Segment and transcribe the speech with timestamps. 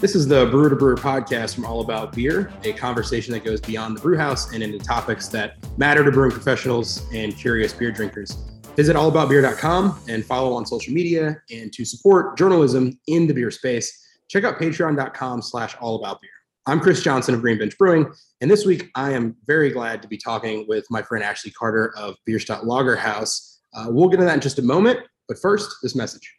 [0.00, 3.60] This is the Brewer to Brewer podcast from All About Beer, a conversation that goes
[3.60, 8.30] beyond the brewhouse and into topics that matter to brewing professionals and curious beer drinkers.
[8.76, 11.42] Visit allaboutbeer.com and follow on social media.
[11.50, 16.28] And to support journalism in the beer space, check out patreon.com slash allaboutbeer.
[16.66, 18.06] I'm Chris Johnson of Green Bench Brewing,
[18.40, 21.92] and this week I am very glad to be talking with my friend Ashleigh Carter
[21.96, 23.56] of Bierstadt Lagerhaus.
[23.74, 26.37] Uh, we'll get into that in just a moment, but first, this message.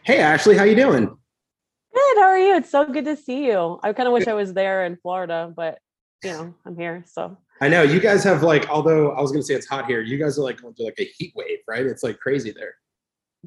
[0.03, 1.07] Hey Ashleigh, how you doing?
[1.07, 2.17] Good.
[2.17, 2.57] How are you?
[2.57, 3.79] It's so good to see you.
[3.83, 5.79] I kind of wish I was there in Florida, but
[6.23, 7.05] you know, I'm here.
[7.07, 10.01] So I know you guys have like, although I was gonna say it's hot here,
[10.01, 11.87] you guys are like going through like a heat wave, right?
[11.87, 12.75] It's like crazy there.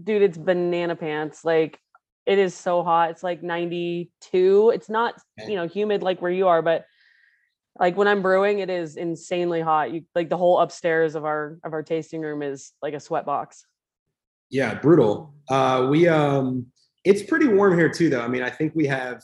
[0.01, 1.45] Dude, it's banana pants.
[1.45, 1.79] Like
[2.25, 3.11] it is so hot.
[3.11, 4.71] It's like 92.
[4.73, 6.85] It's not, you know, humid like where you are, but
[7.77, 9.91] like when I'm brewing, it is insanely hot.
[9.91, 13.25] You like the whole upstairs of our of our tasting room is like a sweat
[13.25, 13.65] box.
[14.49, 15.33] Yeah, brutal.
[15.49, 16.67] Uh we um
[17.03, 18.21] it's pretty warm here too though.
[18.21, 19.21] I mean, I think we have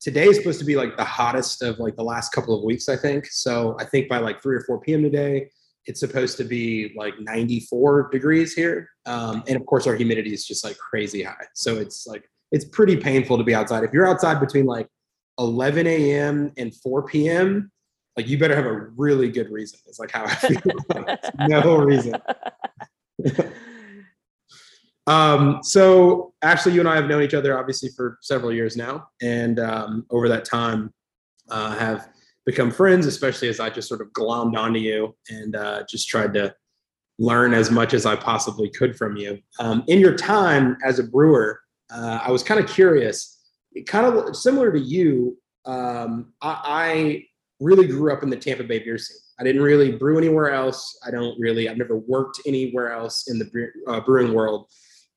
[0.00, 2.88] today is supposed to be like the hottest of like the last couple of weeks,
[2.88, 3.26] I think.
[3.26, 5.02] So I think by like 3 or 4 p.m.
[5.02, 5.50] today,
[5.84, 8.88] it's supposed to be like 94 degrees here.
[9.06, 11.46] Um, and of course, our humidity is just like crazy high.
[11.54, 13.84] So it's like, it's pretty painful to be outside.
[13.84, 14.88] If you're outside between like
[15.38, 16.52] 11 a.m.
[16.56, 17.70] and 4 p.m.,
[18.20, 19.80] like you better have a really good reason.
[19.86, 20.60] It's like how I feel.
[21.48, 22.14] no reason.
[25.06, 29.08] um, so Ashleigh, you and I have known each other obviously for several years now,
[29.22, 30.92] and um, over that time,
[31.50, 32.08] uh, have
[32.44, 36.34] become friends, especially as I just sort of glommed onto you and uh, just tried
[36.34, 36.54] to
[37.18, 39.38] learn as much as I possibly could from you.
[39.58, 41.60] Um, in your time as a brewer,
[41.92, 43.38] uh, I was kind of curious,
[43.86, 45.38] kind of similar to you.
[45.64, 47.24] Um, I, I,
[47.60, 49.18] really grew up in the Tampa Bay beer scene.
[49.38, 50.98] I didn't really brew anywhere else.
[51.06, 51.68] I don't really.
[51.68, 54.66] I've never worked anywhere else in the uh, brewing world,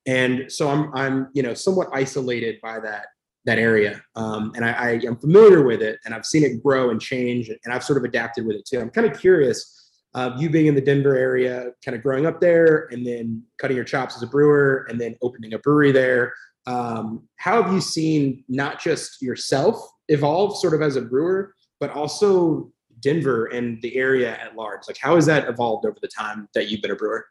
[0.06, 3.06] and so I'm I'm you know somewhat isolated by that
[3.44, 4.02] that area.
[4.16, 7.50] Um, and I, I, am familiar with it and I've seen it grow and change
[7.50, 8.80] and I've sort of adapted with it too.
[8.80, 12.40] I'm kind of curious, uh, you being in the Denver area, kind of growing up
[12.40, 16.32] there and then cutting your chops as a brewer and then opening a brewery there.
[16.66, 19.76] Um, how have you seen not just yourself
[20.08, 21.54] evolve sort of as a brewer,
[21.84, 24.88] but also Denver and the area at large?
[24.88, 27.26] Like, how has that evolved over the time that you've been a brewer?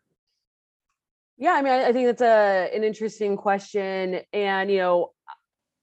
[1.37, 5.11] Yeah, I mean, I think that's a an interesting question, and you know,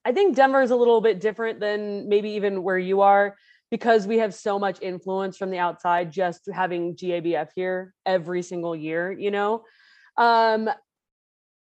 [0.05, 3.35] I think Denver is a little bit different than maybe even where you are
[3.69, 8.75] because we have so much influence from the outside just having GABF here every single
[8.75, 9.65] year, you know.
[10.15, 10.69] Um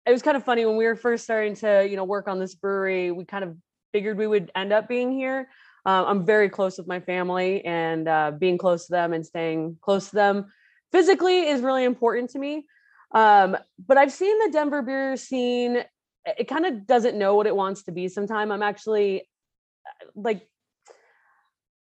[0.04, 2.40] it was kind of funny when we were first starting to, you know, work on
[2.40, 3.56] this brewery, we kind of
[3.92, 5.48] figured we would end up being here.
[5.86, 9.78] Uh, I'm very close with my family and uh, being close to them and staying
[9.80, 10.46] close to them
[10.90, 12.66] physically is really important to me.
[13.12, 15.84] Um, but I've seen the Denver beer scene
[16.38, 18.50] it kind of doesn't know what it wants to be sometime.
[18.50, 19.28] I'm actually
[19.86, 20.48] uh, like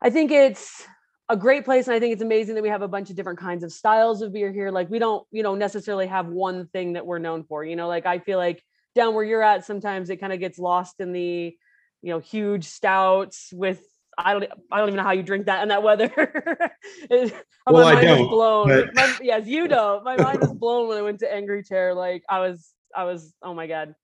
[0.01, 0.85] i think it's
[1.27, 3.37] a great place and i think it's amazing that we have a bunch of different
[3.37, 4.71] kinds of styles of beer here.
[4.71, 7.87] Like we don't you know necessarily have one thing that we're known for you know?
[7.87, 8.63] Like i feel like
[8.95, 11.57] down where you're at sometimes it kind of gets lost in the
[12.01, 13.81] you know huge stouts with
[14.17, 16.11] I don't I don't even know how you drink that in that weather.
[17.67, 18.29] well, I don't.
[18.29, 18.67] blown.
[18.67, 18.95] But...
[18.95, 20.03] My, yes, you don't.
[20.03, 21.93] My mind was blown when I went to Angry Chair.
[21.93, 23.33] Like I was, I was.
[23.41, 23.95] Oh my god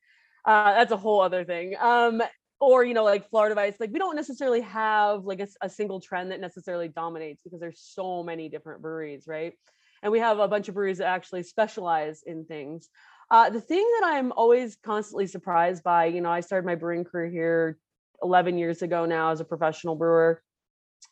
[0.45, 1.75] uh, that's a whole other thing.
[1.79, 2.21] Um,
[2.59, 5.99] or you know, like Florida Vice, like we don't necessarily have like a, a single
[5.99, 9.53] trend that necessarily dominates because there's so many different breweries, right?
[10.03, 12.89] And we have a bunch of breweries that actually specialize in things.
[13.31, 17.03] Uh, the thing that I'm always constantly surprised by, you know, I started my brewing
[17.03, 17.77] career here
[18.21, 20.41] 11 years ago now as a professional brewer,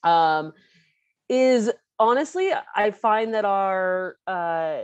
[0.03, 0.53] um,
[1.29, 4.81] is honestly, I find that our uh,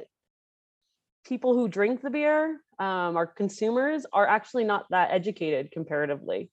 [1.26, 6.50] people who drink the beer, um, our consumers, are actually not that educated comparatively.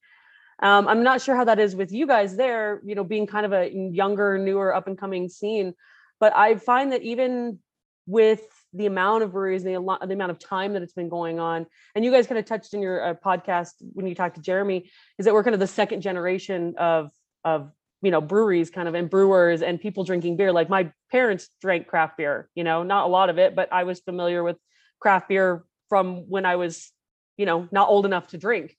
[0.63, 3.45] Um, I'm not sure how that is with you guys there, you know, being kind
[3.45, 5.75] of a younger, newer, up and coming scene.
[6.19, 7.59] But I find that even
[8.07, 8.41] with
[8.73, 11.67] the amount of breweries and the, the amount of time that it's been going on,
[11.95, 14.91] and you guys kind of touched in your uh, podcast when you talked to Jeremy,
[15.19, 17.11] is that we're kind of the second generation of
[17.45, 17.71] of
[18.03, 20.53] you know breweries kind of and brewers and people drinking beer.
[20.53, 23.85] Like my parents drank craft beer you know not a lot of it but i
[23.85, 24.57] was familiar with
[25.01, 26.91] craft beer from when i was
[27.37, 28.77] you know not old enough to drink.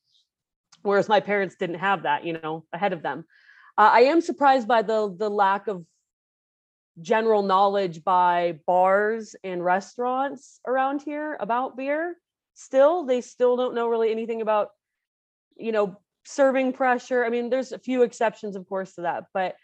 [0.84, 3.26] Whereas my parents didn't have that you know ahead of them.
[3.78, 5.86] Uh, i am surprised by the the lack of
[7.02, 12.16] general knowledge by bars and restaurants around here about beer.
[12.56, 14.70] Still they still don't know really anything about
[15.56, 17.24] you know serving pressure.
[17.24, 19.56] I mean there's a few exceptions of course to that but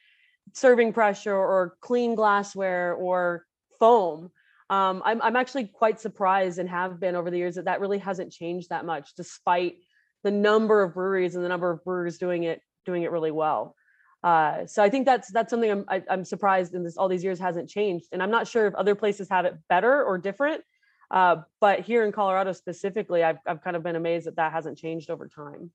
[0.53, 3.45] serving pressure or clean glassware or
[3.80, 4.31] foam.
[4.69, 8.00] Um, I'm, I'm actually quite surprised and have been over the years that that really
[8.00, 9.75] hasn't changed that much despite
[10.24, 13.75] the number of breweries and the number of brewers doing it doing it really well
[14.23, 16.97] uh, so I think that's that's something I'm I, am i am surprised in this
[16.97, 20.03] all these years hasn't changed, and I'm not sure if other places have it better
[20.03, 20.63] or different.
[21.11, 24.77] Uh, but here in Colorado specifically, I've I've kind of been amazed that that hasn't
[24.77, 25.71] changed over time.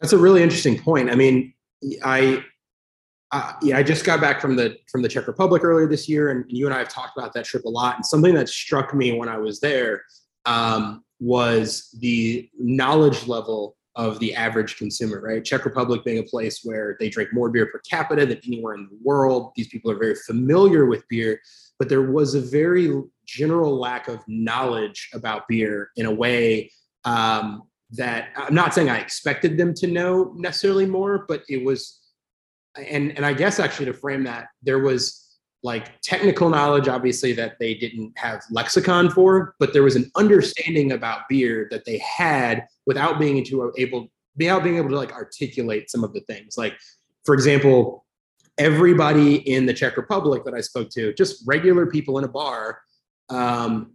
[0.00, 1.10] That's a really interesting point.
[1.10, 1.52] I mean,
[2.02, 2.42] I
[3.60, 6.44] yeah, I just got back from the from the Czech Republic earlier this year, and
[6.48, 7.96] you and I have talked about that trip a lot.
[7.96, 10.02] And something that struck me when I was there
[10.46, 15.42] um, was the knowledge level of the average consumer, right?
[15.42, 18.88] Czech Republic being a place where they drink more beer per capita than anywhere in
[18.90, 19.52] the world.
[19.56, 21.40] These people are very familiar with beer,
[21.78, 22.92] but there was a very
[23.24, 26.70] general lack of knowledge about beer in a way
[27.04, 27.62] um,
[27.92, 32.00] that I'm not saying I expected them to know necessarily more, but it was,
[32.76, 35.25] and and I guess actually to frame that, there was
[35.62, 40.92] like technical knowledge obviously that they didn't have lexicon for but there was an understanding
[40.92, 45.90] about beer that they had without being into able without being able to like articulate
[45.90, 46.56] some of the things.
[46.58, 46.78] Like
[47.24, 48.04] for example
[48.58, 52.80] everybody in the czech republic that i spoke to just regular people in a bar
[53.28, 53.94] um,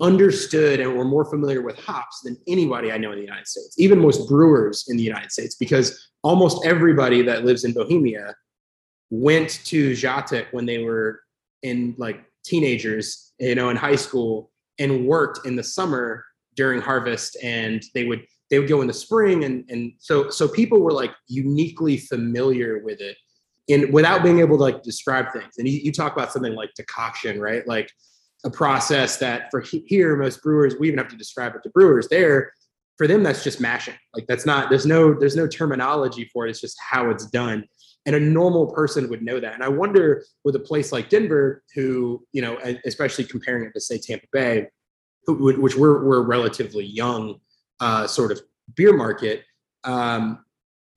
[0.00, 3.78] understood and were more familiar with hops than anybody i know in the united states
[3.78, 8.34] even most brewers in the united states because almost everybody that lives in bohemia
[9.12, 11.20] went to Žatec when they were
[11.62, 16.24] in like teenagers, you know, in high school and worked in the summer
[16.56, 20.48] during harvest and they would they would go in the spring and and so so
[20.48, 23.18] people were like uniquely familiar with it
[23.68, 25.58] in without being able to like describe things.
[25.58, 27.66] And you, you talk about something like decoction right?
[27.68, 27.90] Like
[28.46, 32.08] a process that for here most brewers we even have to describe it to brewers.
[32.08, 32.54] There
[32.96, 33.94] for them that's just mashing.
[34.14, 36.50] Like that's not there's no there's no terminology for it.
[36.50, 37.66] It's just how it's done
[38.04, 39.54] and a normal person would know that.
[39.54, 43.80] And i wonder with a place like denver who you know especially comparing it to
[43.80, 44.68] say tampa bay
[45.28, 47.38] which we're, we're relatively young
[47.78, 48.40] uh, sort of
[48.74, 49.44] beer market
[49.84, 50.44] um,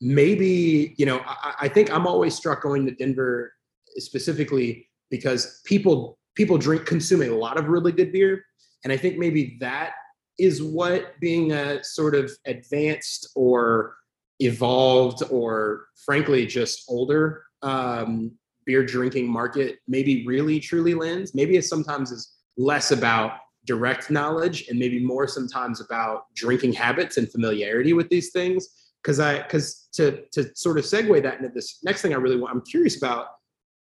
[0.02, 3.54] maybe you know I, I think i'm always struck going to denver
[3.98, 8.44] specifically because people people drink consume a lot of really good beer.
[8.84, 9.94] And i think maybe that
[10.38, 13.96] is what being a sort of advanced or
[14.40, 18.32] evolved or frankly just older um,
[18.66, 24.68] beer drinking market maybe really truly lends maybe it sometimes is less about direct knowledge
[24.70, 28.68] and maybe more sometimes about drinking habits and familiarity with these things.
[29.02, 32.38] Because i because to to sort of segue that into this next thing i really
[32.38, 33.28] want i'm curious about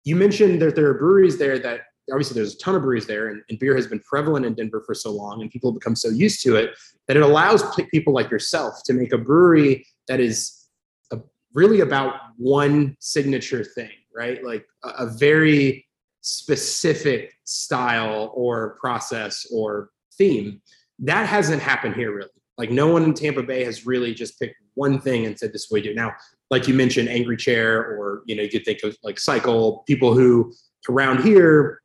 [0.04, 1.81] you mentioned that there are breweries there that
[2.12, 4.83] obviously there's a ton of breweries there and, and, beer has been prevalent in denver
[4.86, 6.72] for so long and people have become so used to it
[7.07, 10.68] that it allows people like yourself to make a brewery that is
[11.12, 11.19] a,
[11.54, 15.86] really about one signature thing right like a, a very
[16.21, 20.61] specific style or process or theme
[20.99, 24.56] that hasn't happened here really like no one in tampa bay has really just picked
[24.73, 26.11] one thing and said this is what we do now
[26.49, 30.14] like you mentioned angry chair or you know you could think of like cycle people
[30.14, 30.52] who
[30.90, 31.81] around here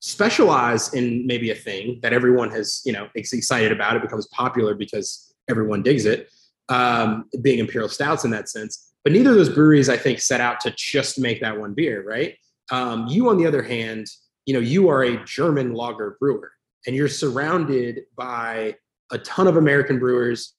[0.00, 3.96] specialize in maybe a thing that everyone has, you know, excited about.
[3.96, 6.30] It becomes popular because everyone digs it.
[6.68, 10.40] Um, being imperial stouts in that sense, but neither of those breweries, I think, set
[10.40, 12.34] out to just make that one beer, right?
[12.72, 14.08] Um, you, on the other hand,
[14.46, 16.50] you know, you are a German lager brewer,
[16.84, 18.74] and you're surrounded by
[19.12, 20.54] a ton of American brewers,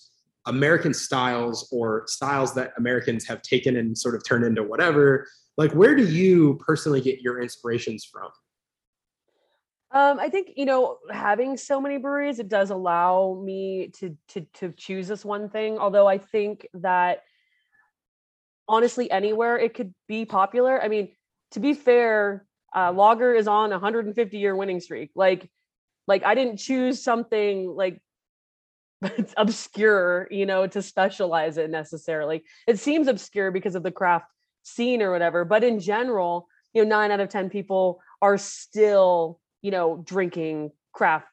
[0.45, 5.27] American styles or styles that Americans have taken and sort of turned into whatever.
[5.57, 8.29] Like, where do you personally get your inspirations from?
[9.91, 14.41] Um, I think you know having so many breweries it does allow me to to
[14.55, 15.77] to choose this one thing.
[15.77, 17.23] Although I think that
[18.67, 20.81] honestly anywhere it could be popular.
[20.81, 21.13] I mean,
[21.51, 25.11] to be fair, uh, Lager is on a 150 year winning streak.
[25.15, 25.49] Like,
[26.07, 28.01] like I didn't choose something like
[29.37, 32.43] obscure, you know, to specialize in necessarily.
[32.67, 34.25] It seems obscure because of the craft
[34.63, 39.39] scene or whatever, but in general, you know, nine out of ten people are still
[39.61, 41.27] you know, drinking craft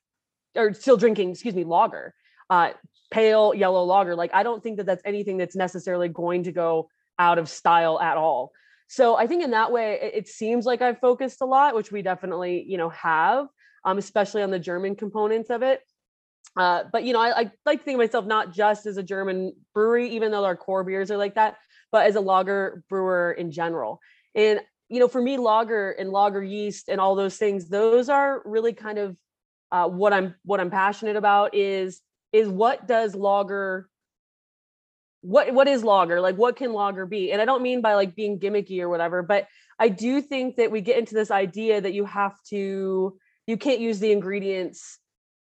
[0.57, 2.14] or still drinking, excuse me, lager,
[2.50, 2.71] uh,
[3.11, 4.14] pale yellow lager.
[4.14, 6.88] Like, I don't think that that's anything that's necessarily going to go
[7.19, 8.52] out of style at all.
[8.88, 11.90] So I think in that way, it, it seems like I've focused a lot, which
[11.90, 13.47] we definitely, you know, have,
[13.85, 15.81] um, especially on the German components of it.
[16.57, 19.02] Uh, but you know, I, I, like to think of myself not just as a
[19.02, 21.57] German brewery, even though our core beers are like that,
[21.90, 24.00] but as a lager brewer in general.
[24.35, 24.61] And
[24.94, 28.72] you know, for me, lager and lager yeast and all those things, those are really
[28.72, 29.16] kind of
[29.72, 31.52] uh, what I'm what I'm passionate about.
[31.52, 32.00] Is
[32.32, 33.88] is what does lager
[35.22, 36.20] what what is lager?
[36.20, 37.32] Like what can lager be?
[37.32, 39.48] And i don't mean by like being gimmicky or whatever but
[39.80, 43.80] i do think that we get into this idea that you have to you can't
[43.80, 45.00] use the ingredients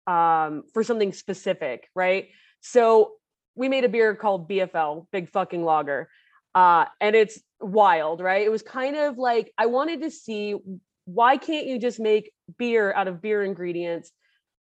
[0.09, 2.31] um, for something specific right?
[2.63, 3.13] So
[3.55, 6.09] we made a beer called bfl big fucking lager
[6.57, 8.45] uh, and it's wild right?
[8.45, 10.57] It was kind of like i wanted to see
[11.05, 14.11] why can't you just make beer out of beer ingredients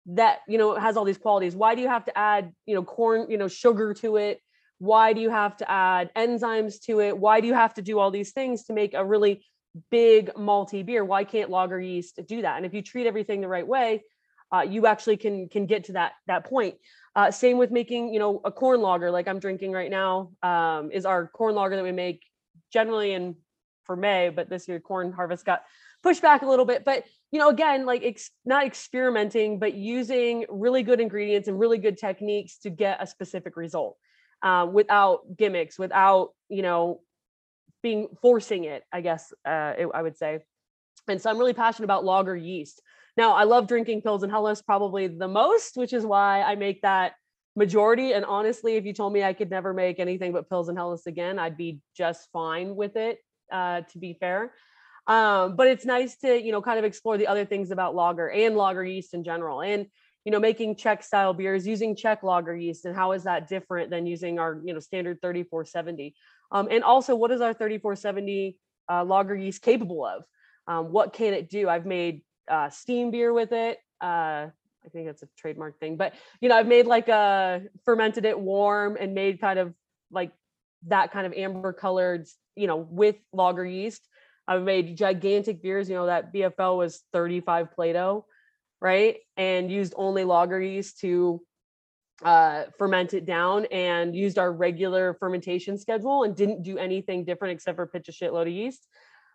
[0.06, 1.54] that you know has all these qualities?
[1.54, 4.40] Why do you have to add you know corn you know sugar to it?
[4.78, 7.18] Why do you have to add enzymes to it?
[7.18, 9.44] Why do you have to do all these things to make a really
[9.90, 11.04] big malty beer?
[11.04, 12.56] Why can't lager yeast do that?
[12.56, 14.02] And if you treat everything the right way
[14.52, 16.76] uh, you actually can can get to that that point
[17.16, 20.90] uh, same with making you know a corn lager like i'm drinking right now um,
[20.92, 22.22] is our corn lager that we make
[22.72, 23.34] generally in
[23.84, 25.62] for may but this year corn harvest got
[26.02, 30.46] pushed back a little bit but you know again like ex- not experimenting but using
[30.48, 33.96] really good ingredients and really good techniques to get a specific result
[34.42, 37.00] um, without gimmicks, without you know
[37.82, 38.84] being forcing it.
[38.92, 40.40] I guess uh, it, I would say.
[41.08, 42.82] And so I'm really passionate about lager yeast.
[43.20, 46.80] Now I love drinking Pils and Helles probably the most, which is why I make
[46.80, 47.12] that
[47.54, 48.14] majority.
[48.14, 51.06] And honestly, if you told me I could never make anything but Pils and Helles
[51.06, 53.18] again, I'd be just fine with it.
[53.52, 54.54] Uh, to be fair.
[55.06, 58.30] Um, but it's nice to you know kind of explore the other things about lager
[58.30, 59.86] and lager yeast in general and
[60.24, 63.90] you know making czech style beers using czech lager yeast and how is that different
[63.90, 66.14] than using our you know standard 3470
[66.52, 68.56] um, and also what is our 3470
[68.88, 70.22] uh, lager yeast capable of
[70.68, 74.46] um, what can it do i've made uh, steam beer with it uh,
[74.84, 78.38] i think that's a trademark thing but you know i've made like a fermented it
[78.38, 79.74] warm and made kind of
[80.10, 80.32] like
[80.86, 84.08] that kind of amber colored you know with lager yeast
[84.48, 88.24] i've made gigantic beers you know that bfl was 35 plato
[88.80, 89.16] right?
[89.36, 91.40] And used only lager yeast to
[92.24, 97.52] uh, ferment it down and used our regular fermentation schedule and didn't do anything different
[97.52, 98.86] except for pitch a shitload of yeast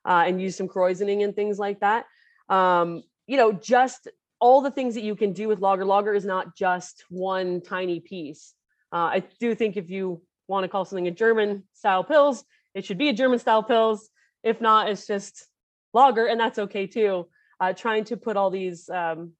[0.05, 2.05] uh, and use some krausening and things like that.
[2.49, 4.07] Um, you know, just
[4.39, 5.85] all the things that you can do with Lager.
[5.85, 8.53] Lager is not just one tiny piece.
[8.91, 12.85] Uh, I do think if you want to call something a German style Pils, it
[12.85, 14.01] should be a German style Pils.
[14.43, 15.47] If not, it's just
[15.93, 17.27] Lager, and that's okay too
[17.59, 19.31] uh, trying to put all these um,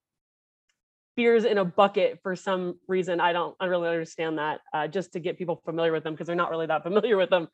[1.15, 3.19] beers in a bucket for some reason.
[3.19, 4.62] I don't I really understand that.
[4.74, 7.29] Uh, just to get people familiar with them because they're not really that familiar with
[7.29, 7.47] them,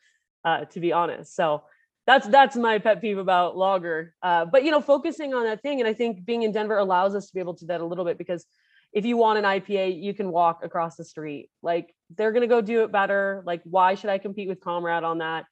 [0.45, 1.35] uh, to be honest.
[1.35, 1.63] So
[2.07, 4.15] that's that's my pet peeve about lager.
[4.21, 7.15] Uh, but you know, focusing on that thing, and I think being in Denver allows
[7.15, 8.45] us to be able to do that a little bit because
[8.93, 11.49] if you want an IPA, you can walk across the street.
[11.61, 13.43] Like they're gonna go do it better.
[13.45, 15.45] Like why should I compete with Comrade on that,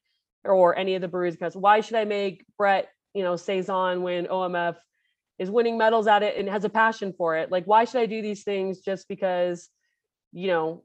[0.44, 1.36] or any of the breweries?
[1.36, 4.76] Because why should I make Brett, you know, saison when OMF
[5.40, 7.50] is winning medals at it and has a passion for it.
[7.50, 9.70] Like, why should I do these things just because,
[10.32, 10.84] you know,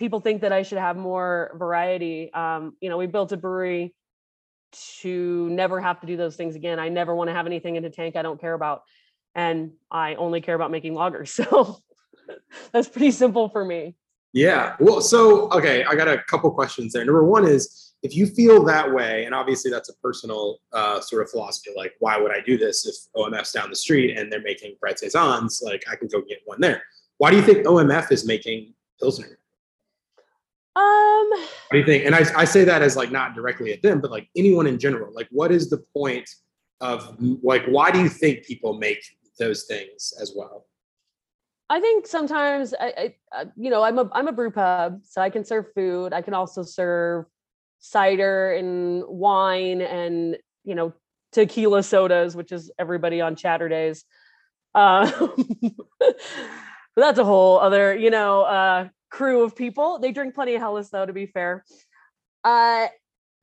[0.00, 2.34] people think that I should have more variety?
[2.34, 3.94] Um, you know, we built a brewery
[4.72, 6.78] to never have to do those things again.
[6.78, 8.82] I never want to have anything in a tank I don't care about.
[9.34, 11.28] And I only care about making lagers.
[11.52, 11.78] So
[12.72, 13.96] that's pretty simple for me.
[14.32, 14.76] Yeah.
[14.80, 17.04] Well, so, okay, I got a couple questions there.
[17.04, 21.22] Number one is, if you feel that way, and obviously that's a personal uh, sort
[21.22, 24.42] of philosophy, like why would I do this if OMF's down the street and they're
[24.42, 25.62] making Brett saisons?
[25.64, 26.82] Like I can go get one there.
[27.18, 29.38] Why do you think OMF is making Pilsner?
[30.74, 32.06] Um, what do you think?
[32.06, 34.78] And I, I say that as like not directly at them, but like anyone in
[34.78, 35.12] general.
[35.14, 36.28] Like, what is the point
[36.80, 39.04] of like why do you think people make
[39.38, 40.66] those things as well?
[41.70, 45.30] I think sometimes I, I, you know, I'm a I'm a brew pub, so I
[45.30, 46.12] can serve food.
[46.12, 47.24] I can also serve
[47.78, 50.92] cider and wine and you know
[51.32, 54.04] tequila sodas, which is everybody on Chatterdays.
[54.74, 55.10] Uh,
[56.00, 56.16] but
[56.96, 59.98] that's a whole other you know uh, crew of people.
[59.98, 61.64] They drink plenty of Helles though, to be fair.
[62.42, 62.88] Uh,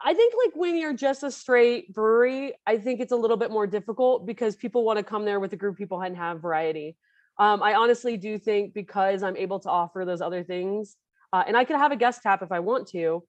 [0.01, 3.51] I think like when you're just a straight brewery, I think it's a little bit
[3.51, 6.41] more difficult because people want to come there with a group of people and have
[6.41, 6.97] variety.
[7.37, 10.97] Um, I honestly do think because I'm able to offer those other things,
[11.31, 13.23] uh, and I could have a guest tap if I want to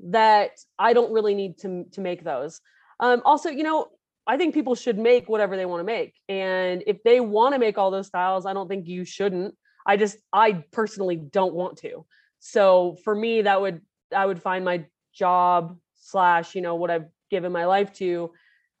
[0.00, 2.60] that I don't really need to to make those.
[3.00, 3.88] Um, also, you know,
[4.26, 7.58] I think people should make whatever they want to make, and if they want to
[7.58, 9.54] make all those styles, I don't think you shouldn't.
[9.86, 12.06] I just I personally don't want to.
[12.40, 13.80] So for me, that would
[14.14, 18.32] I would find my job slash you know what I've given my life to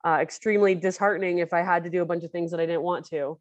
[0.06, 2.82] uh, extremely disheartening if I had to do a bunch of things that I didn't
[2.82, 3.38] want to.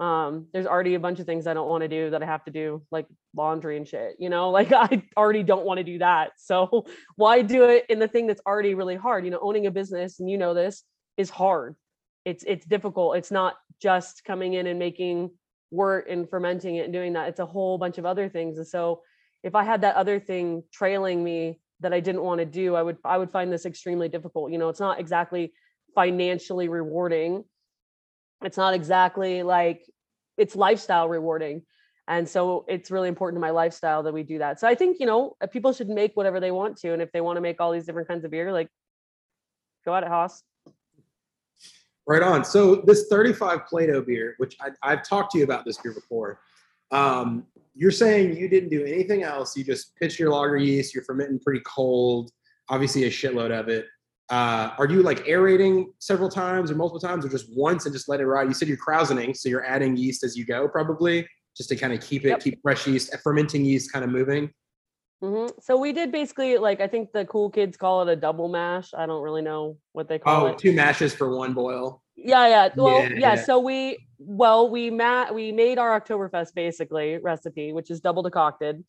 [0.00, 2.44] Um, there's already a bunch of things I don't want to do that I have
[2.44, 5.98] to do, like laundry and shit, you know, like I already don't want to do
[5.98, 6.32] that.
[6.38, 9.24] So why do it in the thing that's already really hard?
[9.24, 10.82] You know, owning a business, and you know this,
[11.16, 11.76] is hard.
[12.24, 13.16] It's it's difficult.
[13.16, 15.30] It's not just coming in and making
[15.72, 17.28] wort and fermenting it and doing that.
[17.28, 18.58] It's a whole bunch of other things.
[18.58, 19.02] And so
[19.42, 22.82] if I had that other thing trailing me that I didn't want to do, I
[22.82, 24.52] would I would find this extremely difficult.
[24.52, 25.52] You know, it's not exactly
[25.94, 27.44] financially rewarding.
[28.44, 29.82] It's not exactly like
[30.36, 31.62] it's lifestyle rewarding.
[32.08, 34.58] And so it's really important to my lifestyle that we do that.
[34.58, 36.92] So I think, you know, people should make whatever they want to.
[36.92, 38.68] And if they want to make all these different kinds of beer, like
[39.84, 40.42] go at it, Haas.
[42.06, 42.44] Right on.
[42.44, 46.40] So this 35 Plato beer, which I, have talked to you about this beer before,
[46.90, 49.56] um, you're saying you didn't do anything else.
[49.56, 50.94] You just pitched your lager yeast.
[50.94, 52.30] You're fermenting pretty cold.
[52.68, 53.86] Obviously, a shitload of it.
[54.28, 58.08] Uh, are you like aerating several times or multiple times, or just once and just
[58.08, 58.48] let it ride?
[58.48, 61.92] You said you're krausening, so you're adding yeast as you go, probably just to kind
[61.92, 62.40] of keep it, yep.
[62.40, 64.50] keep fresh yeast, fermenting yeast kind of moving.
[65.22, 65.60] Mm-hmm.
[65.60, 68.92] So we did basically like I think the cool kids call it a double mash.
[68.92, 70.58] I don't really know what they call oh, it.
[70.58, 72.02] two mashes for one boil.
[72.16, 72.68] Yeah, yeah.
[72.74, 73.14] Well, yeah.
[73.16, 73.34] yeah.
[73.36, 78.84] So we well we ma- we made our Oktoberfest basically recipe, which is double decocted,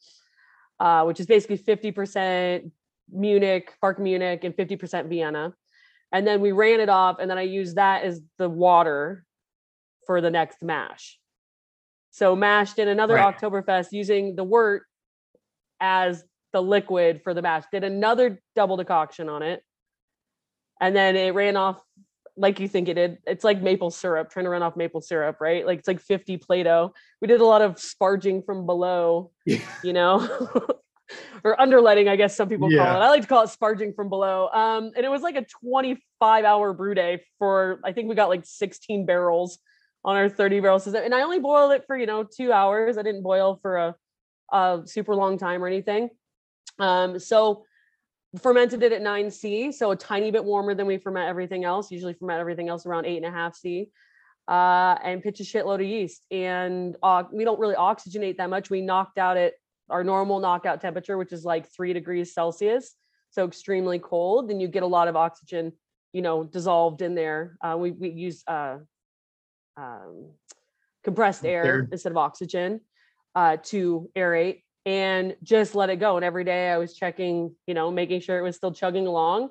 [0.80, 2.72] uh, which is basically fifty percent
[3.12, 5.54] Munich, Park Munich, and fifty percent Vienna,
[6.12, 9.24] and then we ran it off, and then I used that as the water
[10.08, 11.20] for the next mash.
[12.10, 13.36] So mashed in another right.
[13.36, 14.84] Oktoberfest using the wort
[15.84, 16.24] as
[16.54, 17.66] the liquid for the mash.
[17.72, 19.62] Did another double decoction on it.
[20.80, 21.82] And then it ran off
[22.38, 23.18] like you think it did.
[23.28, 25.66] It's like maple syrup, trying to run off maple syrup, right?
[25.66, 26.94] Like it's like 50 Plato.
[27.22, 29.60] We did a lot of sparging from below, yeah.
[29.84, 30.28] you know,
[31.44, 32.86] or underletting, I guess some people yeah.
[32.86, 33.06] call it.
[33.06, 34.48] I like to call it sparging from below.
[34.48, 38.30] Um, and it was like a 25 hour brew day for, I think we got
[38.30, 39.60] like 16 barrels
[40.06, 41.04] on our 30 barrel system.
[41.04, 42.98] And I only boiled it for, you know, two hours.
[42.98, 43.96] I didn't boil for a,
[44.52, 46.10] a super long time or anything.
[46.80, 47.66] Um, so
[48.42, 51.92] fermented it at 9C, so a tiny bit warmer than we ferment everything else.
[51.92, 53.90] Usually ferment everything else around eight and a half C.
[54.48, 56.26] Uh, and pitch a shitload of yeast.
[56.30, 58.70] And uh, we don't really oxygenate that much.
[58.70, 59.54] We knocked out at
[59.90, 62.96] our normal knockout temperature, which is like three degrees Celsius,
[63.30, 64.52] so extremely cold.
[64.52, 65.72] And you get a lot of oxygen,
[66.12, 67.56] you know, dissolved in there.
[67.62, 68.80] Uh, we we use uh,
[69.78, 70.32] um,
[71.04, 72.82] compressed air instead of oxygen
[73.36, 76.18] uh, to aerate and just let it go.
[76.18, 79.50] And every day I was checking, you know, making sure it was still chugging along.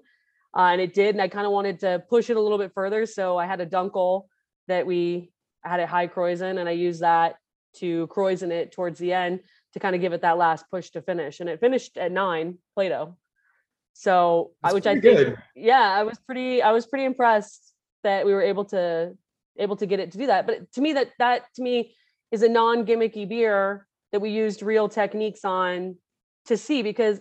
[0.57, 1.15] Uh, and it did.
[1.15, 3.07] And I kind of wanted to push it a little bit further.
[3.07, 4.27] So I had a dunkel
[4.69, 5.33] that we
[5.65, 7.37] had at high krausen, and I used that
[7.77, 9.41] to krausen it towards the end
[9.73, 11.41] to kind of give it that last push to finish.
[11.41, 13.17] And it finished at nine Plato.
[13.95, 15.39] So I, which I think, good.
[15.55, 19.17] yeah, I was pretty, I was pretty impressed that we were able to,
[19.59, 20.47] able to get it to do that.
[20.47, 21.95] But to me, that, that to me
[22.33, 25.97] is a non gimmicky beer that we used real techniques on
[26.47, 27.21] to see because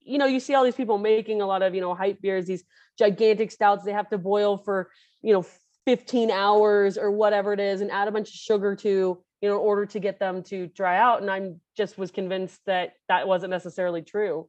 [0.00, 2.46] you know you see all these people making a lot of you know hype beers
[2.46, 2.64] these
[2.98, 4.90] gigantic stouts they have to boil for
[5.22, 5.46] you know
[5.86, 9.54] 15 hours or whatever it is and add a bunch of sugar to you know
[9.54, 11.20] in order to get them to dry out.
[11.20, 14.48] And i'm just was convinced that that wasn't necessarily true.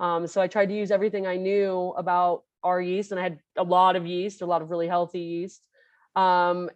[0.00, 3.38] Um, so i tried to use everything i knew about our yeast and i had
[3.56, 5.66] a lot of yeast a lot of really healthy yeast.
[6.16, 6.70] Um,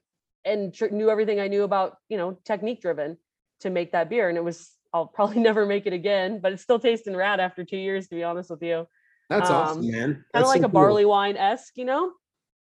[0.49, 3.17] and tr- knew everything i knew about you know technique driven
[3.61, 4.29] to make that beer.
[4.29, 7.65] And it was, I'll probably never make it again, but it's still tasting rad after
[7.65, 8.87] two years, to be honest with you.
[9.29, 10.25] That's um, awesome, man.
[10.33, 12.13] Kind of like so a barley wine esque, you know?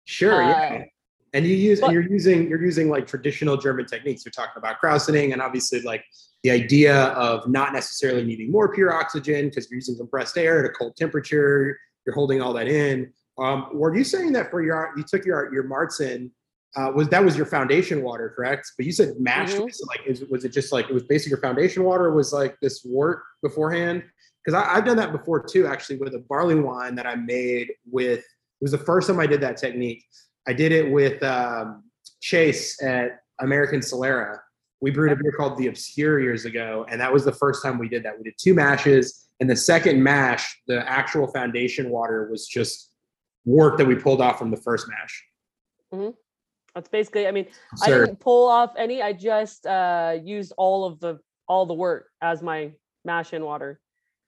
[0.04, 0.84] Sure, uh, yeah.
[1.32, 4.24] And you use but, and you're using you're using like traditional German techniques.
[4.24, 6.04] You're talking about krausening and obviously like
[6.42, 10.68] the idea of not necessarily needing more pure oxygen because you're using compressed air at
[10.68, 11.78] a cold temperature.
[12.04, 13.12] You're holding all that in.
[13.38, 16.32] Um, were you saying that for your you took your your Märzen
[16.76, 18.72] uh, was that was your foundation water, correct?
[18.76, 19.52] But you said mash.
[19.52, 19.64] Mm-hmm.
[19.64, 22.12] Was like, is, was it just like it was basically your foundation water?
[22.12, 24.04] Was like this wort beforehand?
[24.44, 28.20] Because I've done that before too, actually, with a barley wine that I made with.
[28.20, 30.04] It was the first time I did that technique.
[30.46, 31.84] I did it with um,
[32.20, 34.38] Chase at American Solera.
[34.80, 37.78] We brewed a beer called the Obscure years ago, and that was the first time
[37.78, 38.16] we did that.
[38.16, 42.92] We did two mashes, and the second mash, the actual foundation water was just
[43.44, 45.24] wort that we pulled off from the first mash.
[45.92, 46.10] Mm-hmm.
[46.74, 47.26] That's basically.
[47.26, 47.46] I mean,
[47.82, 49.02] I didn't pull off any.
[49.02, 52.72] I just uh used all of the all the wort as my
[53.04, 53.80] mash in water.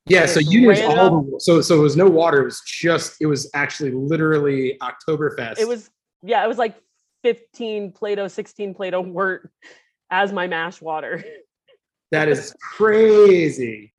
[0.07, 2.42] Yeah, so you used all the, so so it was no water.
[2.42, 5.59] It was just it was actually literally Oktoberfest.
[5.59, 5.88] It was
[6.22, 6.74] yeah, it was like
[7.22, 9.50] 15 Plato, 16 Plato wort
[10.11, 11.24] as my mash water.
[12.11, 13.92] that is crazy.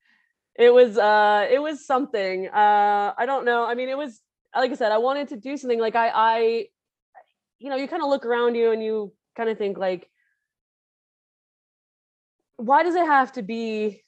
[0.56, 4.21] it was uh it was something uh i don't know i mean it was
[4.56, 6.65] like i said i wanted to do something like i i
[7.60, 10.10] you know you kind of look around you and you kind of think like
[12.58, 14.04] why does it have to be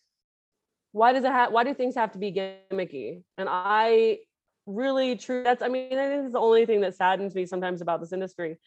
[0.91, 3.23] why does it have why do things have to be gimmicky?
[3.37, 4.19] And i
[4.65, 7.81] really true that's i mean i think it's the only thing that saddens me sometimes
[7.81, 8.57] about this industry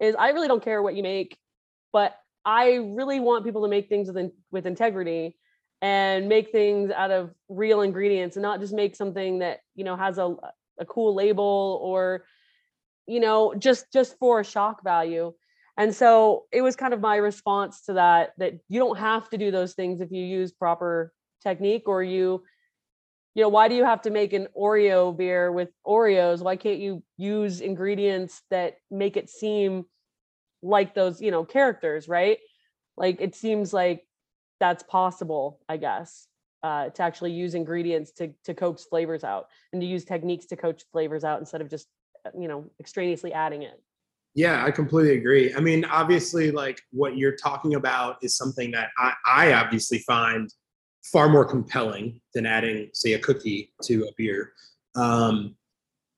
[0.00, 1.38] is i really don't care what you make
[1.92, 5.36] but i really want people to make things with, in, with integrity
[5.80, 9.94] and make things out of real ingredients and not just make something that you know
[9.94, 10.34] has a,
[10.80, 12.24] a cool label or
[13.06, 15.32] you know just just for a shock value.
[15.76, 19.38] And so it was kind of my response to that that you don't have to
[19.38, 21.12] do those things if you use proper
[21.42, 22.44] technique or you
[23.34, 26.40] you know why do you have to make an oreo beer with oreos?
[26.40, 29.86] Why can't you use ingredients that make it seem
[30.62, 32.38] like those you know characters right?
[32.96, 34.06] Like it seems like
[34.60, 36.26] that's possible i guess
[36.62, 40.56] uh, to actually use ingredients to to coax flavors out and to use techniques to
[40.56, 41.86] coach flavors out instead of just
[42.38, 43.80] you know extraneously adding it.
[44.34, 45.54] Yeah i completely agree.
[45.54, 50.52] I mean obviously like what you're talking about is something that i, I obviously find
[51.04, 54.52] far more compelling than adding say a cookie to a beer.
[54.96, 55.56] Um,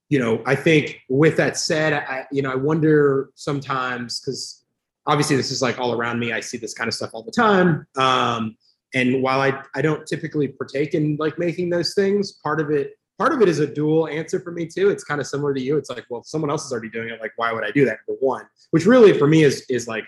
[0.08, 4.64] you know i think with that said i you know i wonder sometimes because
[5.06, 6.32] obviously this is like all around me.
[6.32, 7.86] I see this kind of stuff all the time.
[7.96, 8.56] Um,
[8.94, 12.92] and while I, I don't typically partake in like making those things part of it
[13.18, 14.90] part of it is a dual answer for me too.
[14.90, 15.76] It's kind of similar to you.
[15.76, 17.85] It's like well if someone else is already doing it like why would i do
[17.85, 17.98] that?
[18.07, 20.05] For one which really for me is is like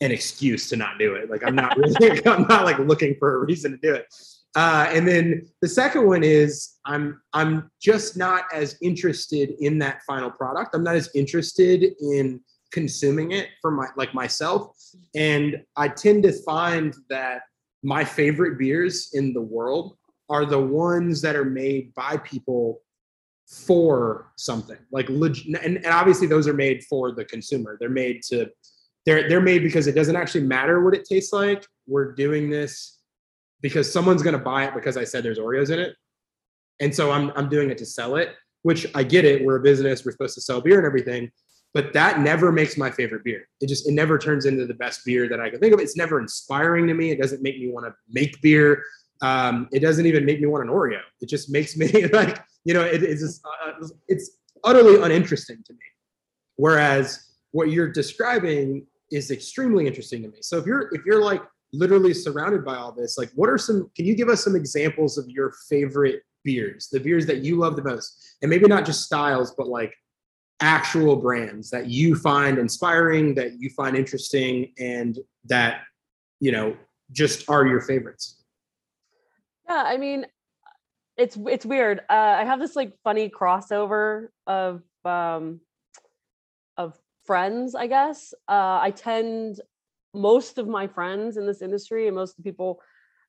[0.00, 1.30] an excuse to not do it.
[1.30, 4.06] Like i'm not really i'm not like looking for a reason to do it.
[4.56, 10.00] Uh, and then the second one is i'm i'm just not as interested in that
[10.06, 10.74] final product.
[10.74, 14.76] I'm not as interested in consuming it for my like myself.
[15.14, 17.42] And i tend to find that
[17.82, 19.96] my favorite beers in the world
[20.28, 22.80] are the ones that are made by people
[23.46, 28.22] for something like leg- and, and obviously those are made for the consumer they're made
[28.22, 28.46] to
[29.06, 32.98] they're they're made because it doesn't actually matter what it tastes like we're doing this
[33.62, 35.94] because someone's going to buy it because i said there's oreos in it
[36.80, 39.62] and so i'm i'm doing it to sell it which i get it we're a
[39.62, 41.30] business we're supposed to sell beer and everything
[41.74, 43.46] but that never makes my favorite beer.
[43.60, 45.80] It just it never turns into the best beer that I can think of.
[45.80, 47.10] It's never inspiring to me.
[47.10, 48.82] It doesn't make me want to make beer.
[49.20, 51.00] Um, it doesn't even make me want an Oreo.
[51.20, 55.72] It just makes me like you know it, it's just, uh, it's utterly uninteresting to
[55.72, 55.78] me.
[56.56, 60.38] Whereas what you're describing is extremely interesting to me.
[60.40, 63.90] So if you're if you're like literally surrounded by all this, like what are some?
[63.96, 67.76] Can you give us some examples of your favorite beers, the beers that you love
[67.76, 69.94] the most, and maybe not just styles, but like
[70.60, 75.82] actual brands that you find inspiring, that you find interesting, and that
[76.40, 76.76] you know
[77.12, 78.37] just are your favorites?
[79.68, 80.26] Yeah, I mean,
[81.16, 82.00] it's it's weird.
[82.10, 85.60] Uh, I have this like funny crossover of um,
[86.76, 87.74] of friends.
[87.74, 89.60] I guess uh, I tend
[90.14, 92.80] most of my friends in this industry and most of the people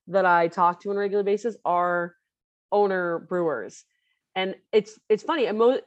[0.07, 2.15] that I talk to on a regular basis are
[2.71, 3.83] owner brewers,
[4.35, 5.47] and it's it's funny.
[5.47, 5.81] And mo-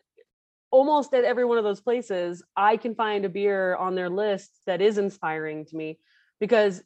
[0.70, 4.50] almost at every one of those places, I can find a beer on their list
[4.66, 5.98] that is inspiring to me
[6.40, 6.82] because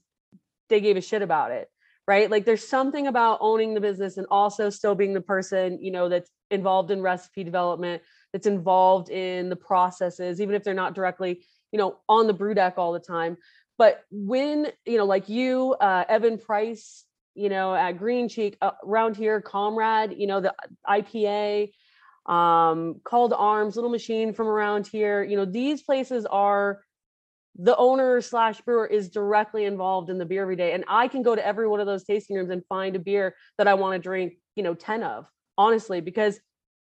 [0.68, 1.70] they gave a shit about it.
[2.08, 2.30] Right.
[2.30, 6.08] Like there's something about owning the business and also still being the person, you know,
[6.08, 8.00] that's involved in recipe development,
[8.32, 12.54] that's involved in the processes, even if they're not directly, you know, on the brew
[12.54, 13.36] deck all the time.
[13.76, 18.70] But when, you know, like you, uh, Evan Price, you know, at Green Cheek, uh,
[18.84, 20.54] around here, Comrade, you know, the
[20.88, 21.72] IPA,
[22.32, 25.24] um, Call to Arms, Little Machine from around here.
[25.24, 26.82] You know, these places are
[27.58, 30.72] the owner slash brewer is directly involved in the beer every day.
[30.72, 33.34] And I can go to every one of those tasting rooms and find a beer
[33.58, 36.38] that I want to drink, you know, 10 of, honestly, because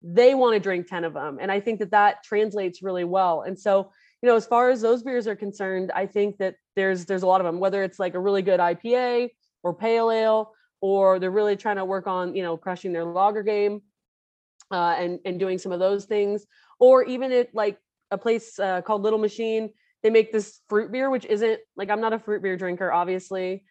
[0.01, 1.37] they want to drink 10 of them.
[1.41, 3.41] And I think that that translates really well.
[3.41, 7.05] And so, you know, as far as those beers are concerned, I think that there's
[7.05, 9.29] there's a lot of them, whether it's like a really good IPA
[9.63, 13.43] or pale ale, or they're really trying to work on, you know, crushing their lager
[13.43, 13.81] game
[14.71, 16.45] uh, and and doing some of those things,
[16.79, 17.77] or even at like
[18.11, 19.71] a place uh, called Little Machine,
[20.03, 23.63] they make this fruit beer, which isn't like I'm not a fruit beer drinker, obviously,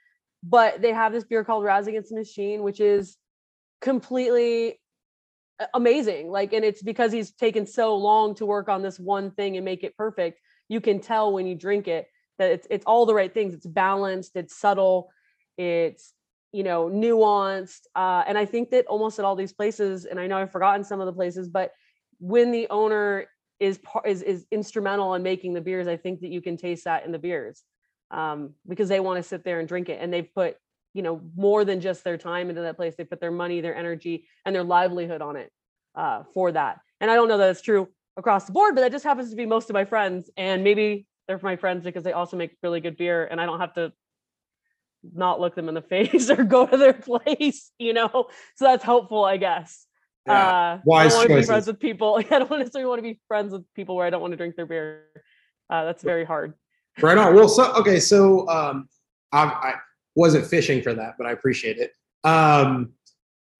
[0.42, 3.16] but they have this beer called Raz Against the Machine, which is
[3.80, 4.80] completely
[5.74, 6.30] amazing.
[6.30, 9.64] Like, and it's because he's taken so long to work on this one thing and
[9.64, 10.40] make it perfect.
[10.68, 12.06] You can tell when you drink it
[12.38, 13.54] that it's it's all the right things.
[13.54, 15.10] It's balanced, it's subtle,
[15.58, 16.14] it's
[16.52, 20.26] you know nuanced uh, and i think that almost at all these places and i
[20.26, 21.72] know i've forgotten some of the places but
[22.18, 23.26] when the owner
[23.62, 27.06] is is is instrumental in making the beers i think that you can taste that
[27.06, 27.62] in the beers
[28.10, 30.56] um, because they want to sit there and drink it and they've put
[30.92, 33.76] you know more than just their time into that place they put their money their
[33.76, 35.50] energy and their livelihood on it
[35.94, 36.80] uh, for that.
[37.00, 39.36] And i don't know that it's true across the board but that just happens to
[39.36, 42.80] be most of my friends and maybe they're my friends because they also make really
[42.80, 43.92] good beer and i don't have to
[45.14, 48.26] not look them in the face or go to their place you know?
[48.56, 49.86] So that's helpful i guess
[50.26, 50.48] Yeah.
[50.74, 52.16] uh, Wise I don't want to be friends with people.
[52.30, 54.56] I don't necessarily want to be friends with people where I don't want to drink
[54.56, 55.06] their beer.
[55.68, 56.54] Uh, that's very hard.
[57.00, 57.34] Right on.
[57.34, 58.88] Well, so okay, so um,
[59.32, 59.74] I, I
[60.14, 61.92] wasn't fishing for that, but I appreciate it.
[62.24, 62.92] Um,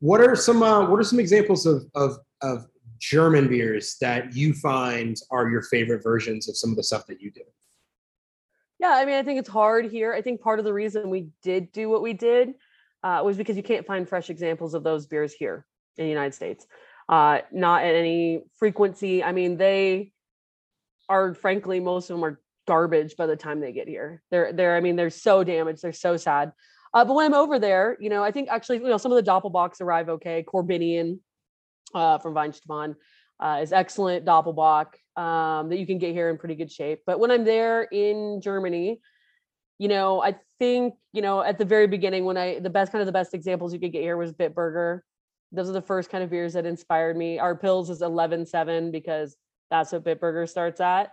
[0.01, 2.67] what are some uh, What are some examples of of of
[2.99, 7.21] German beers that you find are your favorite versions of some of the stuff that
[7.21, 7.43] you do?
[8.79, 10.13] Yeah, I mean, I think it's hard here.
[10.13, 12.55] I think part of the reason we did do what we did
[13.03, 15.67] uh, was because you can't find fresh examples of those beers here
[15.97, 16.67] in the United States.
[17.09, 19.23] Uh, not at any frequency.
[19.23, 20.13] I mean, they
[21.09, 24.23] are frankly most of them are garbage by the time they get here.
[24.31, 25.83] They're they're I mean they're so damaged.
[25.83, 26.53] They're so sad.
[26.95, 29.23] Uh, but when I'm over there, you know, I think actually you know some of
[29.23, 30.45] the Doppelbocks arrive okay.
[30.47, 31.19] Korbinian
[31.95, 32.95] uh, from Weihenstephan
[33.41, 37.01] uh, is excellent Doppelbock um, that you can get here in pretty good shape.
[37.07, 39.01] But when I'm there in Germany,
[39.79, 43.03] you know, I think you know at the very beginning when I the best kind
[43.03, 45.01] of the best examples you could get here was Bitburger.
[45.53, 47.39] Those are the first kind of beers that inspired me.
[47.39, 49.37] Our Pils is 11.7 because
[49.71, 51.13] that's what Bitburger starts at.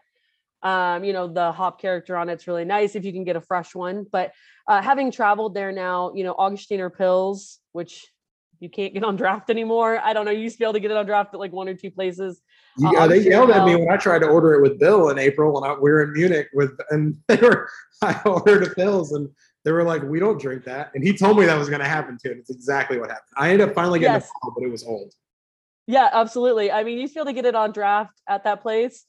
[0.62, 3.42] Um, you know, the hop character on it's really nice if you can get a
[3.42, 4.06] fresh one.
[4.12, 4.34] But
[4.68, 8.08] uh, having traveled there now, you know, Augustiner Pils, which
[8.60, 10.00] you can't get on draft anymore.
[10.04, 10.32] I don't know.
[10.32, 11.92] You used to be able to get it on draft at like one or two
[11.92, 12.42] places.
[12.84, 15.20] Uh, uh, they yelled at me when I tried to order it with Bill in
[15.20, 17.70] April when I, we were in Munich with, and they were.
[18.02, 19.30] I ordered a Pils and
[19.70, 21.88] they were like, "We don't drink that," and he told me that was going to
[21.88, 23.30] happen too, and it's exactly what happened.
[23.38, 24.28] I ended up finally getting Yes.
[24.28, 25.14] a bottle, but it was old.
[25.86, 26.72] Yeah, absolutely.
[26.72, 29.06] I mean, you used to get it on draft at that place,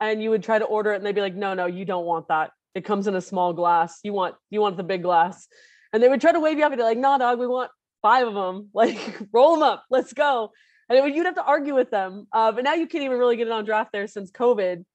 [0.00, 2.06] and you would try to order it, and they'd be like, "No, no, you don't
[2.06, 2.52] want that.
[2.74, 4.00] It comes in a small glass.
[4.02, 5.46] You want you want the big glass."
[5.92, 7.70] And they would try to wave you up and be like, "No, dog, we want
[8.00, 8.70] five of them.
[8.74, 9.84] Like, roll them up.
[9.90, 10.52] Let's go."
[10.88, 12.28] And it would, you'd have to argue with them.
[12.32, 14.86] Uh, but now you can't even really get it on draft there since COVID,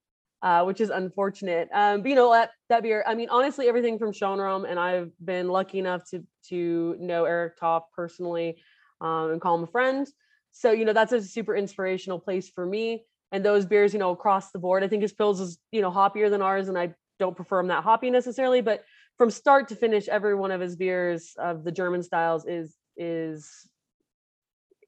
[0.43, 1.69] uh, which is unfortunate.
[1.73, 3.03] Um, but you know that that beer.
[3.08, 7.58] I mean, honestly, everything from Schönram, and I've been lucky enough to to know Eric
[7.58, 8.58] Toft personally
[9.01, 10.08] um, and call him a friend.
[10.51, 13.06] So, you know, that's a super inspirational place for me.
[13.32, 15.89] And those beers, you know, across the board, I think his Pils is, you know,
[15.89, 16.69] hoppier than ours.
[16.69, 18.84] And I don't prefer them that hoppy necessarily, but
[19.17, 23.67] from start to finish, every one of his beers of the German styles is, is,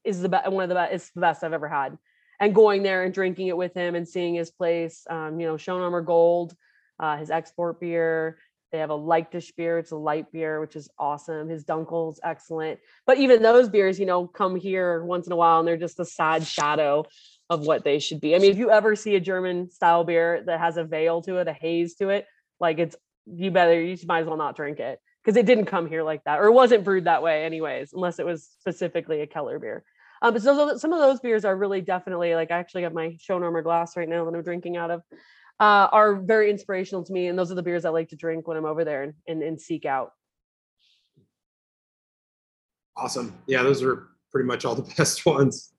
[0.04, 1.98] is the best, one of the best, it's the best I've ever had.
[2.40, 5.54] And going there and drinking it with him and seeing his place, um, you know,
[5.54, 6.54] Schönramer Gold,
[7.00, 8.38] uh, his export beer,
[8.72, 9.78] they have a Leichtisch beer.
[9.78, 11.48] It's a light beer, which is awesome.
[11.48, 12.80] His Dunkel's excellent.
[13.06, 16.00] But even those beers, you know, come here once in a while and they're just
[16.00, 17.04] a sad shadow
[17.48, 18.34] of what they should be.
[18.34, 21.36] I mean, if you ever see a German style beer that has a veil to
[21.36, 22.26] it, a haze to it,
[22.58, 22.96] like it's
[23.26, 26.22] you better you might as well not drink it because it didn't come here like
[26.24, 29.84] that or it wasn't brewed that way anyways, unless it was specifically a Keller beer.
[30.26, 32.92] Um, but so those- some of those beers are really definitely like I actually have
[32.92, 35.02] my Schönramer glass right now that I'm drinking out of
[35.60, 37.28] uh, are very inspirational to me.
[37.28, 39.42] And those are the beers I like to drink when I'm over there and, and,
[39.42, 40.10] and seek out.
[42.96, 43.38] Awesome.
[43.46, 45.72] Yeah, those are pretty much all the best ones.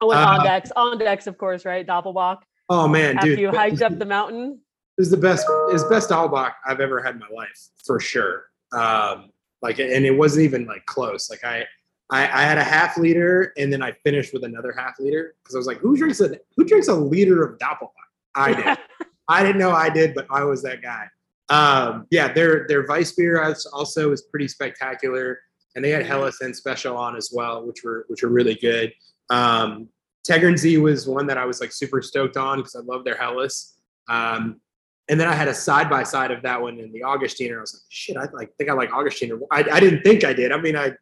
[0.00, 1.86] Oh, and Uh, Andechs, Andechs, of course, right?
[1.86, 2.38] Doppelbock.
[2.68, 4.60] Oh man, After dude, you hiked up the mountain.
[4.98, 5.46] This is the best.
[5.72, 8.46] Is best Albach I've ever had in my life for sure.
[8.72, 9.30] Um,
[9.62, 11.30] like, and it wasn't even like close.
[11.30, 11.64] Like I,
[12.10, 15.54] I, I had a half liter, and then I finished with another half liter because
[15.54, 17.90] I was like, who drinks a who drinks a liter of Doppelbock?
[18.34, 18.78] I did.
[19.28, 21.08] I didn't know I did, but I was that guy.
[21.48, 25.40] Um, yeah, their their Weissbier also is pretty spectacular,
[25.74, 28.92] and they had Hellesen special on as well, which were which were really good.
[29.30, 29.88] Um,
[30.28, 33.74] Tegernsee was one that I was like super stoked on because I love their Helles.
[34.08, 34.60] Um,
[35.08, 37.58] and then I had a side by side of that one in the Augustiner.
[37.58, 39.38] I was like, shit, I like think I like Augustiner.
[39.52, 40.50] I, I didn't think I did.
[40.50, 40.92] I mean, I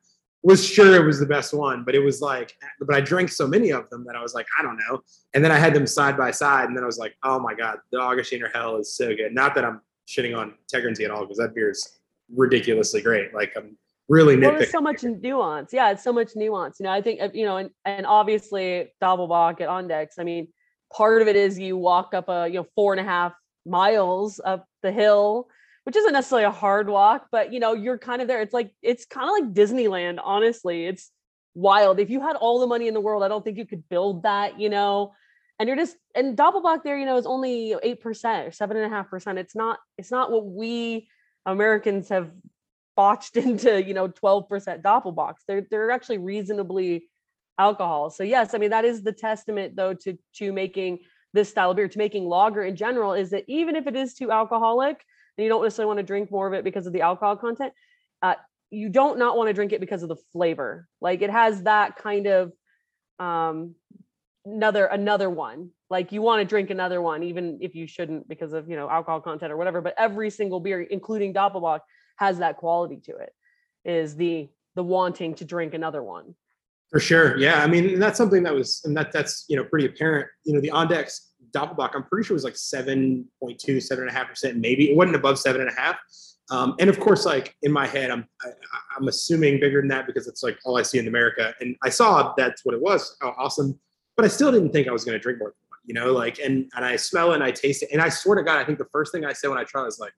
[0.44, 3.46] was sure it was the best one, but it was like, but I drank so
[3.46, 5.00] many of them that I was like, I don't know.
[5.32, 7.54] And then I had them side by side, and then I was like, oh my
[7.54, 9.34] god, the Augustiner Hell is so good.
[9.34, 11.98] Not that I'm shitting on Tegernsee at all because that beer is
[12.34, 13.34] ridiculously great.
[13.34, 13.76] Like I'm
[14.08, 15.72] really Well, there's so much nuance.
[15.72, 16.78] Yeah, it's so much nuance.
[16.78, 20.18] You know, I think uh, you know, and and obviously Doppelbock at Andechs.
[20.18, 20.48] I mean,
[20.92, 23.32] part of it is you walk up a you know four and a half
[23.66, 25.48] miles up the hill,
[25.84, 28.40] which isn't necessarily a hard walk, but you know, you're kind of there.
[28.40, 30.18] It's like it's kind of like Disneyland.
[30.22, 31.10] Honestly, it's
[31.54, 32.00] wild.
[32.00, 34.24] If you had all the money in the world, I don't think you could build
[34.24, 34.60] that.
[34.60, 35.12] You know.
[35.60, 38.86] And you're just and Doppelbock there, you know, is only eight percent or seven and
[38.86, 39.38] a half percent.
[39.38, 41.08] It's not, it's not what we
[41.46, 42.30] Americans have
[42.96, 47.08] botched into you know 12% doppelbocks they're they're actually reasonably
[47.58, 50.98] alcohol so yes i mean that is the testament though to to making
[51.32, 54.14] this style of beer to making lager in general is that even if it is
[54.14, 55.04] too alcoholic
[55.36, 57.72] and you don't necessarily want to drink more of it because of the alcohol content
[58.22, 58.34] uh,
[58.70, 60.88] you don't not want to drink it because of the flavor.
[61.00, 62.52] Like it has that kind of
[63.18, 63.74] um
[64.44, 65.70] another another one.
[65.90, 68.90] Like you want to drink another one, even if you shouldn't because of you know
[68.90, 69.80] alcohol content or whatever.
[69.80, 71.80] But every single beer, including Doppelbock,
[72.16, 73.32] has that quality to it.
[73.84, 76.34] Is the the wanting to drink another one.
[76.90, 77.36] For sure.
[77.38, 77.62] Yeah.
[77.62, 80.28] I mean, that's something that was, and that that's, you know, pretty apparent.
[80.44, 84.90] You know, the Andechs Doppelbock, I'm pretty sure it was like 7.2, 7.5%, maybe.
[84.90, 85.96] It wasn't above 7.5.
[86.50, 88.48] Um, and of course, like in my head, I'm I,
[88.96, 91.54] I'm assuming bigger than that because it's like all I see in America.
[91.60, 93.16] And I saw that's what it was.
[93.22, 93.78] Oh, awesome.
[94.16, 96.38] But I still didn't think I was going to drink more one, you know, like,
[96.38, 97.88] and, and I smell it and I taste it.
[97.92, 99.84] And I swear to God, I think the first thing I said when I tried
[99.84, 100.12] was like,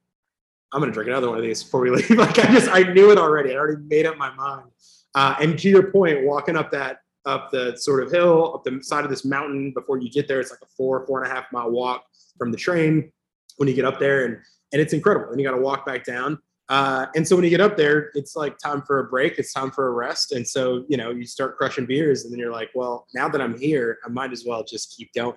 [0.72, 2.10] I'm going to drink another one of these before we leave.
[2.18, 3.52] like I just, I knew it already.
[3.52, 4.70] I already made up my mind.
[5.14, 8.82] Uh, and to your point, walking up that up the sort of hill, up the
[8.82, 11.34] side of this mountain before you get there, it's like a four, four and a
[11.34, 12.04] half mile walk
[12.38, 13.12] from the train
[13.56, 14.38] when you get up there, and
[14.72, 15.30] and it's incredible.
[15.30, 16.38] And you got to walk back down.
[16.68, 19.38] Uh, and so when you get up there, it's like time for a break.
[19.38, 20.32] It's time for a rest.
[20.32, 23.40] And so you know you start crushing beers, and then you're like, well, now that
[23.40, 25.36] I'm here, I might as well just keep going.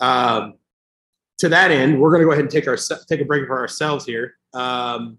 [0.00, 0.54] Um,
[1.38, 2.76] to that end, we're going to go ahead and take our
[3.08, 4.34] take a break for ourselves here.
[4.54, 5.18] Um,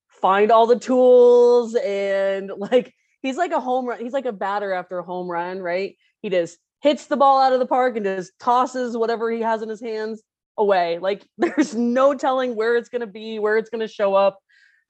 [0.09, 4.75] find all the tools and like he's like a home run, he's like a batter
[4.75, 5.97] after a home run, right?
[6.21, 9.63] He just hits the ball out of the park and just tosses whatever he has
[9.63, 10.23] in his hands
[10.59, 10.99] away.
[10.99, 14.39] Like there's no telling where it's gonna be, where it's gonna show up.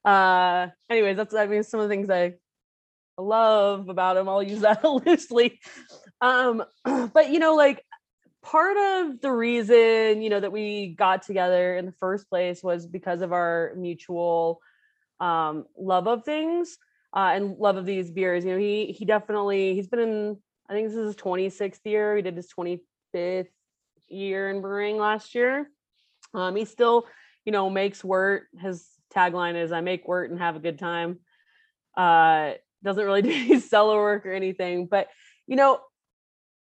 [0.04, 2.34] Uh anyways, that's I mean some of the things I
[3.18, 4.28] love about him.
[4.28, 5.60] I'll use that loosely.
[6.20, 7.82] Um, but you know, like
[8.42, 12.86] part of the reason, you know, that we got together in the first place was
[12.86, 14.60] because of our mutual
[15.18, 16.76] um love of things
[17.14, 18.44] uh and love of these beers.
[18.44, 20.36] You know, he he definitely he's been in
[20.68, 22.16] I think this is his 26th year.
[22.16, 23.46] He did his 25th
[24.08, 25.70] year in brewing last year.
[26.34, 27.06] Um, he still,
[27.44, 28.48] you know, makes wort.
[28.60, 31.20] His tagline is "I make wort and have a good time."
[31.96, 35.08] Uh, doesn't really do any cellar work or anything, but
[35.46, 35.80] you know,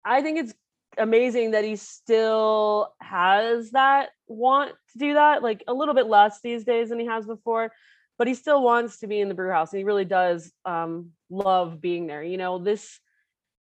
[0.05, 0.55] I think it's
[0.99, 5.43] amazing that he still has that want to do that.
[5.43, 7.73] Like a little bit less these days than he has before,
[8.19, 11.11] but he still wants to be in the brew house, and he really does um,
[11.31, 12.23] love being there.
[12.23, 13.01] You know, this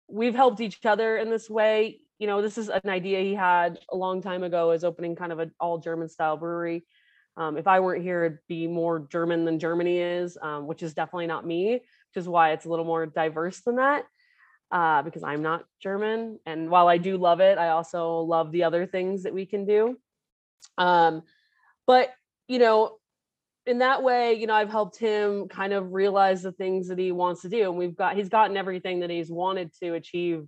[0.08, 3.80] we've helped each other in this way you know, this is an idea he had
[3.92, 6.86] a long time ago as opening kind of an all German style brewery.
[7.36, 10.96] Um, if I weren't here, it'd be more German than Germany is, um, which is
[10.96, 11.82] definitely not me, which
[12.16, 14.06] is why it's a little more diverse than that.
[14.72, 18.66] Uh, because I'm not German, and while I do love it, I also love the
[18.66, 19.98] other things that we can do.
[20.78, 21.22] Um,
[21.86, 22.10] but
[22.50, 22.98] you know,
[23.66, 27.14] in that way, you know, I've helped him kind of realize the things that he
[27.14, 30.48] wants to do, and we've got he's gotten everything that he's wanted to achieve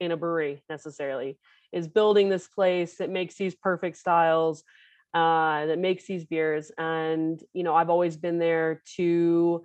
[0.00, 1.38] in a brewery necessarily
[1.72, 4.62] is building this place that makes these perfect styles
[5.14, 9.62] uh, that makes these beers and you know i've always been there to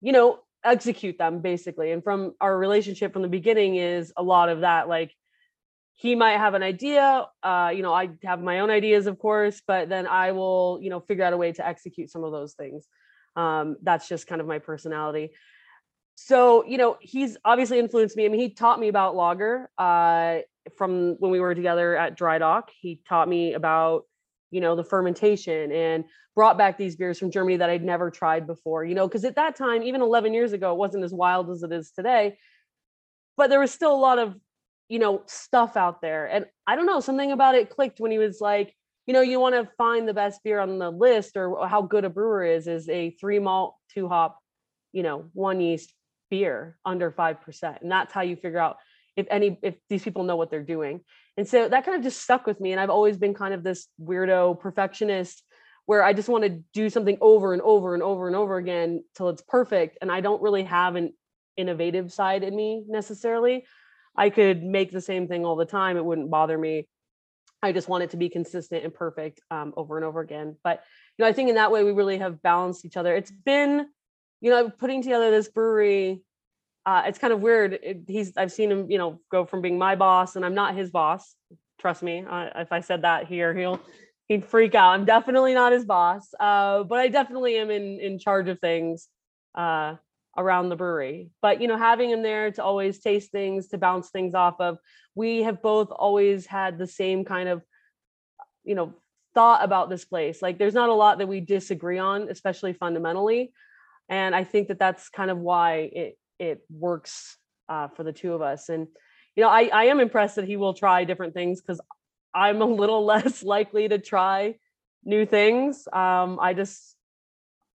[0.00, 4.48] you know execute them basically and from our relationship from the beginning is a lot
[4.48, 5.12] of that like
[5.96, 7.26] he might have an idea.
[7.42, 10.90] Uh, you know, I have my own ideas, of course, but then I will, you
[10.90, 12.86] know, figure out a way to execute some of those things.
[13.34, 15.32] Um, that's just kind of my personality.
[16.16, 18.24] So, you know, he's obviously influenced me.
[18.24, 20.38] I mean, he taught me about lager uh,
[20.76, 22.70] from when we were together at Dry Dock.
[22.80, 24.04] He taught me about,
[24.50, 26.04] you know, the fermentation and
[26.34, 29.36] brought back these beers from Germany that I'd never tried before, you know, because at
[29.36, 32.38] that time, even 11 years ago, it wasn't as wild as it is today.
[33.36, 34.34] But there was still a lot of
[34.88, 36.26] you know, stuff out there.
[36.26, 38.74] And I don't know, something about it clicked when he was like,
[39.06, 42.04] you know, you want to find the best beer on the list or how good
[42.04, 44.38] a brewer is, is a three malt, two hop,
[44.92, 45.92] you know, one yeast
[46.30, 47.82] beer under 5%.
[47.82, 48.78] And that's how you figure out
[49.16, 51.00] if any, if these people know what they're doing.
[51.36, 52.72] And so that kind of just stuck with me.
[52.72, 55.42] And I've always been kind of this weirdo perfectionist
[55.86, 59.04] where I just want to do something over and over and over and over again
[59.14, 59.98] till it's perfect.
[60.02, 61.12] And I don't really have an
[61.56, 63.64] innovative side in me necessarily.
[64.16, 65.96] I could make the same thing all the time.
[65.96, 66.88] It wouldn't bother me.
[67.62, 70.56] I just want it to be consistent and perfect um, over and over again.
[70.62, 70.82] But
[71.16, 73.14] you know, I think in that way we really have balanced each other.
[73.14, 73.86] It's been,
[74.40, 76.22] you know, putting together this brewery.
[76.84, 77.74] Uh, it's kind of weird.
[77.74, 80.74] It, he's I've seen him, you know, go from being my boss, and I'm not
[80.74, 81.34] his boss.
[81.78, 82.24] Trust me.
[82.28, 83.80] Uh, if I said that here, he'll
[84.28, 84.90] he'd freak out.
[84.90, 89.08] I'm definitely not his boss, uh, but I definitely am in in charge of things.
[89.54, 89.96] Uh,
[90.36, 91.30] around the brewery.
[91.42, 94.78] But you know, having him there to always taste things, to bounce things off of.
[95.14, 97.62] We have both always had the same kind of,
[98.64, 98.94] you know,
[99.34, 100.42] thought about this place.
[100.42, 103.52] Like, there's not a lot that we disagree on, especially fundamentally.
[104.08, 107.38] And I think that that's kind of why it it works
[107.68, 108.68] uh, for the two of us.
[108.68, 108.86] And
[109.34, 111.80] you know, I I am impressed that he will try different things because
[112.34, 114.56] I'm a little less likely to try
[115.04, 115.86] new things.
[115.92, 116.96] Um, I just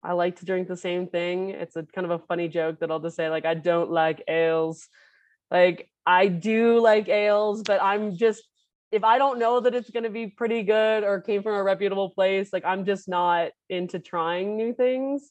[0.03, 1.51] I like to drink the same thing.
[1.51, 4.25] It's a kind of a funny joke that I'll just say, like, I don't like
[4.29, 4.89] ales.
[5.51, 8.43] Like, I do like ales, but I'm just,
[8.93, 11.63] if I don't know that it's going to be pretty good or came from a
[11.63, 15.31] reputable place, like, I'm just not into trying new things.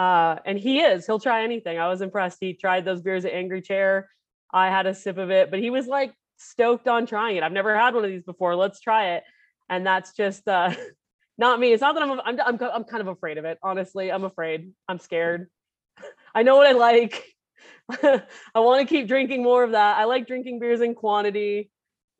[0.00, 1.78] Uh, and he is, he'll try anything.
[1.78, 2.38] I was impressed.
[2.40, 4.08] He tried those beers at Angry Chair.
[4.50, 7.42] I had a sip of it, but he was like stoked on trying it.
[7.42, 8.56] I've never had one of these before.
[8.56, 9.24] Let's try it.
[9.68, 10.72] And that's just, uh,
[11.38, 11.74] not me.
[11.74, 13.58] It's not that I'm, I'm, I'm, I'm kind of afraid of it.
[13.62, 14.72] Honestly, I'm afraid.
[14.88, 15.50] I'm scared.
[16.34, 17.22] I know what I like.
[18.02, 18.22] I
[18.54, 19.98] want to keep drinking more of that.
[19.98, 21.70] I like drinking beers in quantity.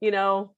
[0.02, 0.54] You know,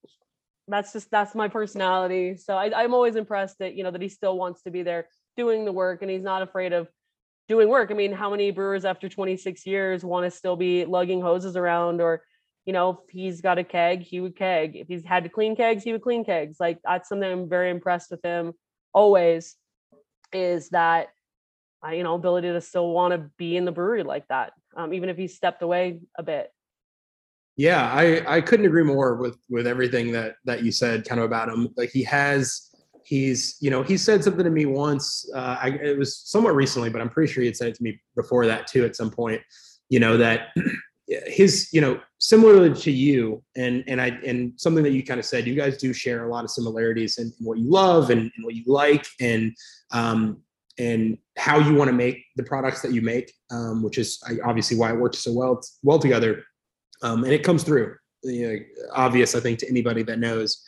[0.66, 2.36] that's just that's my personality.
[2.36, 5.06] So I, I'm always impressed that you know that he still wants to be there
[5.36, 6.88] doing the work and he's not afraid of
[7.52, 7.90] doing work.
[7.90, 12.00] I mean, how many brewers after 26 years want to still be lugging hoses around
[12.00, 12.22] or
[12.64, 14.76] you know, if he's got a keg, he would keg.
[14.76, 16.58] If he's had to clean kegs, he would clean kegs.
[16.60, 18.52] Like that's something I'm very impressed with him
[18.94, 19.56] always
[20.32, 21.08] is that
[21.84, 24.94] uh, you know ability to still want to be in the brewery like that um,
[24.94, 26.50] even if he stepped away a bit
[27.56, 31.24] yeah i i couldn't agree more with with everything that that you said kind of
[31.24, 32.70] about him like he has
[33.04, 36.90] he's you know he said something to me once uh, I, it was somewhat recently
[36.90, 39.10] but i'm pretty sure he had said it to me before that too at some
[39.10, 39.40] point
[39.88, 40.48] you know that
[41.26, 45.26] his you know similarly to you and and i and something that you kind of
[45.26, 48.30] said you guys do share a lot of similarities in, in what you love and,
[48.36, 49.54] and, what you like and
[49.92, 50.40] um
[50.78, 54.76] and how you want to make the products that you make um, which is obviously
[54.76, 56.44] why it works so well well together.
[57.02, 58.58] Um, and it comes through you know,
[58.94, 60.64] obvious i think to anybody that knows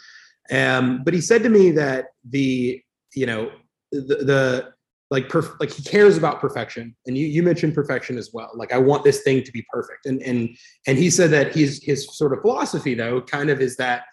[0.53, 2.83] um, but he said to me that the
[3.15, 3.51] you know
[3.93, 4.75] the, the
[5.11, 6.95] like perf- like he cares about perfection.
[7.07, 8.51] And you you mentioned perfection as well.
[8.55, 10.07] Like i want this thing to be perfect.
[10.07, 13.77] And and and he said that his his sort of philosophy though kind of is
[13.77, 14.05] that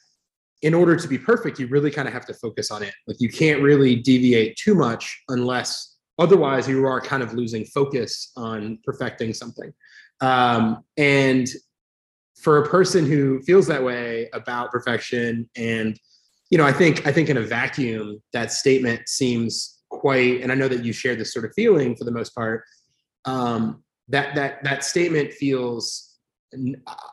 [0.62, 2.94] in order to be perfect you really kind of have to focus on it.
[3.08, 8.32] Like you can't really deviate too much unless otherwise you are kind of losing focus
[8.36, 9.74] on perfecting something.
[10.20, 11.48] Um, and
[12.42, 16.00] for a person who feels that way about perfection and
[16.52, 20.56] you know i think i think in a vacuum that statement seems quite, and I
[20.56, 22.64] know that you share this sort of feeling for the most part.
[23.26, 26.18] Um, that that that statement feels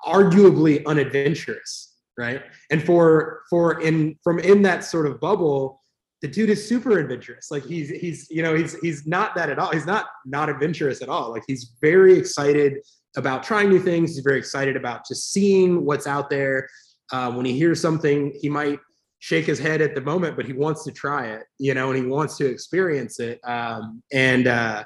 [0.06, 2.42] arguably unadventurous, right?
[2.70, 5.82] And for for in from in that sort of bubble,
[6.22, 7.50] the dude is super adventurous.
[7.50, 9.70] Like he's he's you know he's he's not that at all.
[9.70, 11.30] He's not not adventurous at all.
[11.30, 12.78] Like he's very excited
[13.16, 14.14] about trying new things.
[14.14, 16.68] He's very excited about just seeing what's out there.
[17.12, 18.78] Uh, when he hears something, he might
[19.20, 22.02] shake his head at the moment, but he wants to try it, you know, and
[22.02, 23.40] he wants to experience it.
[23.44, 24.84] Um, and, uh,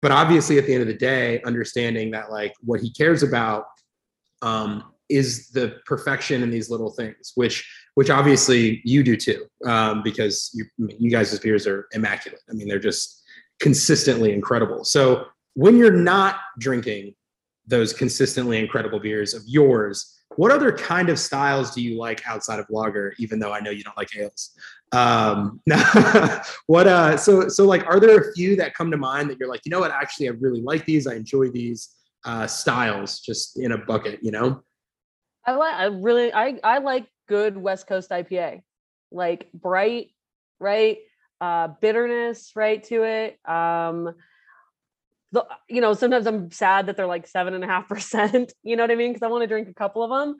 [0.00, 3.64] but obviously at the end of the day, understanding that like what he cares about
[4.42, 10.02] um, is the perfection in these little things, which, which obviously you do too, um,
[10.02, 10.64] because you,
[10.98, 12.40] you guys' beers are immaculate.
[12.48, 13.22] I mean, they're just
[13.60, 14.84] consistently incredible.
[14.84, 17.14] So when you're not drinking
[17.66, 22.60] those consistently incredible beers of yours, what other kind of styles do you like outside
[22.60, 23.12] of lager?
[23.18, 24.56] Even though I know you don't like ales.
[24.92, 25.60] Um,
[26.68, 29.48] what uh, so so like, are there a few that come to mind that you're
[29.48, 29.90] like, you know what?
[29.90, 31.08] Actually, I really like these.
[31.08, 31.92] I enjoy these
[32.24, 34.20] uh, styles just in a bucket.
[34.22, 34.62] You know.
[35.44, 35.74] I like.
[35.74, 36.32] I really.
[36.32, 38.62] I I like good West Coast IPA,
[39.10, 40.10] like bright,
[40.60, 40.98] right?
[41.40, 43.40] Uh, bitterness, right to it.
[43.44, 44.14] Um,
[45.32, 48.52] the, you know, sometimes I'm sad that they're like seven and a half percent.
[48.62, 49.12] You know what I mean?
[49.12, 50.36] Because I want to drink a couple of them.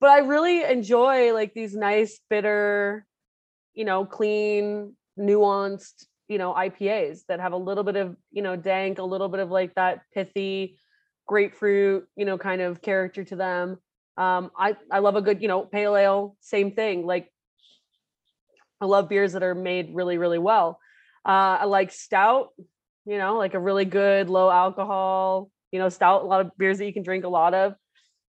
[0.00, 3.06] But I really enjoy like these nice, bitter,
[3.74, 8.56] you know, clean, nuanced, you know, IPAs that have a little bit of, you know,
[8.56, 10.78] dank, a little bit of like that pithy
[11.26, 13.78] grapefruit, you know, kind of character to them.
[14.16, 17.06] Um, I I love a good, you know, pale ale, same thing.
[17.06, 17.30] Like
[18.80, 20.80] I love beers that are made really, really well.
[21.24, 22.48] Uh, I like stout,
[23.06, 26.78] you know, like a really good low alcohol, you know, stout, a lot of beers
[26.78, 27.74] that you can drink a lot of.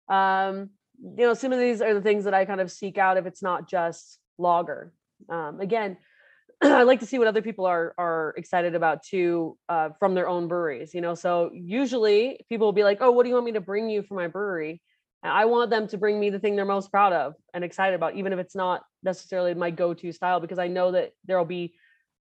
[0.09, 0.71] Um,
[1.03, 3.27] you know, some of these are the things that I kind of seek out if
[3.27, 4.93] it's not just lager.
[5.29, 5.99] Um, again,
[6.62, 10.29] I like to see what other people are are excited about too uh, from their
[10.29, 10.95] own breweries.
[10.95, 13.61] You know, so usually people will be like, "Oh, what do you want me to
[13.61, 14.81] bring you for my brewery?"
[15.23, 17.95] And I want them to bring me the thing they're most proud of and excited
[17.95, 21.45] about, even if it's not necessarily my go-to style, because I know that there will
[21.45, 21.75] be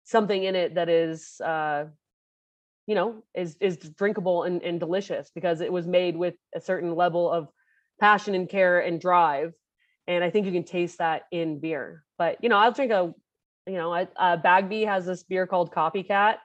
[0.04, 1.86] something in it that is uh,
[2.86, 6.94] you know is is drinkable and, and delicious because it was made with a certain
[6.94, 7.48] level of
[8.00, 9.52] passion and care and drive
[10.06, 12.04] and i think you can taste that in beer.
[12.18, 13.14] But you know i'll drink a
[13.66, 16.36] you know a, a bagby has this beer called copycat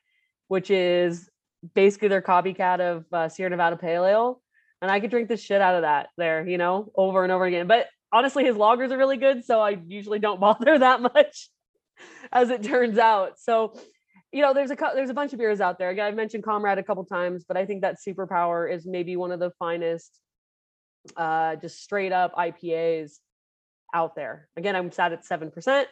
[0.48, 1.30] which is
[1.76, 4.42] basically their copycat of uh, sierra nevada pale ale
[4.82, 7.46] and i could drink the shit out of that there you know over and over
[7.46, 7.68] again.
[7.68, 11.50] But honestly his lagers are really good so i usually don't bother that much
[12.32, 13.40] as it turns out.
[13.40, 13.78] So
[14.32, 15.90] you know, there's a there's a bunch of beers out there.
[15.90, 19.32] Again, I've mentioned Comrade a couple times, but I think that Superpower is maybe one
[19.32, 20.20] of the finest,
[21.18, 23.18] uh, just straight up IPAs
[23.94, 24.48] out there.
[24.56, 25.88] Again, I'm sad at seven percent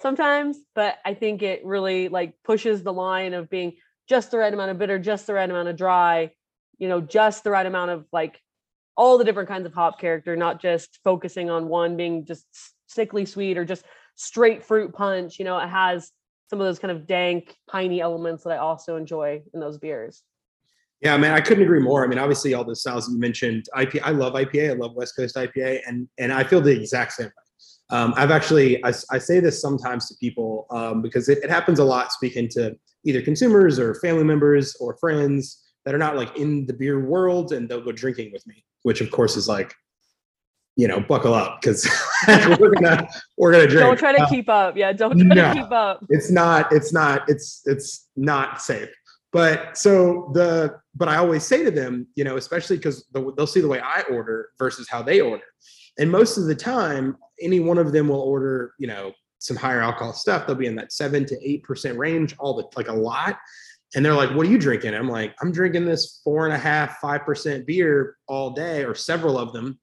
[0.00, 3.76] sometimes, but I think it really like pushes the line of being
[4.08, 6.30] just the right amount of bitter, just the right amount of dry,
[6.78, 8.40] you know, just the right amount of like
[8.96, 12.44] all the different kinds of hop character, not just focusing on one being just
[12.86, 13.84] sickly sweet or just
[14.14, 15.38] straight fruit punch.
[15.38, 16.10] You know, it has
[16.50, 20.24] some of those kind of dank, piney elements that I also enjoy in those beers.
[21.00, 22.04] Yeah, man, I couldn't agree more.
[22.04, 24.70] I mean, obviously, all the styles you mentioned, IPA, I love IPA.
[24.70, 27.96] I love West Coast IPA, and and I feel the exact same way.
[27.96, 31.80] Um, I've actually, I, I, say this sometimes to people um, because it, it, happens
[31.80, 36.36] a lot speaking to either consumers or family members or friends that are not like
[36.36, 39.72] in the beer world, and they'll go drinking with me, which of course is like
[40.76, 41.88] you know, buckle up because
[42.58, 43.86] we're gonna we're gonna drink.
[43.86, 44.76] Don't try to uh, keep up.
[44.76, 46.04] Yeah, don't try no, to keep up.
[46.08, 46.72] It's not.
[46.72, 47.28] It's not.
[47.28, 48.88] It's it's not safe.
[49.32, 53.46] But so the but I always say to them, you know, especially because the, they'll
[53.46, 55.44] see the way I order versus how they order,
[55.98, 59.80] and most of the time, any one of them will order, you know, some higher
[59.80, 60.46] alcohol stuff.
[60.46, 63.38] They'll be in that seven to eight percent range, all the like a lot.
[63.94, 66.58] And they're like, "What are you drinking?" I'm like, "I'm drinking this four and a
[66.58, 69.78] half, five percent beer all day, or several of them."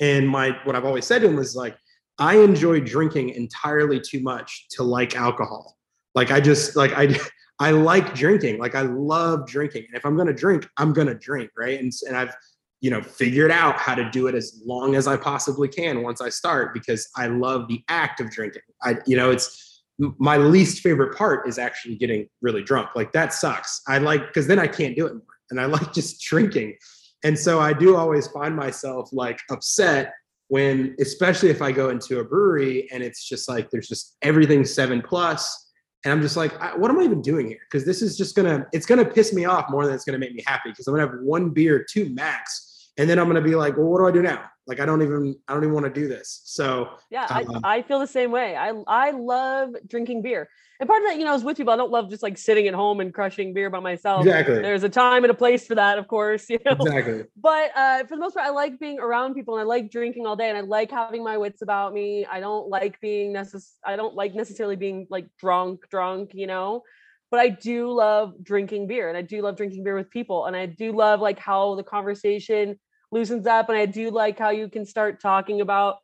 [0.00, 1.76] And my what I've always said to him is like,
[2.18, 5.76] I enjoy drinking entirely too much to like alcohol.
[6.14, 7.16] Like I just like I
[7.58, 8.58] I like drinking.
[8.58, 9.84] Like I love drinking.
[9.86, 11.78] And if I'm gonna drink, I'm gonna drink, right?
[11.78, 12.34] And and I've
[12.80, 16.20] you know figured out how to do it as long as I possibly can once
[16.20, 18.62] I start because I love the act of drinking.
[18.82, 19.82] I you know it's
[20.18, 22.90] my least favorite part is actually getting really drunk.
[22.94, 23.82] Like that sucks.
[23.86, 25.22] I like because then I can't do it more.
[25.50, 26.76] And I like just drinking.
[27.24, 30.14] And so I do always find myself like upset
[30.48, 34.64] when, especially if I go into a brewery and it's just like there's just everything
[34.64, 35.68] seven plus,
[36.04, 37.58] and I'm just like, what am I even doing here?
[37.70, 40.34] Because this is just gonna, it's gonna piss me off more than it's gonna make
[40.34, 40.70] me happy.
[40.70, 43.86] Because I'm gonna have one beer, two max, and then I'm gonna be like, well,
[43.86, 44.44] what do I do now?
[44.66, 46.40] Like I don't even, I don't even want to do this.
[46.44, 48.56] So yeah, I, uh, I feel the same way.
[48.56, 50.48] I I love drinking beer
[50.80, 51.74] and part of that, you know, is with people.
[51.74, 54.24] I don't love just like sitting at home and crushing beer by myself.
[54.24, 54.62] Exactly.
[54.62, 56.46] There's a time and a place for that, of course.
[56.50, 56.72] You know?
[56.72, 57.24] Exactly.
[57.36, 60.26] But uh, for the most part, I like being around people and I like drinking
[60.26, 62.24] all day and I like having my wits about me.
[62.24, 66.82] I don't like being necess- I don't like necessarily being like drunk, drunk, you know.
[67.30, 70.56] But I do love drinking beer and I do love drinking beer with people and
[70.56, 72.80] I do love like how the conversation
[73.12, 75.98] loosens up and I do like how you can start talking about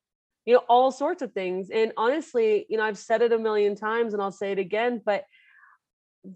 [0.47, 3.75] you know all sorts of things and honestly you know i've said it a million
[3.75, 5.25] times and i'll say it again but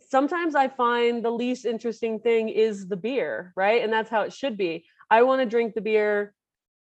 [0.08, 3.82] sometimes i find the least interesting thing is the beer right?
[3.82, 4.84] And that's how it should be.
[5.10, 6.34] I want to drink the beer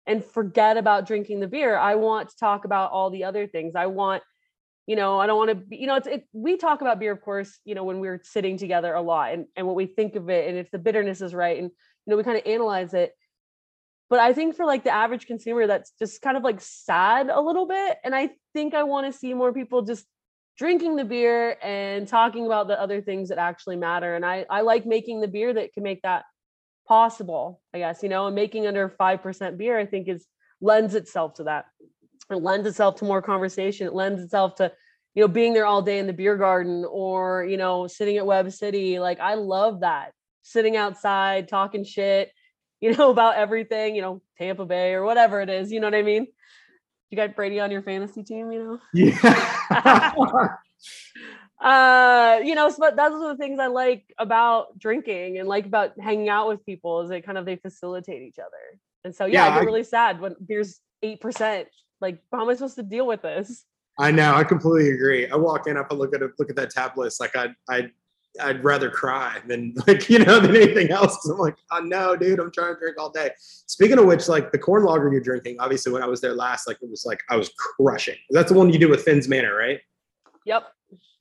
[0.07, 1.77] and forget about drinking the beer.
[1.77, 3.75] I want to talk about all the other things.
[3.77, 4.23] I want
[4.89, 7.13] you know i don't want to be you know it's it, we talk about beer
[7.13, 10.17] of course you know when we're sitting together a lot and, and what we think
[10.17, 12.93] of it and if the bitterness is right and you know we kind of analyze
[12.93, 13.13] it
[14.13, 17.41] but I think for like the average consumer, that's just kind of like sad a
[17.41, 17.97] little bit.
[18.05, 20.05] And I think I want to see more people just
[20.59, 24.15] drinking the beer and talking about the other things that actually matter.
[24.15, 26.25] And I, I like making the beer that can make that
[26.87, 30.27] possible, I guess, you know, and making under 5% beer, I think is
[30.61, 31.65] lends itself to that.
[32.31, 33.87] It lends itself to more conversation.
[33.87, 34.71] It lends itself to,
[35.15, 38.27] you know, being there all day in the beer garden or, you know, sitting at
[38.27, 38.99] Web City.
[38.99, 40.13] Like I love that.
[40.43, 42.31] Sitting outside, talking shit,
[42.83, 45.73] you know, about everything, you know, Tampa Bay or whatever it is.
[45.73, 46.27] You know what I mean?
[47.09, 48.79] You got Brady on your fantasy team, you know?
[48.93, 49.17] Yeah.
[51.61, 55.93] uh, you know, so one of the things I like about drinking and like about
[56.01, 58.79] hanging out with people is they kind of they facilitate each other.
[59.05, 61.69] And so yeah, Yeah, I get I- really sad when beer's eight percent.
[62.01, 63.65] Like, how am I supposed to deal with this?
[63.99, 64.35] I know.
[64.35, 65.29] I completely agree.
[65.29, 67.21] I walk in, I look at a, look at that tab list.
[67.21, 67.93] Like I'd, I'd,
[68.41, 71.17] I'd rather cry than like you know than anything else.
[71.17, 73.31] Cause I'm like, oh no, dude, I'm trying to drink all day.
[73.39, 76.67] Speaking of which, like the corn lager you're drinking, obviously when I was there last,
[76.67, 78.17] like it was like I was crushing.
[78.31, 79.81] That's the one you do with Finn's Manor, right?
[80.47, 80.65] Yep.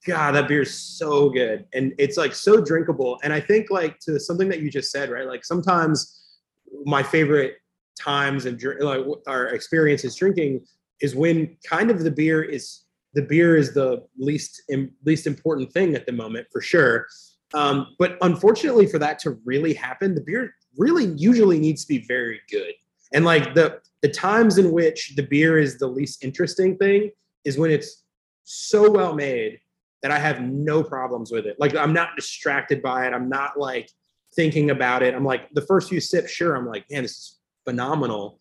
[0.07, 3.20] God, that beer's so good, and it's like so drinkable.
[3.24, 5.28] And I think like to something that you just said, right?
[5.28, 6.39] Like sometimes
[6.86, 7.57] my favorite
[7.99, 10.66] times and like our experiences drinking
[11.01, 12.84] is when kind of the beer is
[13.14, 17.07] the beer is the least im, least important thing at the moment for sure.
[17.53, 22.05] Um, but unfortunately, for that to really happen, the beer really usually needs to be
[22.07, 22.74] very good.
[23.14, 27.12] And like the the times in which the beer is the least interesting thing
[27.45, 28.03] is when it's
[28.43, 29.59] so well made
[30.01, 31.57] that I have no problems with it.
[31.59, 33.14] Like I'm not distracted by it.
[33.14, 33.89] I'm not like
[34.36, 35.14] thinking about it.
[35.14, 38.39] I'm like the first few sips, sure, I'm like, man, this is phenomenal.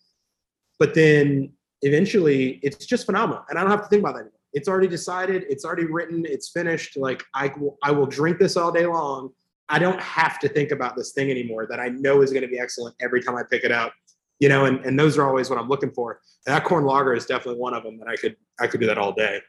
[0.79, 1.51] But then
[1.81, 3.43] eventually it's just phenomenal.
[3.49, 4.40] And I don't have to think about that anymore.
[4.53, 6.97] It's already decided, it's already written, it's finished.
[6.97, 9.29] Like I will I will drink this all day long.
[9.69, 12.49] I don't have to think about this thing anymore that I know is going to
[12.49, 13.93] be excellent every time I pick it up.
[14.39, 16.19] You know, and, and those are always what I'm looking for.
[16.45, 18.97] That corn lager is definitely one of them that I could I could do that
[18.97, 19.41] all day.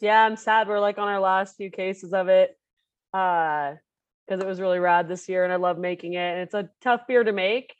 [0.00, 2.58] Yeah, I'm sad we're like on our last few cases of it.
[3.12, 3.74] Uh
[4.26, 6.18] because it was really rad this year and I love making it.
[6.18, 7.74] And it's a tough beer to make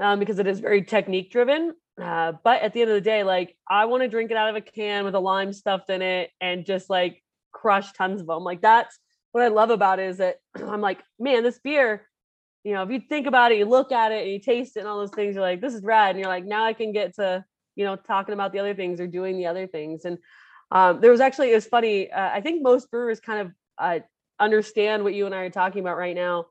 [0.00, 1.74] um, because it is very technique driven.
[2.00, 4.50] Uh, but at the end of the day, like I want to drink it out
[4.50, 7.22] of a can with a lime stuffed in it and just like
[7.52, 8.44] crush tons of them.
[8.44, 8.98] Like that's
[9.32, 12.06] what I love about it is that I'm like, man, this beer,
[12.64, 14.80] you know, if you think about it, you look at it and you taste it
[14.80, 16.10] and all those things, you're like, this is rad.
[16.10, 17.44] And you're like, now I can get to,
[17.76, 20.04] you know, talking about the other things or doing the other things.
[20.04, 20.18] And
[20.70, 22.10] um, there was actually, it was funny.
[22.10, 24.00] Uh, I think most brewers kind of uh,
[24.40, 26.46] understand what you and I are talking about right now,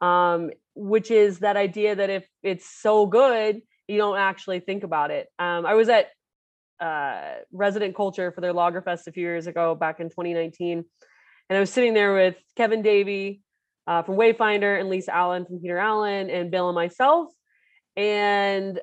[0.00, 5.10] um, which is that idea that if it's so good, you don't actually think about
[5.10, 5.28] it.
[5.38, 6.08] Um, I was at
[6.80, 10.84] uh, Resident Culture for their Lagerfest a few years ago, back in 2019,
[11.48, 13.42] and I was sitting there with Kevin Davey
[13.86, 17.28] uh, from Wayfinder and Lisa Allen from Heater Allen and Bill and myself,
[17.96, 18.80] and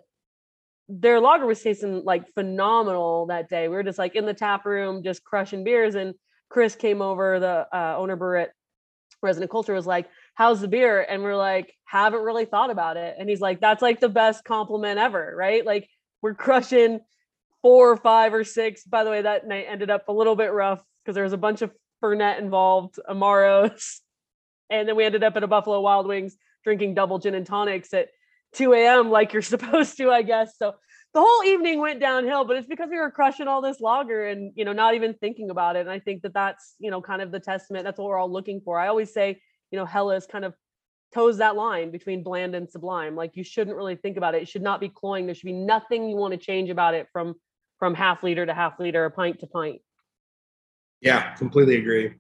[0.88, 3.68] their lager was tasting like phenomenal that day.
[3.68, 6.14] We were just like in the tap room, just crushing beers, and
[6.50, 8.52] Chris came over, the uh, owner brewer at
[9.22, 11.02] Resident Culture was like, How's the beer?
[11.02, 13.18] And we're like, Haven't really thought about it.
[13.20, 15.66] And he's like, That's like the best compliment ever, right?
[15.66, 15.90] Like,
[16.22, 17.02] we're crushing
[17.62, 18.86] four or five or six.
[18.86, 21.38] By the way, that night ended up a little bit rough because there was a
[21.38, 21.72] bunch of
[22.02, 24.00] Fernet involved, Amaros.
[24.72, 27.92] And then we ended up at a Buffalo Wild Wings drinking double gin and tonics
[27.92, 28.10] at
[28.54, 29.10] 2 a.m.
[29.10, 30.60] like you're supposed to, I guess.
[30.60, 30.76] So
[31.16, 34.54] the whole evening went downhill, but it's because we were crushing all this lager and
[34.56, 35.80] you know not even thinking about it.
[35.80, 37.84] And I think that that's you know kind of the testament.
[37.84, 38.80] That's what we're all looking for.
[38.80, 39.42] I always say
[39.72, 40.54] you know Helles is kind of
[41.14, 43.16] toes that line between bland and sublime.
[43.16, 44.44] Like you shouldn't really think about it.
[44.44, 45.26] It should not be cloying.
[45.26, 47.36] There should be nothing you want to change about it from
[47.78, 49.82] from half liter to half liter, pint to pint.
[51.02, 52.14] Yeah, completely agree.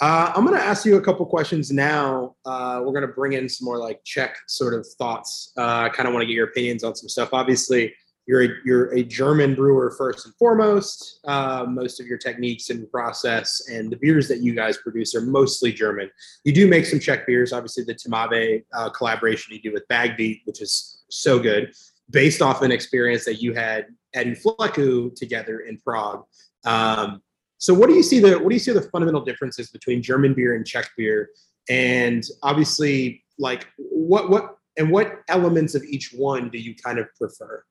[0.00, 2.34] Uh, I'm going to ask you a couple questions now.
[2.44, 5.52] Uh, we're going to bring in some more like Czech sort of thoughts.
[5.56, 7.30] Uh, I kind of want to get your opinions on some stuff.
[7.32, 7.94] Obviously,
[8.26, 11.20] you're a, you're a German brewer first and foremost.
[11.24, 15.20] Uh, most of your techniques and process and the beers that you guys produce are
[15.20, 16.10] mostly German.
[16.44, 17.52] You do make some Czech beers.
[17.52, 21.72] Obviously, the Tmave uh, collaboration you do with Bagby, which is so good,
[22.10, 26.24] based off an experience that you had at U Fleku together in Prague.
[26.64, 27.22] Um,
[27.58, 30.34] so what do you see the what do you see the fundamental differences between German
[30.34, 31.30] beer and Czech beer?
[31.68, 37.06] And obviously, like what what and what elements of each one do you kind of
[37.16, 37.64] prefer?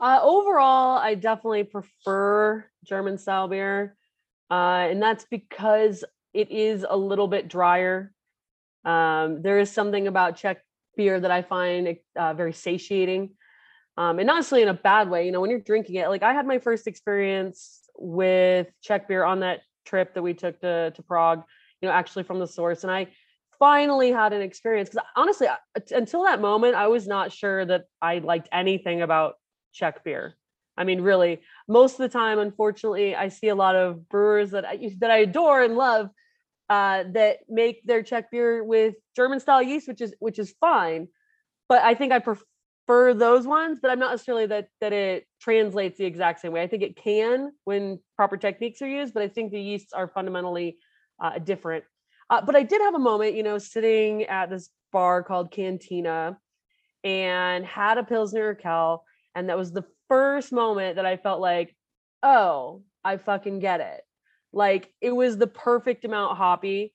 [0.00, 3.96] Uh, overall, I definitely prefer German style beer,
[4.50, 8.12] uh, and that's because it is a little bit drier.
[8.84, 10.58] Um, there is something about Czech
[10.96, 13.30] beer that I find uh, very satiating,
[13.96, 15.26] um, and honestly, in a bad way.
[15.26, 19.24] You know, when you're drinking it, like I had my first experience with Czech beer
[19.24, 21.44] on that trip that we took to to Prague.
[21.80, 23.08] You know, actually from the source, and I
[23.60, 25.46] finally had an experience because honestly,
[25.92, 29.36] until that moment, I was not sure that I liked anything about
[29.74, 30.36] Czech beer.
[30.76, 34.64] I mean, really, most of the time, unfortunately, I see a lot of brewers that
[34.64, 36.10] I that I adore and love
[36.68, 41.08] uh, that make their Czech beer with German style yeast, which is which is fine.
[41.68, 45.98] But I think I prefer those ones, but I'm not necessarily that that it translates
[45.98, 46.62] the exact same way.
[46.62, 50.08] I think it can when proper techniques are used, but I think the yeasts are
[50.08, 50.78] fundamentally
[51.22, 51.84] uh, different.
[52.30, 56.36] Uh, but I did have a moment, you know, sitting at this bar called Kantýna
[57.04, 59.00] and had a Pilsner Urquell.
[59.34, 61.74] And that was the first moment that I felt like,
[62.22, 64.00] oh, I fucking get it.
[64.52, 66.92] Like it was the perfect amount hoppy.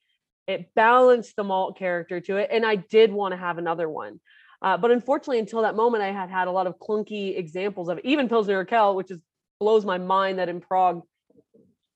[0.48, 2.50] It balanced the malt character to it.
[2.52, 4.20] And I did want to have another one.
[4.62, 7.98] Uh, but unfortunately, until that moment, I had had a lot of clunky examples of
[7.98, 8.06] it.
[8.06, 9.20] even Pilsner Urquell, which is
[9.60, 11.02] blows my mind that in Prague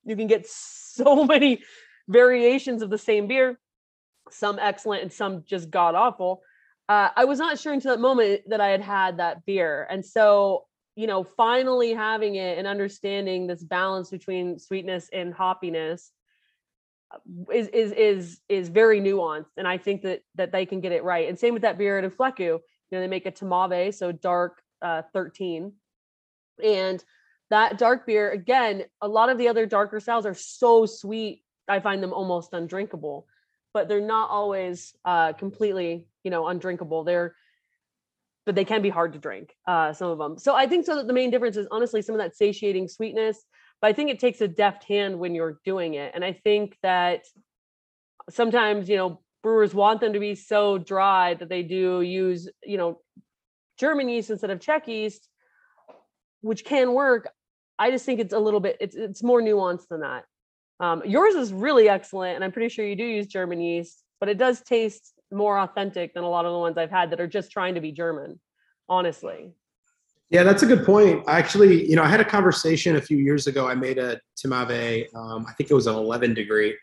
[0.05, 1.63] you can get so many
[2.07, 3.59] variations of the same beer,
[4.29, 6.41] some excellent and some just god awful.
[6.89, 9.87] Uh, I was not sure until that moment that I had had that beer.
[9.89, 10.65] And so,
[10.95, 16.11] you know, finally having it and understanding this balance between sweetness and hoppiness
[17.11, 17.17] uh,
[17.53, 21.03] is is is is very nuanced and i think that that they can get it
[21.03, 22.39] right and same with that beer at Fleku.
[22.39, 22.59] you
[22.91, 25.73] know they make a Tmave so dark uh 13
[26.63, 27.03] and
[27.51, 31.79] that dark beer again a lot of the other darker styles are so sweet I
[31.79, 33.27] find them almost undrinkable,
[33.73, 37.03] but they're not always uh, completely, you know, undrinkable.
[37.03, 37.35] They're,
[38.45, 39.55] but they can be hard to drink.
[39.67, 40.37] Uh, some of them.
[40.37, 43.43] So I think so that the main difference is honestly some of that satiating sweetness,
[43.81, 46.77] but I think it takes a deft hand when you're doing it, and I think
[46.83, 47.25] that
[48.29, 52.77] sometimes you know brewers want them to be so dry that they do use you
[52.77, 53.01] know
[53.77, 55.27] German yeast instead of Czech yeast,
[56.41, 57.29] which can work.
[57.79, 60.25] I just think it's a little bit it's it's more nuanced than that.
[60.79, 64.29] Um, yours is really excellent, and I'm pretty sure you do use German yeast, but
[64.29, 67.27] it does taste more authentic than a lot of the ones I've had that are
[67.27, 68.39] just trying to be German,
[68.87, 69.53] honestly.
[70.29, 71.23] Yeah, that's a good point.
[71.27, 73.67] Actually, you know, I had a conversation a few years ago.
[73.67, 76.75] I made a Tmave, um, I think it was an 11 degree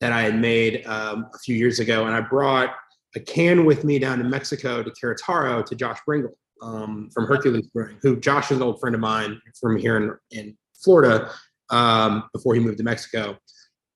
[0.00, 2.74] that I had made um, a few years ago, and I brought
[3.16, 7.66] a can with me down to Mexico to Querétaro to Josh Bringle um, from Hercules
[7.68, 11.30] Brewing, who Josh is an old friend of mine from here in, in Florida
[11.70, 13.38] um, before he moved to Mexico.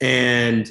[0.00, 0.70] And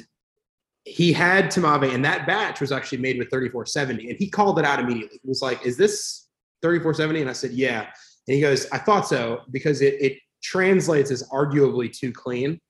[0.84, 4.10] he had Tmave, and that batch was actually made with 3470.
[4.10, 5.20] And he called it out immediately.
[5.22, 6.28] He was like, Is this
[6.62, 7.20] 3470?
[7.20, 7.86] And I said, Yeah.
[8.28, 12.60] And he goes, I thought so because it, it translates as arguably too clean.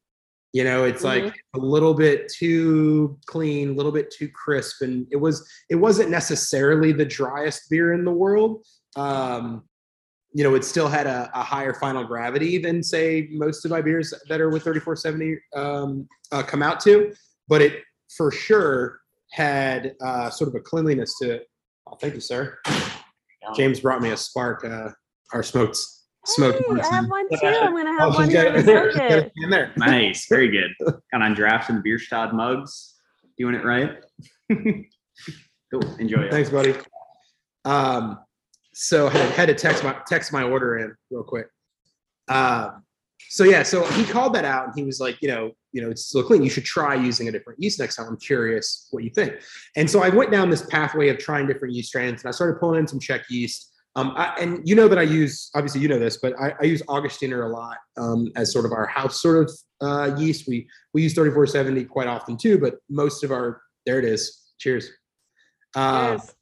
[0.53, 1.27] You know, it's mm-hmm.
[1.27, 4.83] like a little bit too clean, a little bit too crisp.
[4.83, 8.67] And it was, it wasn't necessarily the driest beer in the world.
[8.97, 9.65] Um,
[10.35, 13.83] you know, it still had a, a, higher final gravity than say most of my
[13.83, 17.13] beers that are with 3470 um, uh, come out to,
[17.49, 17.83] but it
[18.17, 19.01] for sure
[19.31, 21.47] had uh, sort of a cleanliness to it.
[21.87, 22.59] Oh, thank you, sir.
[23.57, 24.91] James brought me a spark, uh,
[25.33, 25.79] our smoked
[26.27, 26.59] smoked.
[26.59, 27.39] Hey, I have one too.
[27.43, 29.73] I'm gonna have oh, one here in, in there.
[29.77, 30.71] Nice, very good.
[31.13, 32.95] Got on drafts in Bierstadt mugs.
[33.39, 33.97] Doing it right.
[34.53, 35.97] cool.
[35.99, 36.31] Enjoy it.
[36.31, 36.75] Thanks, buddy.
[37.65, 38.19] Um,
[38.75, 41.47] so I had, had to text my text my order in real quick.
[42.29, 42.71] Uh,
[43.29, 45.91] so yeah, so he called that out and he was like, you know, you know,
[45.91, 46.43] it's still clean.
[46.43, 48.07] You should try using a different yeast next time.
[48.09, 49.41] I'm curious what you think.
[49.77, 52.61] And so I went down this pathway of trying different yeast strains and I started
[52.61, 53.71] pulling in some Czech yeast.
[53.95, 56.65] Um, I, and you know that I use, obviously you know this, but I, I
[56.65, 59.53] use Augustiner a lot um, as sort of our house sort of
[59.83, 60.49] uh, yeast.
[60.49, 64.53] We we use 3470 quite often too, but most of our there it is.
[64.59, 64.91] Cheers.
[65.75, 66.35] Uh, Cheers.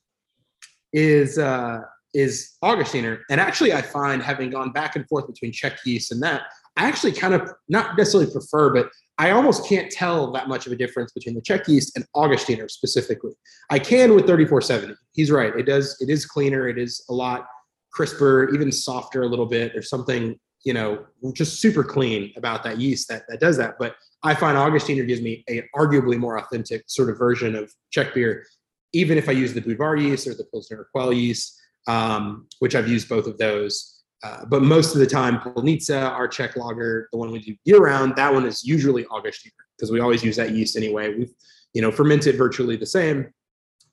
[0.92, 1.80] Is uh,
[2.14, 3.20] is Augustiner.
[3.30, 6.42] And actually, I find having gone back and forth between Czech yeast and that,
[6.76, 10.72] I actually kind of not necessarily prefer, but I almost can't tell that much of
[10.72, 13.32] a difference between the Czech yeast and Augustiner specifically.
[13.68, 14.94] I can with 3470.
[15.12, 15.54] He's right.
[15.56, 15.96] It does.
[16.00, 16.68] It is cleaner.
[16.68, 17.46] It is a lot
[17.92, 19.72] crisper, even softer a little bit.
[19.72, 23.76] There's something you know just super clean about that yeast that that does that.
[23.78, 28.14] But I find Augustiner gives me an arguably more authentic sort of version of Czech
[28.14, 28.46] beer,
[28.92, 32.88] even if I use the Budvar yeast or the Pilsner Urquell yeast um, which I've
[32.88, 33.99] used both of those.
[34.22, 37.78] Uh, but most of the time, Polnica, our Czech lager, the one we do year
[37.78, 41.14] round, that one is usually Augustiner because we always use that yeast anyway.
[41.14, 41.32] We've,
[41.72, 43.32] you know, fermented virtually the same.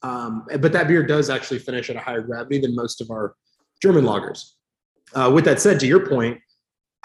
[0.03, 3.35] Um, but that beer does actually finish at a higher gravity than most of our
[3.81, 4.53] German lagers.
[5.13, 6.39] Uh, with that said, to your point,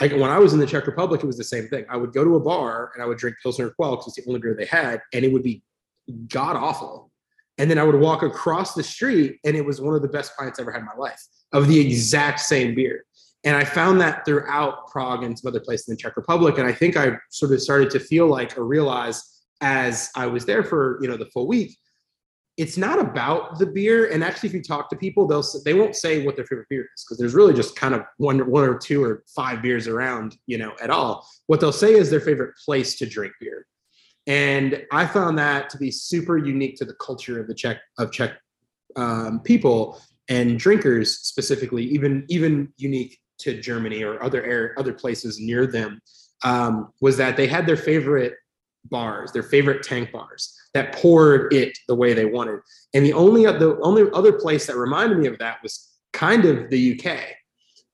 [0.01, 1.85] I, when I was in the Czech Republic, it was the same thing.
[1.89, 4.31] I would go to a bar and I would drink Pilsner Urquell because it's the
[4.31, 5.63] only beer they had, and it would be
[6.29, 7.11] god awful.
[7.59, 10.37] And then I would walk across the street, and it was one of the best
[10.37, 13.05] pints I ever had in my life of the exact same beer.
[13.45, 16.59] And I found that throughout Prague and some other places in the Czech Republic.
[16.59, 20.45] And I think I sort of started to feel like or realize as I was
[20.45, 21.77] there for you know the full week,
[22.57, 24.11] it's not about the beer.
[24.11, 26.89] And actually, if you talk to people, they'll they won't say what their favorite beer
[26.95, 30.37] is because there's really just kind of one one or two or five beers around,
[30.47, 31.27] you know, at all.
[31.47, 33.67] What they'll say is their favorite place to drink beer.
[34.27, 38.13] And I found that to be super unique to the culture of the Czech of
[38.13, 38.37] Czech
[38.97, 45.39] um, people and drinkers specifically, even even unique to Germany or other air, other places
[45.41, 46.01] near them,
[46.45, 48.35] um, was that they had their favorite
[48.91, 52.61] bars, their favorite tank bars that poured it the way they wanted.
[52.95, 56.71] And the only the only other place that reminded me of that was kind of
[56.71, 57.19] the UK,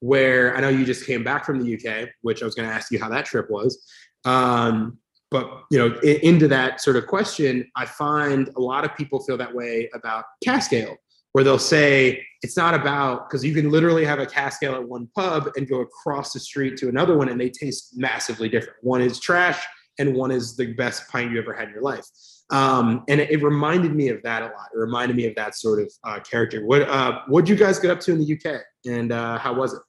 [0.00, 2.74] where I know you just came back from the UK, which I was going to
[2.74, 3.84] ask you how that trip was.
[4.24, 4.98] Um,
[5.30, 9.36] but you know, into that sort of question, I find a lot of people feel
[9.36, 10.96] that way about cask ale,
[11.32, 14.88] where they'll say it's not about because you can literally have a cask ale at
[14.88, 18.76] one pub and go across the street to another one, and they taste massively different.
[18.82, 19.64] One is trash,
[19.98, 22.04] and one is the best pint you ever had in your life.
[22.50, 24.68] Um, and it, it reminded me of that a lot.
[24.74, 26.64] It reminded me of that sort of uh, character.
[26.64, 29.74] What uh, what'd you guys get up to in the UK, and uh, how was
[29.74, 29.82] it?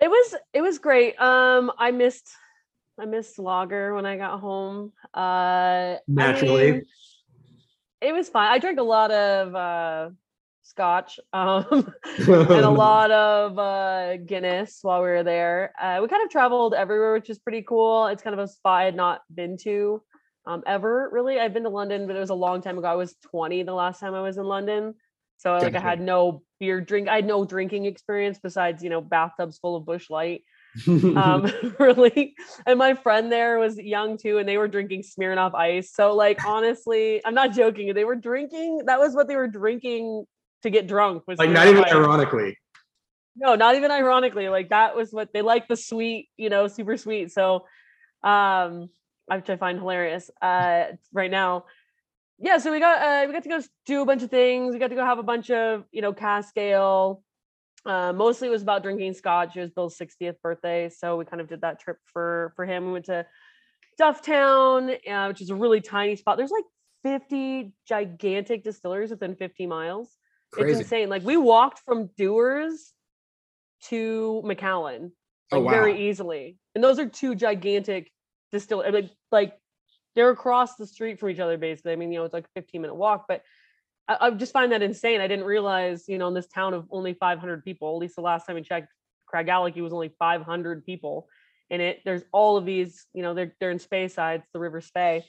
[0.00, 1.18] It was it was great.
[1.20, 2.28] Um, I missed
[3.00, 4.92] I missed lager when I got home.
[5.14, 6.72] Uh, I Naturally.
[6.72, 6.82] mean,
[8.00, 8.50] it was fine.
[8.50, 10.10] I drank a lot of uh,
[10.62, 15.72] scotch um, and a lot of uh, Guinness while we were there.
[15.80, 18.06] Uh, we kind of traveled everywhere, which is pretty cool.
[18.06, 20.02] It's kind of a spot I had not been to
[20.46, 21.38] um, ever really.
[21.38, 22.86] I've been to London, but it was a long time ago.
[22.86, 24.94] I was 20 the last time I was in London.
[25.38, 27.08] So like I had no beer drink.
[27.08, 30.42] I had no drinking experience besides, you know, bathtubs full of Busch Light
[30.86, 32.34] um really
[32.66, 36.44] and my friend there was young too and they were drinking smirnoff ice so like
[36.46, 40.24] honestly i'm not joking they were drinking that was what they were drinking
[40.62, 41.92] to get drunk was like not even Ice.
[41.92, 42.56] ironically.
[43.36, 46.96] no not even ironically like that was what they like the sweet you know super
[46.96, 47.64] sweet so
[48.22, 48.88] um
[49.26, 51.64] which i find hilarious uh right now
[52.38, 54.78] yeah so we got uh we got to go do a bunch of things we
[54.78, 57.22] got to go have a bunch of you know cask ale
[57.86, 59.56] uh, mostly it was about drinking scotch.
[59.56, 62.86] It was Bill's 60th birthday, so we kind of did that trip for for him.
[62.86, 63.26] We went to
[64.00, 66.36] Dufftown, uh, which is a really tiny spot.
[66.36, 66.64] There's like
[67.04, 70.16] 50 gigantic distilleries within 50 miles.
[70.52, 70.70] Crazy.
[70.70, 71.08] It's insane.
[71.08, 72.92] Like we walked from Dewars
[73.84, 75.12] to Macallan
[75.50, 75.72] Oh, like wow.
[75.72, 78.10] very easily, and those are two gigantic
[78.52, 78.82] distill.
[78.86, 79.56] I mean, like
[80.14, 81.92] they're across the street from each other basically.
[81.92, 83.42] I mean, you know, it's like a 15 minute walk, but
[84.08, 85.20] I, I just find that insane.
[85.20, 88.22] I didn't realize, you know, in this town of only 500 people, at least the
[88.22, 88.92] last time I checked,
[89.32, 91.28] Craigellachie was only 500 people
[91.70, 92.00] in it.
[92.04, 95.24] There's all of these, you know, they're they're in Speyside, it's the River Spey,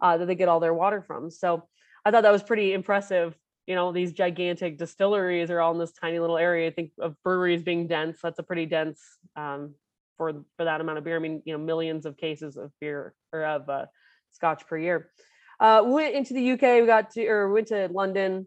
[0.00, 1.30] uh, that they get all their water from.
[1.30, 1.66] So
[2.04, 3.34] I thought that was pretty impressive.
[3.66, 6.68] You know, these gigantic distilleries are all in this tiny little area.
[6.68, 8.18] I think of breweries being dense.
[8.22, 9.00] That's a pretty dense
[9.36, 9.74] um,
[10.16, 11.16] for for that amount of beer.
[11.16, 13.86] I mean, you know, millions of cases of beer or of uh,
[14.32, 15.10] scotch per year.
[15.60, 16.80] Uh, we went into the UK.
[16.80, 18.46] We got to or went to London,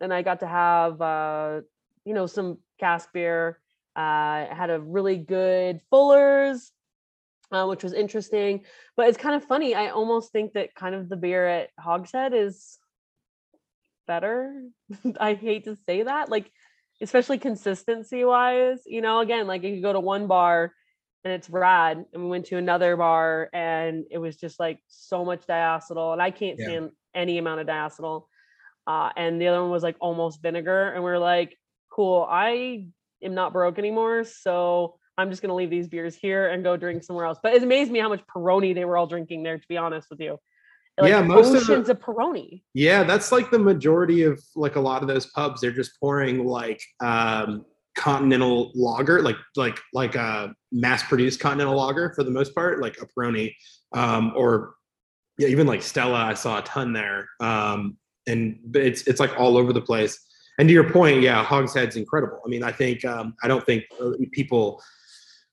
[0.00, 1.60] and I got to have uh,
[2.04, 3.58] you know some cask beer.
[3.96, 6.72] Uh, had a really good Fuller's,
[7.52, 8.64] uh, which was interesting.
[8.96, 9.74] But it's kind of funny.
[9.74, 12.78] I almost think that kind of the beer at Hogshead is
[14.06, 14.64] better.
[15.20, 16.50] I hate to say that, like
[17.02, 18.80] especially consistency wise.
[18.86, 20.72] You know, again, like you go to one bar
[21.24, 25.24] and it's rad, and we went to another bar and it was just like so
[25.24, 26.66] much diacetyl, and I can't Yeah.
[26.66, 28.24] stand any amount of diacetyl.
[28.86, 31.56] Uh, and the other one was like almost vinegar, and we are like,
[31.90, 32.26] cool.
[32.28, 32.86] I
[33.22, 37.02] am not broke anymore, so I'm just gonna leave these beers here and go drink
[37.04, 37.38] somewhere else.
[37.42, 39.58] But it amazed me how much Peroni they were all drinking there.
[39.58, 40.38] To be honest with you,
[40.98, 42.62] like Yeah, most of the- of, Peroni.
[42.72, 45.60] Yeah, that's like the majority of like a lot of those pubs.
[45.60, 47.66] They're just pouring like um
[47.96, 52.98] continental lager, like like like a mass produced continental lager for the most part, like
[53.00, 53.54] a Peroni,
[53.92, 54.74] um, or
[55.38, 56.18] yeah, even like Stella.
[56.18, 60.18] I saw a ton there, um, and it's it's like all over the place.
[60.58, 62.40] And to your point, yeah, Hogshead's incredible.
[62.44, 64.82] I mean, I think um, I don't think uh, people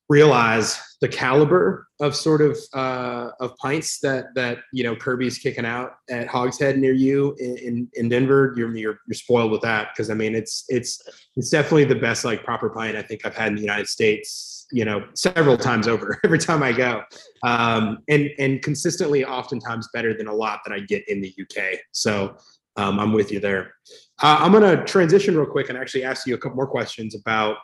[0.10, 5.66] realize the caliber of sort of uh, of pints that that you know Kirby's kicking
[5.66, 8.54] out at Hogshead near you in in, Denver.
[8.58, 11.02] You're, you're you're spoiled with that because I mean it's it's
[11.36, 14.66] it's definitely the best like proper pint I think I've had in the United States.
[14.72, 17.04] You know, several times over every time I go,
[17.44, 21.80] um, and and consistently, oftentimes better than a lot that I get in the UK.
[21.92, 22.38] So
[22.76, 23.74] um, I'm with you there.
[24.22, 27.58] Uh, I'm gonna transition real quick and actually ask you a couple more questions about.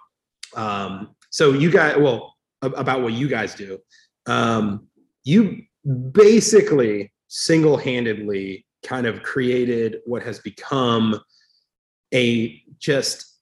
[0.55, 3.79] Um, so you guys, well, about what you guys do.
[4.27, 4.86] Um,
[5.23, 5.63] you
[6.11, 11.19] basically single-handedly kind of created what has become
[12.13, 13.39] a just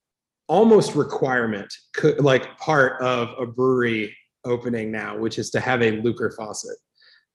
[0.47, 1.73] almost requirement,
[2.19, 4.15] like part of a brewery
[4.45, 6.77] opening now, which is to have a Lukr faucet.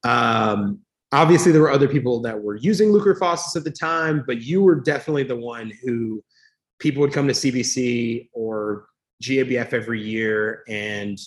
[0.04, 0.80] Um,
[1.12, 4.62] obviously there were other people that were using Lukr faucets at the time, but you
[4.62, 6.24] were definitely the one who
[6.78, 8.86] people would come to CBC or
[9.22, 11.18] GABF every year and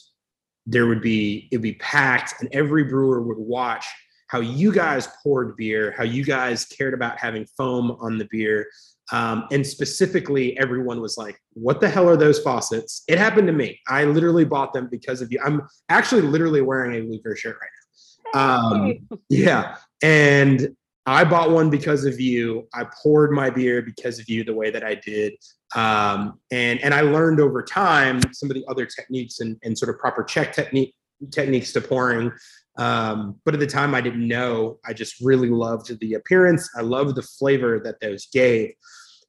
[0.66, 3.86] there would be it'd be packed and every brewer would watch
[4.30, 8.68] how you guys poured beer, how you guys cared about having foam on the beer.
[9.12, 13.04] Um, and specifically, everyone was like, What the hell are those faucets?
[13.08, 13.80] It happened to me.
[13.88, 15.40] I literally bought them because of you.
[15.44, 18.40] I'm actually literally wearing a Lukr shirt right now.
[18.40, 19.78] Um, yeah.
[20.04, 20.76] And
[21.08, 22.68] I bought one because of you.
[22.72, 25.34] I poured my beer because of you the way that I did.
[25.76, 29.90] Um, and and I learned over time some of the other techniques and, and sort
[29.90, 30.96] of proper Czech technique
[31.32, 32.32] techniques to pouring.
[32.78, 34.80] Um, but at the time I didn't know.
[34.86, 36.70] I just really loved the appearance.
[36.78, 38.74] I loved the flavor that those gave.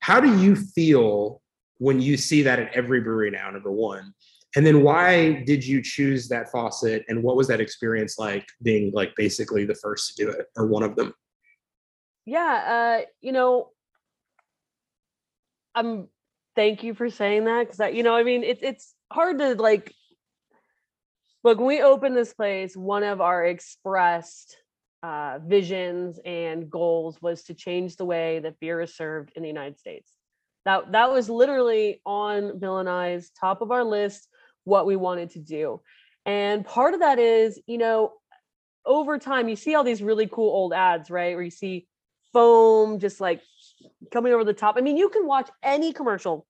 [0.01, 1.43] How do you feel
[1.79, 4.15] when you see that at every brewery now, number one?
[4.57, 8.93] And then why did you choose that faucet and what was that experience like being
[8.93, 11.15] like basically the first to do it or one of them?
[12.27, 13.71] Yeah, uh, you know,
[15.75, 16.09] I'm
[16.61, 19.55] thank you for saying that because that, you know, I mean, it's it's hard to
[19.55, 19.95] like
[21.43, 24.59] look when we opened this place, one of our expressed
[25.03, 29.49] uh, visions and goals was to change the way that beer is served in the
[29.49, 30.13] United States.
[30.67, 34.29] That that was literally on Bill and I's top of our list
[34.65, 35.81] what we wanted to do.
[36.27, 38.13] And part of that is, you know,
[38.85, 41.35] over time you see all these really cool old ads, right?
[41.35, 41.87] Where you see
[42.35, 43.41] foam just like
[44.13, 44.75] coming over the top.
[44.77, 46.47] I mean, you can watch any commercial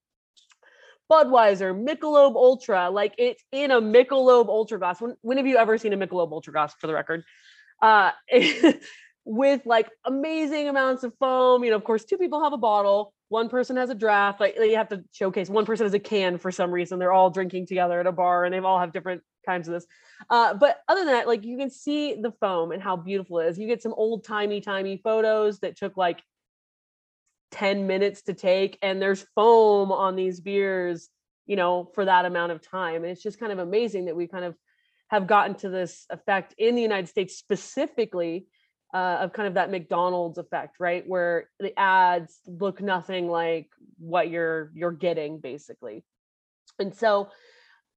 [1.11, 5.00] Budweiser, Michelob Ultra, like it's in a Michelob Ultra glass.
[5.00, 7.24] When, when have you ever seen a Michelob Ultra glass for the record?
[7.82, 8.12] Uh,
[9.24, 11.64] with like amazing amounts of foam.
[11.64, 14.40] You know, of course, two people have a bottle, one person has a draft.
[14.40, 16.98] Like you have to showcase one person has a can for some reason.
[16.98, 19.86] They're all drinking together at a bar and they all have different kinds of this.
[20.28, 23.46] Uh, but other than that, like you can see the foam and how beautiful it
[23.46, 23.58] is.
[23.58, 26.22] You get some old timey, timey photos that took like
[27.51, 31.09] 10 minutes to take and there's foam on these beers
[31.46, 34.26] you know for that amount of time and it's just kind of amazing that we
[34.26, 34.55] kind of
[35.09, 38.46] have gotten to this effect in the united states specifically
[38.92, 41.05] uh, of kind of that mcdonald's effect right?
[41.07, 46.05] Where the ads look nothing like what you're you're getting basically.
[46.78, 47.28] And so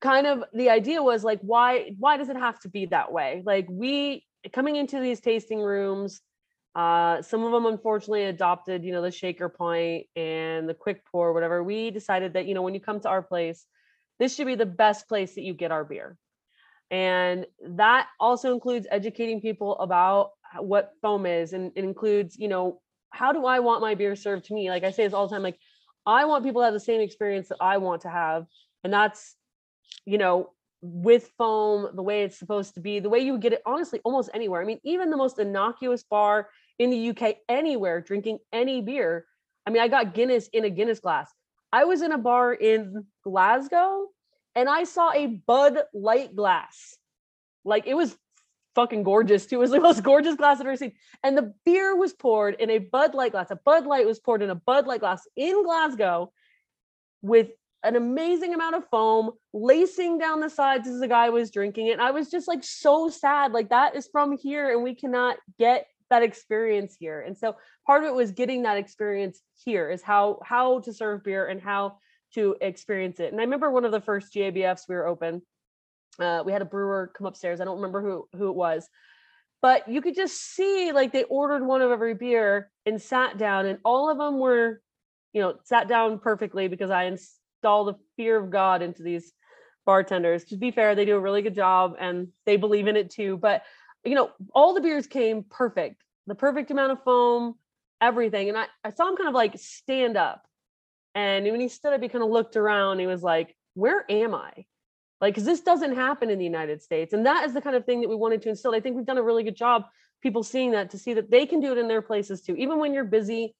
[0.02, 3.42] kind of the idea was like why why does it have to be that way?
[3.46, 6.22] Like we coming into these tasting rooms
[6.76, 11.34] uh, some of them unfortunately adopted, you know, the shaker point and the quick pour,
[11.34, 11.64] whatever.
[11.64, 13.66] We decided that, you know, when you come to our place,
[14.20, 16.18] this should be the best place that you get our beer.
[16.90, 21.54] And that also includes educating people about what foam is.
[21.54, 24.70] And it includes, you know, how do I want my beer served to me?
[24.70, 25.60] Like I say this all the time, like
[26.06, 28.46] I want people to have the same experience that I want to have.
[28.84, 29.36] And that's,
[30.06, 30.50] you know,
[30.82, 34.02] with foam, the way it's supposed to be, the way you would get it, honestly,
[34.04, 34.62] almost anywhere.
[34.62, 36.50] I mean, even the most innocuous bar
[36.80, 39.26] in the UK anywhere drinking any beer.
[39.66, 41.32] I mean, I got Guinness in a Guinness glass.
[41.72, 44.08] I was in a bar in Glasgow
[44.56, 46.98] and I saw a Bud Light glass.
[47.66, 48.16] Like it was
[48.76, 49.56] fucking gorgeous too.
[49.58, 50.94] It was the most gorgeous glass I've ever seen.
[51.24, 53.52] And the beer was poured in a Bud Light glass.
[53.52, 56.32] A Bud Light was poured in a Bud Light glass in Glasgow
[57.22, 57.50] with
[57.84, 61.94] an amazing amount of foam lacing down the sides as the guy was drinking it.
[61.94, 63.52] And I was just like so sad.
[63.52, 67.22] Like that is from here and we cannot get that experience here.
[67.22, 67.56] And so
[67.88, 71.60] part of it was getting that experience here is how how to serve beer and
[71.60, 71.98] how
[72.36, 73.32] to experience it.
[73.32, 75.42] And I remember one of the first GABFs we were open.
[76.20, 77.60] Uh, we had a brewer come upstairs.
[77.60, 78.88] I don't remember who who it was,
[79.64, 83.66] but you could just see like they ordered one of every beer and sat down,
[83.66, 84.82] and all of them were,
[85.34, 89.34] you know, sat down perfectly because I install the fear of God into these
[89.84, 90.44] bartenders.
[90.46, 93.38] To be fair, they do a really good job and they believe in it too.
[93.38, 93.64] But
[94.04, 97.56] you know, all the beers came perfect, the perfect amount of foam,
[98.02, 98.50] everything.
[98.50, 100.46] And I, I saw him kind of like stand up.
[101.16, 103.00] And when he stood up, he kind of looked around.
[103.00, 104.66] He was like, Where am I?
[105.22, 107.14] Like, because this doesn't happen in the United States.
[107.14, 108.76] And that is the kind of thing that we wanted to instill.
[108.76, 109.86] I think we've done a really good job,
[110.22, 112.56] people seeing that to see that they can do it in their places too.
[112.56, 113.56] Even when you're busy,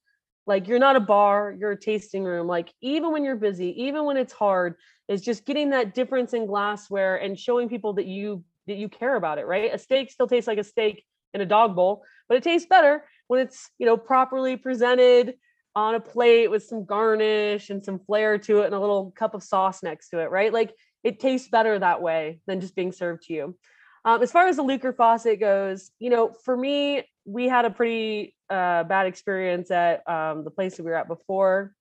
[0.46, 2.46] like you're not a bar, you're a tasting room.
[2.46, 4.74] Like, even when you're busy, even when it's hard,
[5.08, 9.16] is just getting that difference in glassware and showing people that you that you care
[9.16, 9.72] about it, right?
[9.72, 13.04] A steak still tastes like a steak in a dog bowl, but it tastes better
[13.28, 15.34] when it's, you know, properly presented
[15.76, 19.34] on a plate with some garnish and some flair to it and a little cup
[19.34, 20.52] of sauce next to it, right?
[20.52, 23.56] Like it tastes better that way than just being served to you.
[24.04, 27.70] Um, as far as the Lukr faucet goes, you know, for me, we had a
[27.70, 31.74] pretty uh, bad experience at um, the place that we were at before,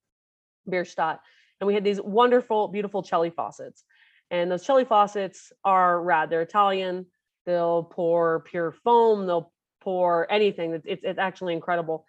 [0.67, 1.19] Bierstadt,
[1.59, 3.83] and we had these wonderful, beautiful Celli faucets.
[4.31, 6.29] And those Celli faucets are rad.
[6.29, 7.05] They're Italian.
[7.45, 9.27] They'll pour pure foam.
[9.27, 9.51] They'll
[9.81, 10.73] pour anything.
[10.73, 12.05] It's, it's, it's actually incredible.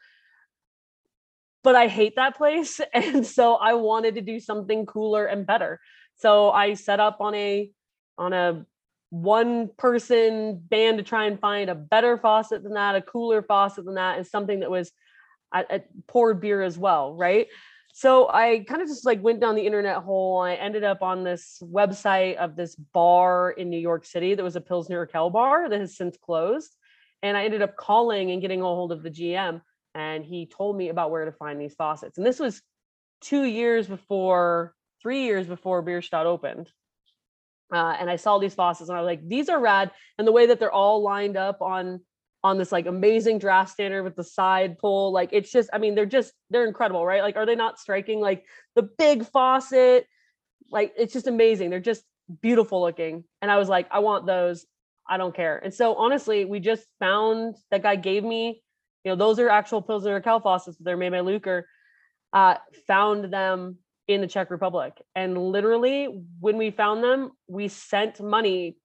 [1.62, 2.80] But I hate that place.
[2.94, 5.80] And so I wanted to do something cooler and better.
[6.16, 7.70] So I set up on a
[8.16, 8.64] on a
[9.10, 13.84] one person band to try and find a better faucet than that, a cooler faucet
[13.84, 14.92] than that, and something that was
[15.52, 17.46] I, I poured beer as well, right?
[17.96, 20.40] So I kind of just like went down the internet hole.
[20.40, 24.56] I ended up on this website of this bar in New York City that was
[24.56, 26.74] a Pilsner Urquell bar that has since closed.
[27.22, 29.62] And I ended up calling and getting a hold of the GM,
[29.94, 32.18] and he told me about where to find these faucets.
[32.18, 32.60] And this was
[33.20, 36.68] two years before, three years before Bierstadt opened.
[37.72, 40.32] Uh, and I saw these faucets, and I was like, "These are rad!" And the
[40.32, 42.00] way that they're all lined up on
[42.44, 45.12] on this like amazing draft standard with the side pull.
[45.12, 47.22] Like it's just, I mean, they're just, they're incredible, right?
[47.22, 48.20] Like, are they not striking?
[48.20, 48.44] Like
[48.76, 50.06] the big faucet,
[50.70, 51.70] like it's just amazing.
[51.70, 52.04] They're just
[52.42, 53.24] beautiful looking.
[53.40, 54.66] And I was like, I want those.
[55.08, 55.58] I don't care.
[55.58, 58.62] And so honestly, we just found that guy gave me,
[59.04, 60.76] you know, those are actual Pilsner Urquell faucets.
[60.78, 61.62] They're made by Lukr.
[62.32, 65.00] Uh, found them in the Czech Republic.
[65.14, 66.08] And literally,
[66.40, 68.76] when we found them, we sent money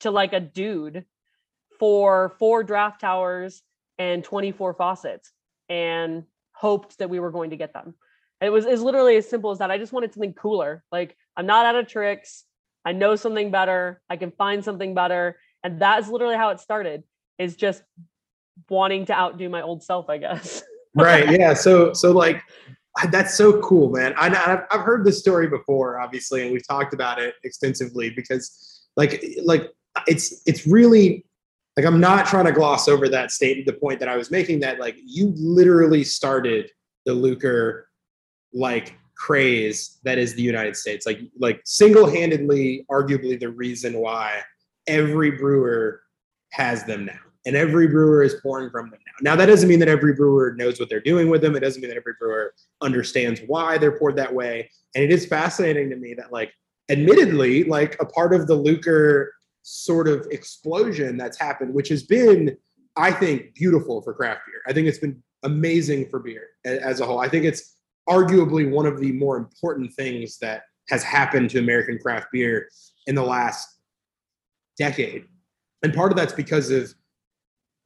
[0.00, 1.04] to like a dude
[1.78, 3.62] for four draft towers
[3.98, 5.32] and 24 faucets
[5.68, 7.94] and hoped that we were going to get them.
[8.40, 9.70] It was is literally as simple as that.
[9.70, 10.84] I just wanted something cooler.
[10.92, 12.44] Like I'm not out of tricks.
[12.84, 14.00] I know something better.
[14.08, 15.38] I can find something better.
[15.64, 17.02] And that's literally how it started
[17.38, 17.82] is just
[18.70, 20.62] wanting to outdo my old self, I guess.
[20.94, 21.30] right.
[21.30, 21.54] Yeah.
[21.54, 22.42] So, so like,
[23.10, 24.14] that's so cool, man.
[24.16, 28.86] I, I've, I've heard this story before, obviously, and we've talked about it extensively because
[28.96, 29.70] like, like
[30.06, 31.24] it's, it's really
[31.78, 34.60] like i'm not trying to gloss over that statement the point that i was making
[34.60, 36.70] that like you literally started
[37.06, 37.84] the Lukr
[38.52, 41.04] like craze that is the united states.
[41.04, 44.40] Like like single-handedly arguably the reason why
[44.86, 46.00] every brewer
[46.52, 49.30] has them now and every brewer is pouring from them now.
[49.32, 51.56] Now that doesn't mean that every brewer knows what they're doing with them.
[51.56, 54.70] It doesn't mean that every brewer understands why they're poured that way.
[54.94, 56.52] And it is fascinating to me that like
[56.88, 59.28] admittedly like a part of the Lukr
[59.68, 62.56] sort of explosion that's happened, which has been,
[62.96, 64.62] I think, beautiful for craft beer.
[64.66, 67.20] I think it's been amazing for beer as a whole.
[67.20, 67.76] I think it's
[68.08, 72.68] arguably one of the more important things that has happened to American craft beer
[73.06, 73.68] in the last
[74.78, 75.24] decade.
[75.82, 76.92] And part of that's because of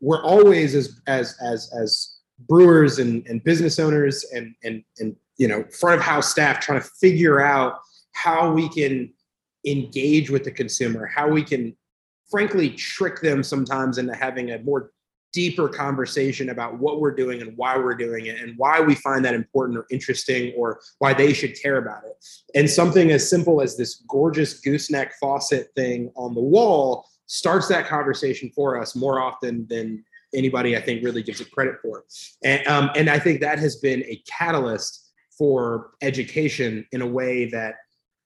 [0.00, 2.18] we're always as as as as
[2.48, 6.80] brewers and, and business owners and and and you know front of house staff trying
[6.80, 7.78] to figure out
[8.12, 9.12] how we can
[9.66, 11.76] engage with the consumer, how we can
[12.30, 14.92] frankly trick them sometimes into having a more
[15.32, 19.24] deeper conversation about what we're doing and why we're doing it and why we find
[19.24, 22.12] that important or interesting or why they should care about it.
[22.54, 27.86] And something as simple as this gorgeous gooseneck faucet thing on the wall starts that
[27.86, 30.04] conversation for us more often than
[30.34, 32.04] anybody I think really gives it credit for.
[32.44, 37.46] And, um, and I think that has been a catalyst for education in a way
[37.46, 37.76] that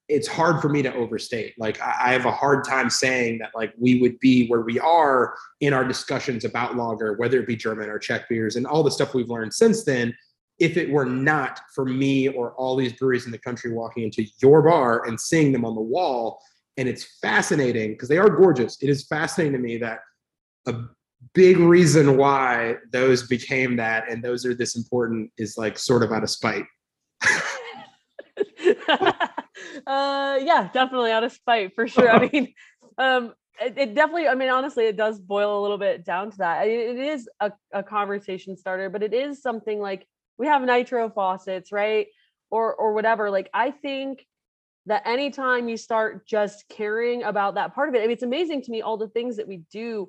[0.09, 1.53] it's hard for me to overstate.
[1.57, 5.35] Like I, have a hard time saying that like we would be where we are
[5.59, 8.91] in our discussions about lager, whether it be German or Czech beers and all the
[8.91, 10.15] stuff we've learned since then,
[10.59, 14.25] if it were not for me or all these breweries in the country walking into
[14.41, 16.41] your bar and seeing them on the wall.
[16.77, 18.81] And it's fascinating because they are gorgeous.
[18.81, 19.99] It is fascinating to me that
[20.67, 20.83] a
[21.33, 26.11] big reason why those became that and those are this important is like sort of
[26.11, 26.65] out of spite.
[29.87, 32.09] uh yeah definitely out of spite for sure.
[32.09, 32.53] I mean
[32.97, 36.37] um it, it, definitely i mean honestly it does boil a little bit down to
[36.37, 36.67] that.
[36.67, 40.07] It, it is a, a conversation starter but it is something like
[40.37, 42.07] we have nitro faucets right?
[42.49, 43.29] Or or whatever.
[43.29, 44.25] Like i think
[44.85, 48.61] that anytime you start just caring about that part of it I mean, it's amazing
[48.63, 50.07] to me all the things that we do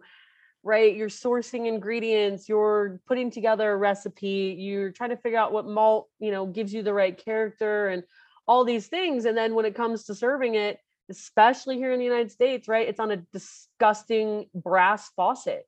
[0.65, 0.97] right?
[0.97, 6.09] You're sourcing ingredients you're putting together a recipe you're trying to figure out what malt
[6.19, 8.03] you know gives you the right character and
[8.49, 9.25] all these things.
[9.27, 10.79] And then when it comes to serving it
[11.11, 15.67] especially here in the united states right it's on a disgusting brass faucet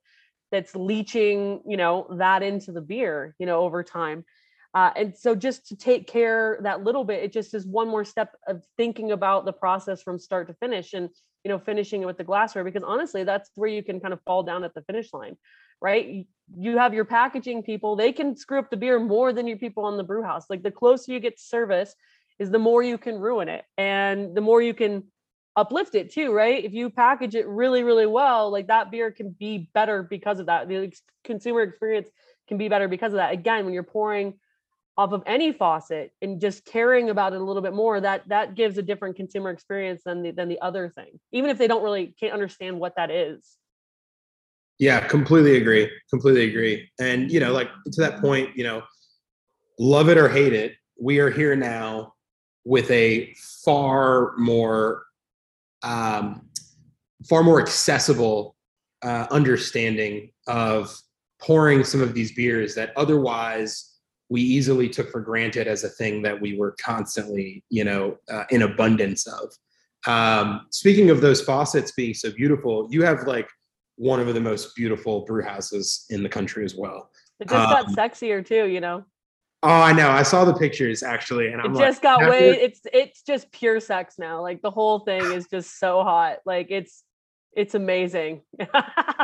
[0.50, 4.24] that's leaching you know that into the beer you know over time.
[4.72, 8.04] Uh, and so just to take care that little bit it just is one more
[8.04, 11.08] step of thinking about the process from start to finish and
[11.44, 14.20] you know finishing it with the glassware because honestly that's where you can kind of
[14.22, 15.36] fall down at the finish line
[15.80, 16.26] right?
[16.56, 19.84] You have your packaging people they can screw up the beer more than your people
[19.84, 20.44] on the brew house.
[20.50, 21.94] Like the closer you get to service
[22.40, 25.04] is the more you can ruin it and the more you can
[25.56, 26.64] uplift it too, right?
[26.64, 30.46] If you package it really, really well, like that beer can be better because of
[30.46, 30.66] that.
[30.66, 30.92] The
[31.22, 32.08] consumer experience
[32.48, 33.32] can be better because of that.
[33.32, 34.34] Again, when you're pouring
[34.96, 38.54] off of any faucet and just caring about it a little bit more, that that
[38.54, 41.82] gives a different consumer experience than the than the other thing, even if they don't
[41.82, 43.56] really can't understand what that is.
[44.78, 45.90] Yeah, completely agree.
[46.08, 46.88] Completely agree.
[46.98, 48.82] And you know, like to that point, you know,
[49.78, 52.14] love it or hate it, we are here now
[52.70, 53.34] with a
[53.64, 55.02] far more
[55.82, 56.48] um,
[57.28, 58.54] far more accessible
[59.02, 60.96] uh, understanding of
[61.40, 63.96] pouring some of these beers that otherwise
[64.28, 68.44] we easily took for granted as a thing that we were constantly, you know, uh,
[68.50, 69.52] in abundance of.
[70.06, 73.48] Um, speaking of those faucets being so beautiful, you have like
[73.96, 77.10] one of the most beautiful brew houses in the country as well.
[77.40, 79.04] It just got Um, sexier too, you know.
[79.62, 80.08] Oh, I know.
[80.08, 83.22] I saw the pictures actually, and It I'm just like, got after- way it's it's
[83.22, 84.40] just pure sex now.
[84.40, 86.38] Like the whole thing is just so hot.
[86.46, 87.02] Like it's
[87.54, 88.42] it's amazing.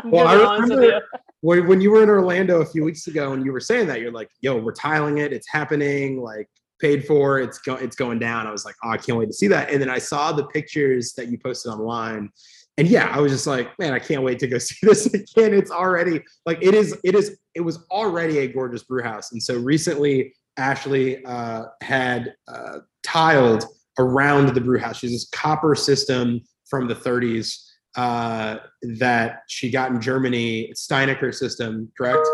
[0.05, 0.87] Well, I be honest with you.
[0.89, 1.07] remember
[1.41, 4.01] when, when you were in Orlando a few weeks ago and you were saying that,
[4.01, 5.33] you're like, yo, we're tiling it.
[5.33, 6.21] It's happening.
[6.21, 6.49] Like
[6.81, 7.39] paid for.
[7.41, 8.47] It's go, it's going down.
[8.47, 9.71] I was like, oh, I can't wait to see that.
[9.71, 12.31] And then I saw the pictures that you posted online.
[12.79, 15.55] And yeah, I was just like, man, I can't wait to go see this again.
[15.55, 19.33] It's already like it is, it is, it was already a gorgeous brew house.
[19.33, 23.65] And so recently Ashleigh uh, had uh, tiled
[23.99, 24.99] around the brew house.
[24.99, 27.63] She's this copper system from the 30s
[27.97, 28.59] uh,
[28.99, 32.27] that she got in Germany, Steinecker system, correct?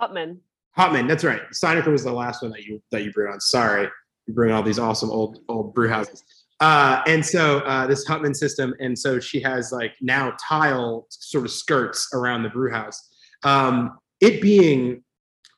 [0.00, 0.38] Hutman.
[0.78, 1.42] Hotman, that's right.
[1.52, 3.40] Steinecker was the last one that you that you brewed on.
[3.40, 3.88] Sorry,
[4.26, 6.24] you bring all these awesome old old brew houses.
[6.60, 11.44] Uh, and so uh, this Hutman system, and so she has like now tile sort
[11.44, 13.10] of skirts around the brew house.
[13.42, 15.02] Um, it being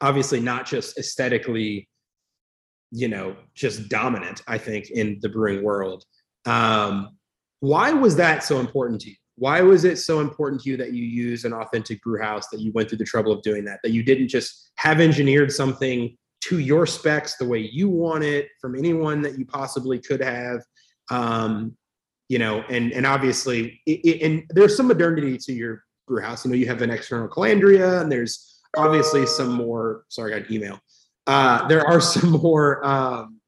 [0.00, 1.88] obviously not just aesthetically,
[2.90, 4.42] you know, just dominant.
[4.46, 6.04] I think in the brewing world.
[6.46, 7.16] Um,
[7.60, 9.16] why was that so important to you?
[9.36, 12.60] Why was it so important to you that you use an authentic brew house, that
[12.60, 16.16] you went through the trouble of doing that, that you didn't just have engineered something
[16.42, 20.60] to your specs the way you want it from anyone that you possibly could have?
[21.10, 21.76] Um,
[22.28, 26.44] you know, and and obviously, it, it, and there's some modernity to your brew house.
[26.44, 30.04] You know, you have an external calandria, and there's obviously some more.
[30.08, 30.80] Sorry, I got an email.
[31.26, 33.40] Uh, there are some more, um,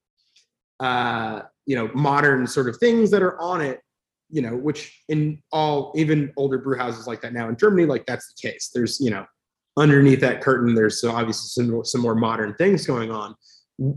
[0.78, 3.80] uh, you know, modern sort of things that are on it
[4.30, 8.04] you know, which in all even older brew houses like that now in Germany, like
[8.06, 8.70] that's the case.
[8.74, 9.24] There's, you know,
[9.76, 13.34] underneath that curtain, there's obviously some some more modern things going on.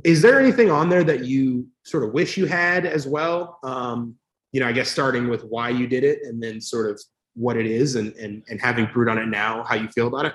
[0.04, 3.60] Is there anything on there that you sort of wish you had as well?
[3.64, 4.16] Um,
[4.52, 7.02] you know, I guess starting with why you did it and then sort of
[7.36, 10.26] what it is and and and having brewed on it now, how you feel about
[10.26, 10.34] it.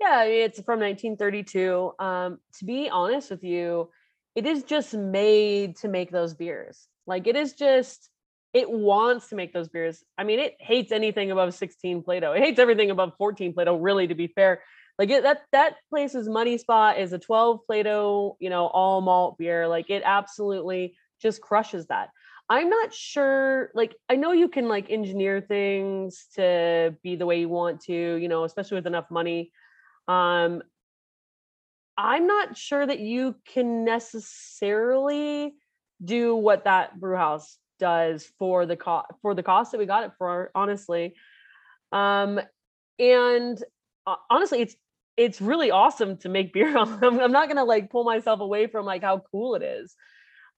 [0.00, 1.92] Yeah, it's from 1932.
[1.98, 3.90] Um, to be honest with you,
[4.36, 6.86] it is just made to make those beers.
[7.06, 8.08] Like it is just,
[8.54, 10.04] it wants to make those beers.
[10.16, 12.32] I mean, it hates anything above 16 Plato.
[12.32, 13.76] It hates everything above 14 Plato.
[13.76, 14.62] Really, to be fair,
[14.98, 19.38] like it, that that place's money spot is a 12 Plato, you know, all malt
[19.38, 19.68] beer.
[19.68, 22.10] Like it absolutely just crushes that.
[22.48, 23.70] I'm not sure.
[23.74, 27.92] Like I know you can like engineer things to be the way you want to,
[27.92, 29.52] you know, especially with enough money.
[30.08, 30.62] Um,
[31.96, 35.54] I'm not sure that you can necessarily
[36.04, 40.04] do what that brew house does for the cost for the cost that we got
[40.04, 41.14] it for honestly
[41.92, 42.40] um
[42.98, 43.62] and
[44.06, 44.74] uh, honestly it's
[45.18, 48.68] it's really awesome to make beer on I'm, I'm not gonna like pull myself away
[48.68, 49.94] from like how cool it is.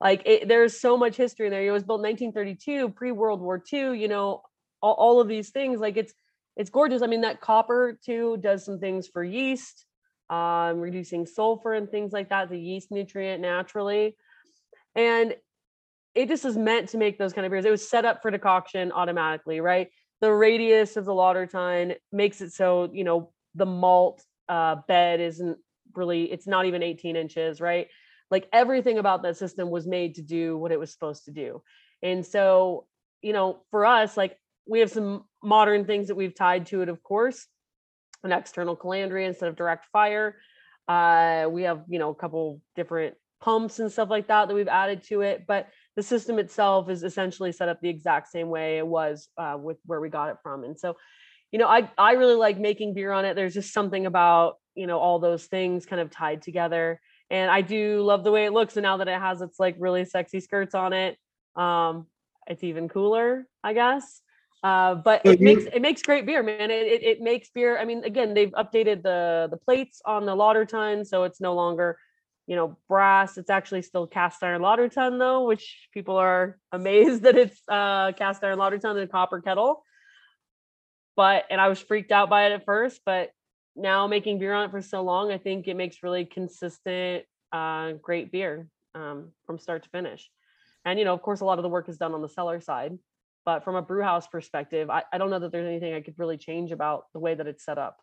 [0.00, 1.66] Like it, there's so much history in there.
[1.66, 4.42] It was built 1932 pre-world war ii you know
[4.80, 5.80] all, all of these things.
[5.80, 6.12] Like it's
[6.56, 7.02] it's gorgeous.
[7.02, 9.86] I mean that copper too does some things for yeast
[10.28, 14.16] um reducing sulfur and things like that the yeast nutrient naturally.
[14.94, 15.34] And
[16.14, 17.64] it just is meant to make those kind of beers.
[17.64, 19.88] It was set up for decoction automatically, right?
[20.20, 25.20] The radius of the lauter tun makes it so you know the malt uh, bed
[25.20, 25.56] isn't
[25.94, 26.30] really.
[26.30, 27.86] It's not even 18 inches, right?
[28.30, 31.62] Like everything about that system was made to do what it was supposed to do.
[32.02, 32.86] And so,
[33.22, 34.36] you know, for us, like
[34.66, 37.46] we have some modern things that we've tied to it, of course,
[38.22, 40.36] an external calandria instead of direct fire.
[40.88, 44.68] Uh, we have, you know, a couple different pumps and stuff like that that we've
[44.68, 48.78] added to it, but the system itself is essentially set up the exact same way
[48.78, 50.64] it was uh, with where we got it from.
[50.64, 50.96] And so,
[51.52, 53.34] you know, I I really like making beer on it.
[53.34, 57.00] There's just something about you know all those things kind of tied together,
[57.30, 58.76] and I do love the way it looks.
[58.76, 61.18] And now that it has its like really sexy skirts on it,
[61.56, 62.06] um,
[62.46, 64.22] it's even cooler, I guess.
[64.62, 66.70] Uh, but it makes it makes great beer, man.
[66.70, 67.78] It, it it makes beer.
[67.78, 71.54] I mean, again, they've updated the the plates on the lauter tun, so it's no
[71.54, 71.98] longer
[72.50, 73.38] you know, brass.
[73.38, 78.10] It's actually still cast iron lauter tun though, which people are amazed that it's uh,
[78.18, 79.84] cast iron lauter tun and copper kettle.
[81.20, 83.30] But and I was freaked out by it at first, but
[83.76, 87.92] now making beer on it for so long, I think it makes really consistent, uh,
[88.00, 90.30] great beer um, from start to finish.
[90.86, 92.60] And you know, of course, a lot of the work is done on the cellar
[92.60, 92.98] side,
[93.44, 96.18] But from a brew house perspective, I, I don't know that there's anything I could
[96.18, 97.98] really change about the way that it's set up.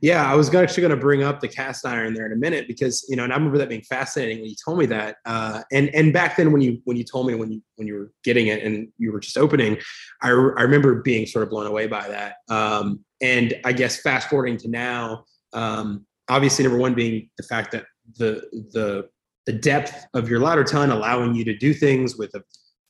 [0.00, 2.68] Yeah, I was actually going to bring up the cast iron there in a minute
[2.68, 5.16] because you know, and I remember that being fascinating when you told me that.
[5.24, 7.94] Uh, and and back then when you when you told me when you when you
[7.94, 9.78] were getting it and you were just opening,
[10.20, 10.32] I I
[10.62, 12.34] remember being sort of blown away by that.
[12.50, 15.24] Um, and I guess fast forwarding to now,
[15.54, 17.86] um, obviously number one being the fact that
[18.18, 18.42] the
[18.72, 19.08] the
[19.46, 22.42] the depth of your lauter tun allowing you to do things with a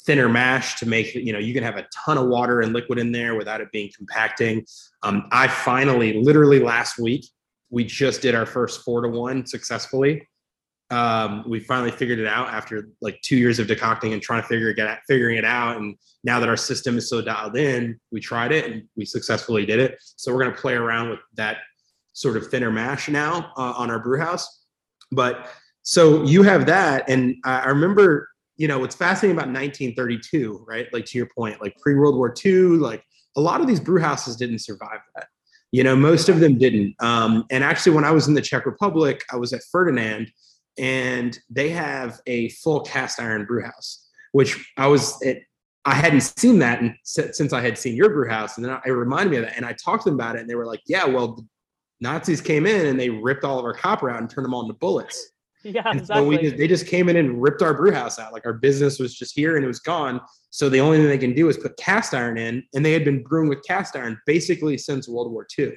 [0.07, 2.99] thinner mash to make you know you can have a ton of water and liquid
[2.99, 4.65] in there without it being compacting.
[5.03, 7.27] Um, i finally literally last week
[7.71, 10.29] we just did our first four to one successfully.
[10.91, 14.49] Um, we finally figured it out after like two years of decocting and trying to
[14.49, 15.79] figure it out figuring it out.
[15.79, 19.65] And now that our system is so dialed in we tried it and we successfully
[19.65, 19.99] did it.
[20.17, 21.59] So we're going to play around with that
[22.13, 24.65] sort of thinner mash now uh, on our brew house.
[25.11, 25.49] But
[25.83, 27.09] so you have that.
[27.09, 31.61] And i, I remember you know what's fascinating about 1932 right like to your point
[31.61, 33.05] like pre-world war ii like
[33.37, 35.27] a lot of these brew houses didn't survive that.
[35.73, 36.95] You know most of them didn't.
[37.01, 40.31] Um, and actually when i was in the czech republic i was at ferdinand
[40.79, 45.43] and they have a full cast iron brew house which i was it,
[45.85, 48.91] i hadn't seen that in, since i had seen your brew house and then it
[48.91, 50.81] reminded me of that and i talked to them about it and they were like
[50.87, 51.47] yeah well the
[52.01, 54.63] nazis came in and they ripped all of our copper out and turned them all
[54.63, 55.34] into bullets
[55.75, 56.23] Yeah, and exactly.
[56.23, 58.33] so we just, they just came in and ripped our brew house out.
[58.33, 60.21] Like our business was just here and it was gone.
[60.51, 63.05] So the only thing they can do is put cast iron in, and they had
[63.05, 65.73] been brewing with cast iron basically since World War II.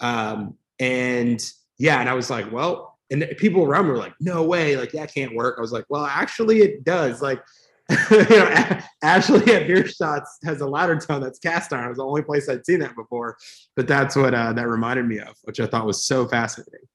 [0.00, 1.42] Um, and
[1.78, 4.92] yeah, and I was like, well, and people around me were like, no way, like
[4.92, 5.56] that can't work.
[5.58, 7.22] I was like, well, actually, it does.
[7.22, 7.42] Like,
[8.10, 11.86] you know, Ashleigh at Bierstadts has a lauter tun that's cast iron.
[11.86, 13.36] It was the only place I'd seen that before.
[13.74, 16.86] But that's what uh, that reminded me of, which I thought was so fascinating.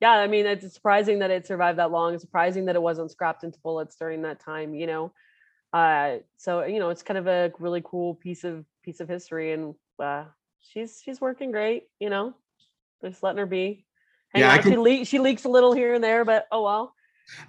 [0.00, 2.14] Yeah, I mean, it's surprising that it survived that long.
[2.14, 5.12] It's surprising that it wasn't scrapped into bullets during that time, you know.
[5.72, 9.52] Uh, so you know, it's kind of a really cool piece of piece of history,
[9.52, 10.24] and uh,
[10.60, 12.34] she's she's working great, you know.
[13.04, 13.84] Just letting her be.
[14.30, 16.62] Hang Yeah, I she can- le- she leaks a little here and there, but oh
[16.62, 16.94] well.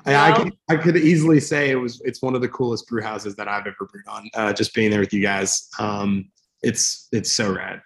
[0.05, 3.01] I, I, could, I could easily say it was it's one of the coolest brew
[3.01, 4.29] houses that I've ever brewed on.
[4.33, 6.29] Uh, just being there with you guys, um,
[6.61, 7.81] it's it's so rad.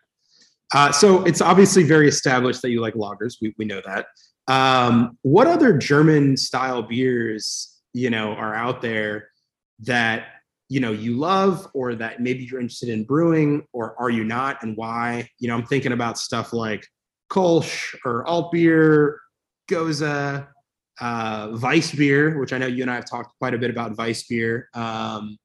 [0.73, 3.35] Uh, so it's obviously very established that you like lagers.
[3.41, 4.07] We we know that.
[4.47, 9.29] Um, what other German style beers you know are out there
[9.79, 10.25] that
[10.69, 14.63] you know you love or that maybe you're interested in brewing or are you not
[14.63, 15.27] and why?
[15.39, 16.85] You know, I'm thinking about stuff like
[17.31, 19.19] Kolsch or alt beer,
[19.69, 20.47] Gose
[21.01, 24.65] uh, Weissbier, which I know you and I have talked quite a bit about Weissbier,
[24.73, 25.37] um,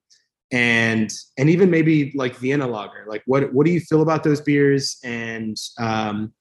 [0.52, 3.04] and and even maybe like Vienna Lager.
[3.08, 4.98] Like, what what do you feel about those beers?
[5.04, 6.32] And um,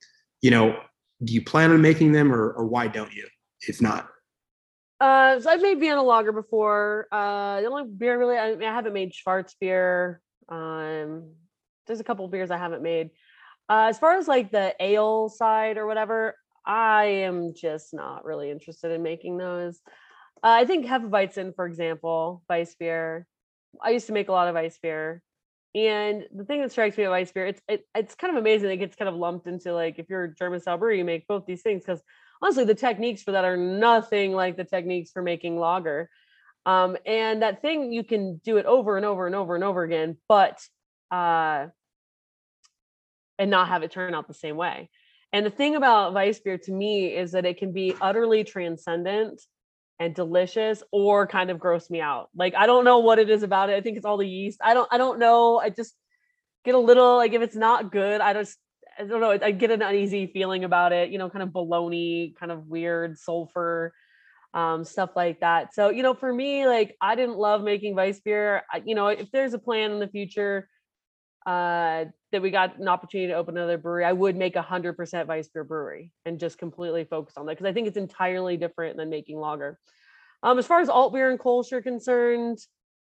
[0.42, 0.78] you know,
[1.24, 3.28] do you plan on making them, or or why don't you?
[3.62, 4.08] If not,
[5.00, 7.08] Uh, so I've made Vienna lager before.
[7.12, 10.18] Uh, the only beer really I, mean, I haven't made Schwarzbier.
[10.50, 11.34] Um,
[11.86, 13.12] there's a couple beers I haven't made.
[13.70, 16.36] Uh, as far as like the ale side or whatever,
[16.66, 19.80] I am just not really interested in making those.
[20.44, 23.26] Uh, I think Hefeweizen, for example, Weissbier.
[23.82, 25.20] I used to make a lot of Weissbier.
[25.76, 28.72] And the thing that strikes me about Weissbier, it's it, it's kind of amazing.
[28.72, 31.46] It gets kind of lumped into like if you're German style brewery, you make both
[31.46, 32.02] these things because
[32.42, 36.10] honestly, the techniques for that are nothing like the techniques for making lager.
[36.66, 39.84] Um, and that thing you can do it over and over and over and over
[39.84, 40.60] again, but
[41.12, 41.68] uh,
[43.40, 44.90] and not have it turn out the same way.
[45.34, 49.42] And the thing about Weissbier to me is that it can be utterly transcendent
[50.00, 52.30] and delicious or kind of gross me out.
[52.36, 53.76] Like I don't know what it is about it.
[53.76, 54.60] I think it's all the yeast.
[54.64, 55.60] I don't I don't know.
[55.60, 55.96] I just
[56.66, 58.58] get a little like if it's not good, I just
[59.00, 59.32] I don't know.
[59.32, 63.18] I get an uneasy feeling about it, you know, kind of baloney, kind of weird
[63.18, 63.94] sulfur,
[64.54, 65.74] um, stuff like that.
[65.74, 68.62] So, you know, for me, like I didn't love making Weissbier.
[68.72, 70.68] I, you know, if there's a plan in the future
[71.46, 74.98] uh, that we got an opportunity to open another brewery, I would make a hundred
[74.98, 78.98] percent Weissbier brewery and just completely focus on that because I think it's entirely different
[78.98, 79.80] than making lager.
[80.44, 82.60] Um, as far as alt beer and Kolsch are concerned,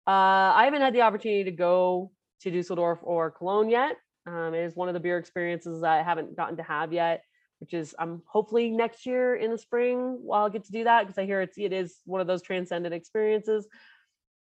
[0.06, 3.96] uh, I haven't had the opportunity to go to Dusseldorf or Cologne yet.
[4.26, 7.22] Um, it is one of the beer experiences that I haven't gotten to have yet,
[7.60, 11.18] which is um hopefully next year in the spring I'll get to do that because
[11.18, 13.66] I hear it's it is one of those transcendent experiences.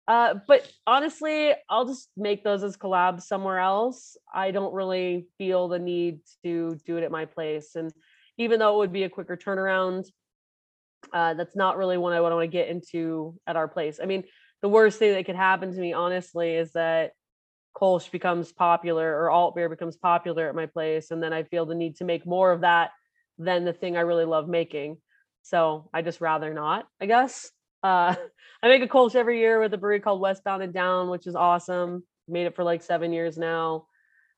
[0.08, 4.16] Uh, but honestly, I'll just make those as collabs somewhere else.
[4.34, 7.92] I don't really feel the need to do it at my place, and
[8.38, 10.06] even though it would be a quicker turnaround,
[11.12, 14.00] uh, that's not really what I want to get into at our place.
[14.02, 14.24] I mean,
[14.62, 17.12] the worst thing that could happen to me, honestly, is that
[17.76, 21.66] Kolsch becomes popular or alt beer becomes popular at my place, and then I feel
[21.66, 22.90] the need to make more of that
[23.38, 24.98] than the thing I really love making.
[25.42, 27.50] So I just rather not, I guess.
[27.82, 28.14] Uh,
[28.62, 31.34] I make a Kolsch every year with a brewery called Westbound and Down, which is
[31.34, 32.04] awesome.
[32.28, 33.86] made it for like seven years now.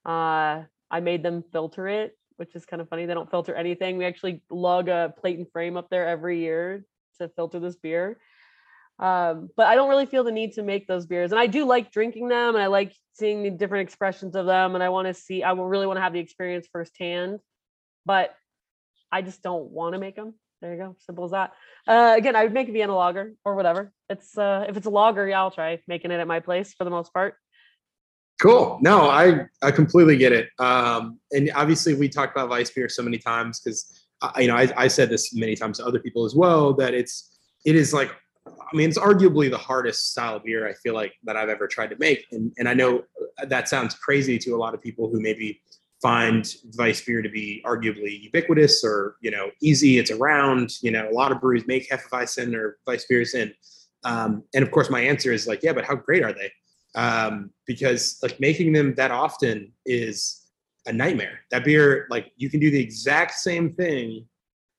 [0.07, 3.07] Uh, I made them filter it, which is kind of funny.
[3.07, 3.99] They don't filter anything.
[3.99, 6.87] We actually lug a plate and frame up there every year
[7.19, 8.19] to filter this beer.
[8.99, 11.33] Um, but I don't really feel the need to make those beers.
[11.33, 14.75] And I do like drinking them and I like seeing the different expressions of them.
[14.75, 17.41] And I want to see, I really want to have the experience firsthand.
[18.07, 18.35] But
[19.11, 20.35] I just don't want to make them.
[20.65, 20.97] There you go.
[20.99, 21.53] Simple as that.
[21.87, 23.93] Uh, again, I would make a Vienna lager or whatever.
[24.09, 26.85] It's uh, if it's a lager, yeah, I'll try making it at my place for
[26.85, 27.35] the most part.
[28.41, 28.79] Cool.
[28.81, 30.49] No, I I completely get it.
[30.59, 34.07] Um, and obviously, we talked about Weissbier so many times because
[34.39, 37.39] you know I, I said this many times to other people as well that it's
[37.67, 38.11] it is like
[38.49, 41.69] I mean it's arguably the hardest style of beer I feel like that I've ever
[41.69, 42.25] tried to make.
[42.33, 43.03] And and I know
[43.47, 45.61] that sounds crazy to a lot of people who maybe
[46.05, 46.45] find
[46.77, 49.99] Weissbier to be arguably ubiquitous or you know easy.
[49.99, 50.71] It's around.
[50.83, 53.55] You know, a lot of breweries make Hefeweizen or Weissbiers, and
[54.05, 56.53] um, and of course my answer is like, yeah, but how great are they?
[56.95, 60.43] Um, because like making them that often is
[60.87, 61.41] a nightmare.
[61.51, 64.27] That beer, like you can do the exact same thing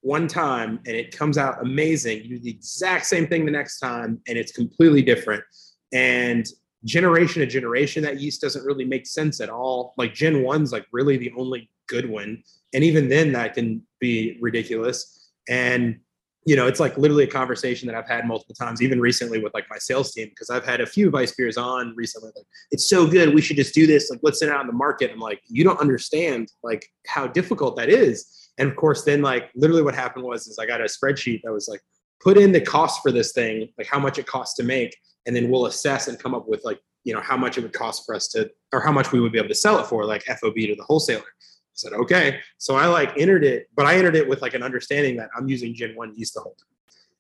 [0.02, 2.22] one time and it comes out amazing.
[2.24, 5.44] You do the exact same thing the next time and it's completely different.
[5.92, 6.46] And
[6.86, 9.94] generation to generation, that yeast doesn't really make sense at all.
[9.98, 12.44] Like Gen 1's like really the only good one.
[12.74, 15.32] And even then, that can be ridiculous.
[15.50, 16.00] And
[16.48, 19.56] you know, it's like literally a conversation that I've had multiple times, even recently with
[19.56, 22.30] like my sales team, because I've had a few Weissbiers on recently.
[22.36, 24.12] Like, it's so good, we should just do this.
[24.12, 25.10] Like, let's send it out in the market.
[25.12, 28.52] I'm like, you don't understand like how difficult that is.
[28.60, 31.52] And of course, then like literally what happened was is I got a spreadsheet that
[31.52, 31.82] was like,
[32.22, 34.96] put in the cost for this thing, like how much it costs to make,
[35.26, 37.74] and then we'll assess and come up with like you know how much it would
[37.74, 40.06] cost for us to or how much we would be able to sell it for
[40.06, 41.22] like fob to the wholesaler.
[41.22, 42.40] I said okay.
[42.58, 45.48] So i like entered it but i entered it with like an understanding that i'm
[45.48, 46.68] using gen 1 yeast whole time.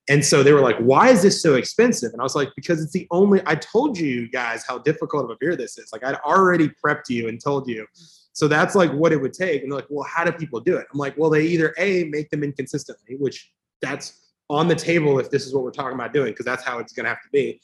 [0.07, 2.11] And so they were like why is this so expensive?
[2.11, 5.29] And i was like because it's the only i told you guys how difficult of
[5.29, 5.91] a beer this is.
[5.93, 7.85] Like i'd already prepped you and told you.
[8.33, 9.61] So that's like what it would take.
[9.61, 10.87] And they're like well how do people do it?
[10.91, 13.51] I'm like well they either a make them inconsistently which
[13.81, 16.77] that's on the table if this is what we're talking about doing because that's how
[16.79, 17.59] it's going to have to be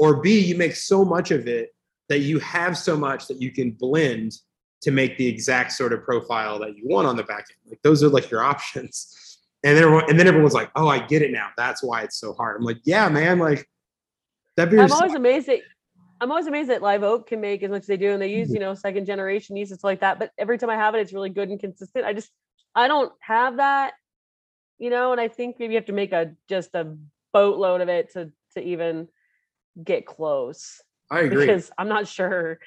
[0.00, 1.70] or b you make so much of it
[2.08, 4.32] that you have so much that you can blend
[4.82, 7.70] to make the exact sort of profile that you want on the back end.
[7.70, 9.38] Like those are like your options.
[9.62, 11.50] And then everyone, and then everyone's like oh i get it now.
[11.56, 12.56] That's why it's so hard.
[12.58, 13.68] I'm like yeah man like
[14.56, 15.60] that beer i'm always amazed that
[16.20, 18.28] i'm always amazed that live oak can make as much as they do and they
[18.28, 21.00] use you know second generation yeast and like that but every time i have it
[21.00, 22.04] it's really good and consistent.
[22.04, 22.30] I just
[22.74, 23.92] i don't have that
[24.80, 26.96] you know, and I think maybe you have to make a just a
[27.32, 29.06] boatload of it to to even
[29.82, 30.82] get close.
[31.10, 31.46] I agree.
[31.46, 32.58] Because I'm not sure.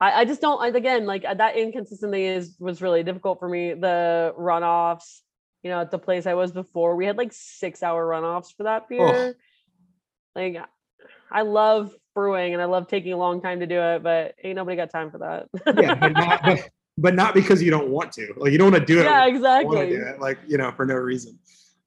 [0.00, 3.74] I, I just don't again like uh, that inconsistency is was really difficult for me.
[3.74, 5.20] The runoffs,
[5.62, 8.64] you know, at the place I was before, we had like six hour runoffs for
[8.64, 9.00] that beer.
[9.00, 9.32] Oh.
[10.34, 10.56] Like
[11.30, 14.56] I love brewing and I love taking a long time to do it, but ain't
[14.56, 15.48] nobody got time for that.
[15.78, 18.34] yeah, but not, but, but not because you don't want to.
[18.36, 19.04] Like you don't want to do it.
[19.04, 19.90] Yeah, exactly.
[19.90, 21.38] Do it, like you know, for no reason.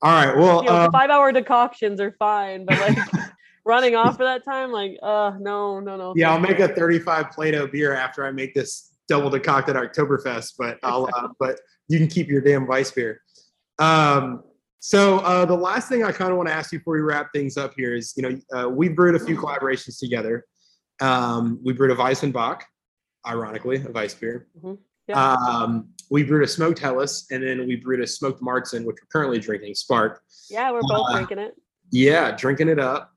[0.01, 0.37] All right.
[0.37, 2.97] Well, you know, um, five hour decoctions are fine, but like
[3.65, 6.13] running off for that time, like, uh, no, no, no.
[6.15, 10.79] Yeah, I'll make a 35 Plato beer after I make this double decocted Oktoberfest, but
[10.83, 13.17] I'll, uh, but you can keep your damn Weissbier.
[13.79, 14.43] Um,
[14.79, 17.33] so uh, the last thing I kind of want to ask you before we wrap
[17.33, 20.45] things up here is, you know, uh, we brewed a few collaborations together.
[21.01, 22.61] Um, we brewed a Weizenbock,
[23.27, 24.45] ironically, a Weissbier.
[24.57, 24.73] Mm-hmm.
[25.07, 25.23] Yeah.
[25.23, 29.07] Um, we brewed a smoked Helles, and then we brewed a smoked Marzen, which we're
[29.11, 30.21] currently drinking, Spark.
[30.49, 31.55] Yeah, we're both uh, drinking it.
[31.91, 33.14] Yeah, drinking it up.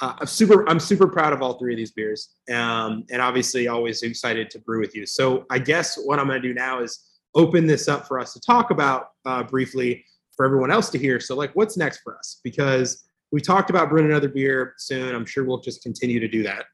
[0.00, 0.68] Uh, I'm super.
[0.68, 4.58] I'm super proud of all three of these beers, um, and obviously always excited to
[4.60, 5.06] brew with you.
[5.06, 6.98] So I guess what I'm going to do now is
[7.34, 10.04] open this up for us to talk about uh, briefly
[10.36, 11.20] for everyone else to hear.
[11.20, 12.40] So like, what's next for us?
[12.42, 15.14] Because we talked about brewing another beer soon.
[15.14, 16.64] I'm sure we'll just continue to do that.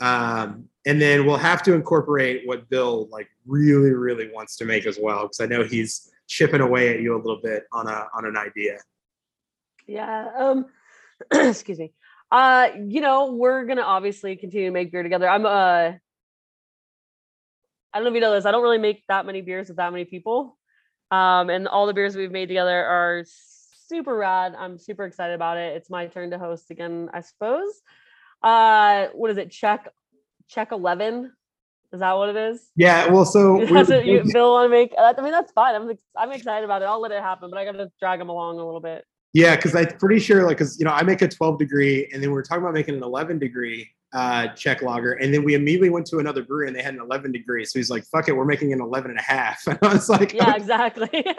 [0.00, 4.86] Um, and then we'll have to incorporate what Bill like really, really wants to make
[4.86, 8.06] as well, because I know he's chipping away at you a little bit on a
[8.14, 8.78] on an idea.
[9.86, 10.28] Yeah.
[10.38, 10.66] Um.
[11.32, 11.92] excuse me.
[12.30, 15.28] Uh, you know, we're gonna obviously continue to make beer together.
[15.28, 15.92] I'm uh.
[17.92, 18.44] I don't know if you know this.
[18.44, 20.58] I don't really make that many beers with that many people.
[21.10, 24.54] Um, and all the beers we've made together are super rad.
[24.58, 25.76] I'm super excited about it.
[25.76, 27.80] It's my turn to host again, I suppose
[28.42, 29.88] uh what is it Czech
[30.48, 31.32] Czech 11
[31.92, 34.92] is that what it is yeah well so that's what you bill want to make
[34.98, 37.64] i mean that's fine i'm i'm excited about it i'll let it happen but i
[37.64, 39.04] gotta drag him along a little bit
[39.36, 42.22] yeah because i'm pretty sure like because you know i make a 12 degree and
[42.22, 45.54] then we are talking about making an 11 degree uh czech lager and then we
[45.54, 48.28] immediately went to another brewery and they had an 11 degree so he's like fuck
[48.28, 50.56] it we're making an 11 and a half and i was like yeah okay.
[50.56, 51.26] exactly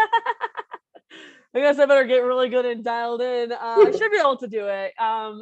[1.55, 3.51] I guess I better get really good and dialed in.
[3.51, 4.93] Uh, I should be able to do it.
[4.99, 5.41] Um,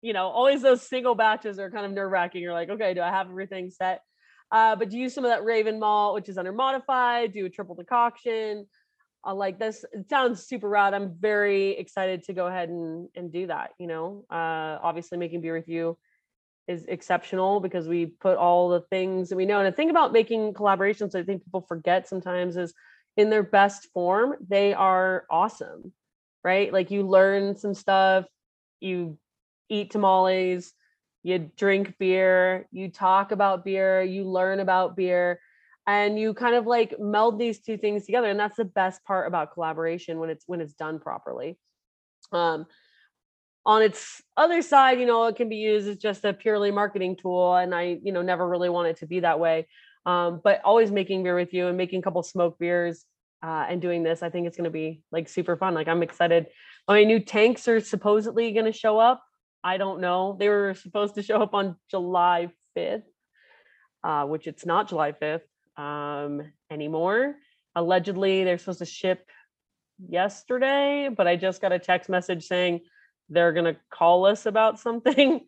[0.00, 2.40] you know, always those single batches are kind of nerve wracking.
[2.40, 4.02] You're like, okay, do I have everything set?
[4.52, 7.46] Uh, but do you use some of that Raven malt, which is under modified, do
[7.46, 8.66] a triple decoction.
[9.26, 9.84] I like this.
[9.92, 10.94] It sounds super rad.
[10.94, 13.72] I'm very excited to go ahead and, and do that.
[13.78, 15.98] You know, uh, obviously making beer with you
[16.68, 19.58] is exceptional because we put all the things that we know.
[19.58, 22.72] And the thing about making collaborations, I think people forget sometimes is
[23.16, 25.92] in their best form, they are awesome,
[26.44, 26.72] right?
[26.72, 28.26] Like you learn some stuff,
[28.80, 29.18] you
[29.68, 30.72] eat tamales,
[31.22, 35.40] you drink beer, you talk about beer, you learn about beer,
[35.86, 38.28] and you kind of like meld these two things together.
[38.28, 41.56] And that's the best part about collaboration when it's when it's done properly.
[42.32, 42.66] Um,
[43.64, 47.16] on its other side, you know, it can be used as just a purely marketing
[47.16, 47.54] tool.
[47.54, 49.66] And I, you know, never really want it to be that way.
[50.04, 53.04] Um, but always making beer with you and making a couple smoke beers
[53.42, 55.74] uh, and doing this, I think it's going to be like super fun.
[55.74, 56.46] Like I'm excited.
[56.86, 59.22] My new tanks are supposedly going to show up.
[59.64, 60.36] I don't know.
[60.38, 63.02] They were supposed to show up on July 5th,
[64.04, 65.40] uh, which it's not July 5th
[65.76, 67.36] um, anymore.
[67.74, 69.28] Allegedly, they're supposed to ship
[69.98, 72.80] yesterday, but I just got a text message saying
[73.28, 75.46] they're gonna call us about something.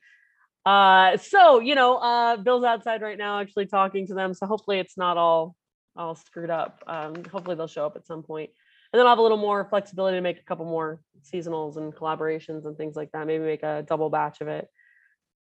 [0.66, 4.34] Uh, so you know, uh, Bill's outside right now, actually talking to them.
[4.34, 5.56] So hopefully, it's not all
[5.96, 6.82] all screwed up.
[6.86, 8.50] Um, hopefully, they'll show up at some point,
[8.92, 11.94] and then I'll have a little more flexibility to make a couple more seasonals and
[11.94, 13.26] collaborations and things like that.
[13.26, 14.68] Maybe make a double batch of it.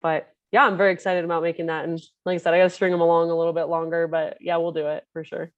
[0.02, 1.84] But yeah, I'm very excited about making that.
[1.84, 4.08] And like I said, I got to string them along a little bit longer.
[4.08, 5.52] But yeah, we'll do it for sure.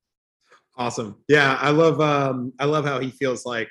[0.78, 1.18] Awesome.
[1.28, 3.70] Yeah, I love um I love how he feels like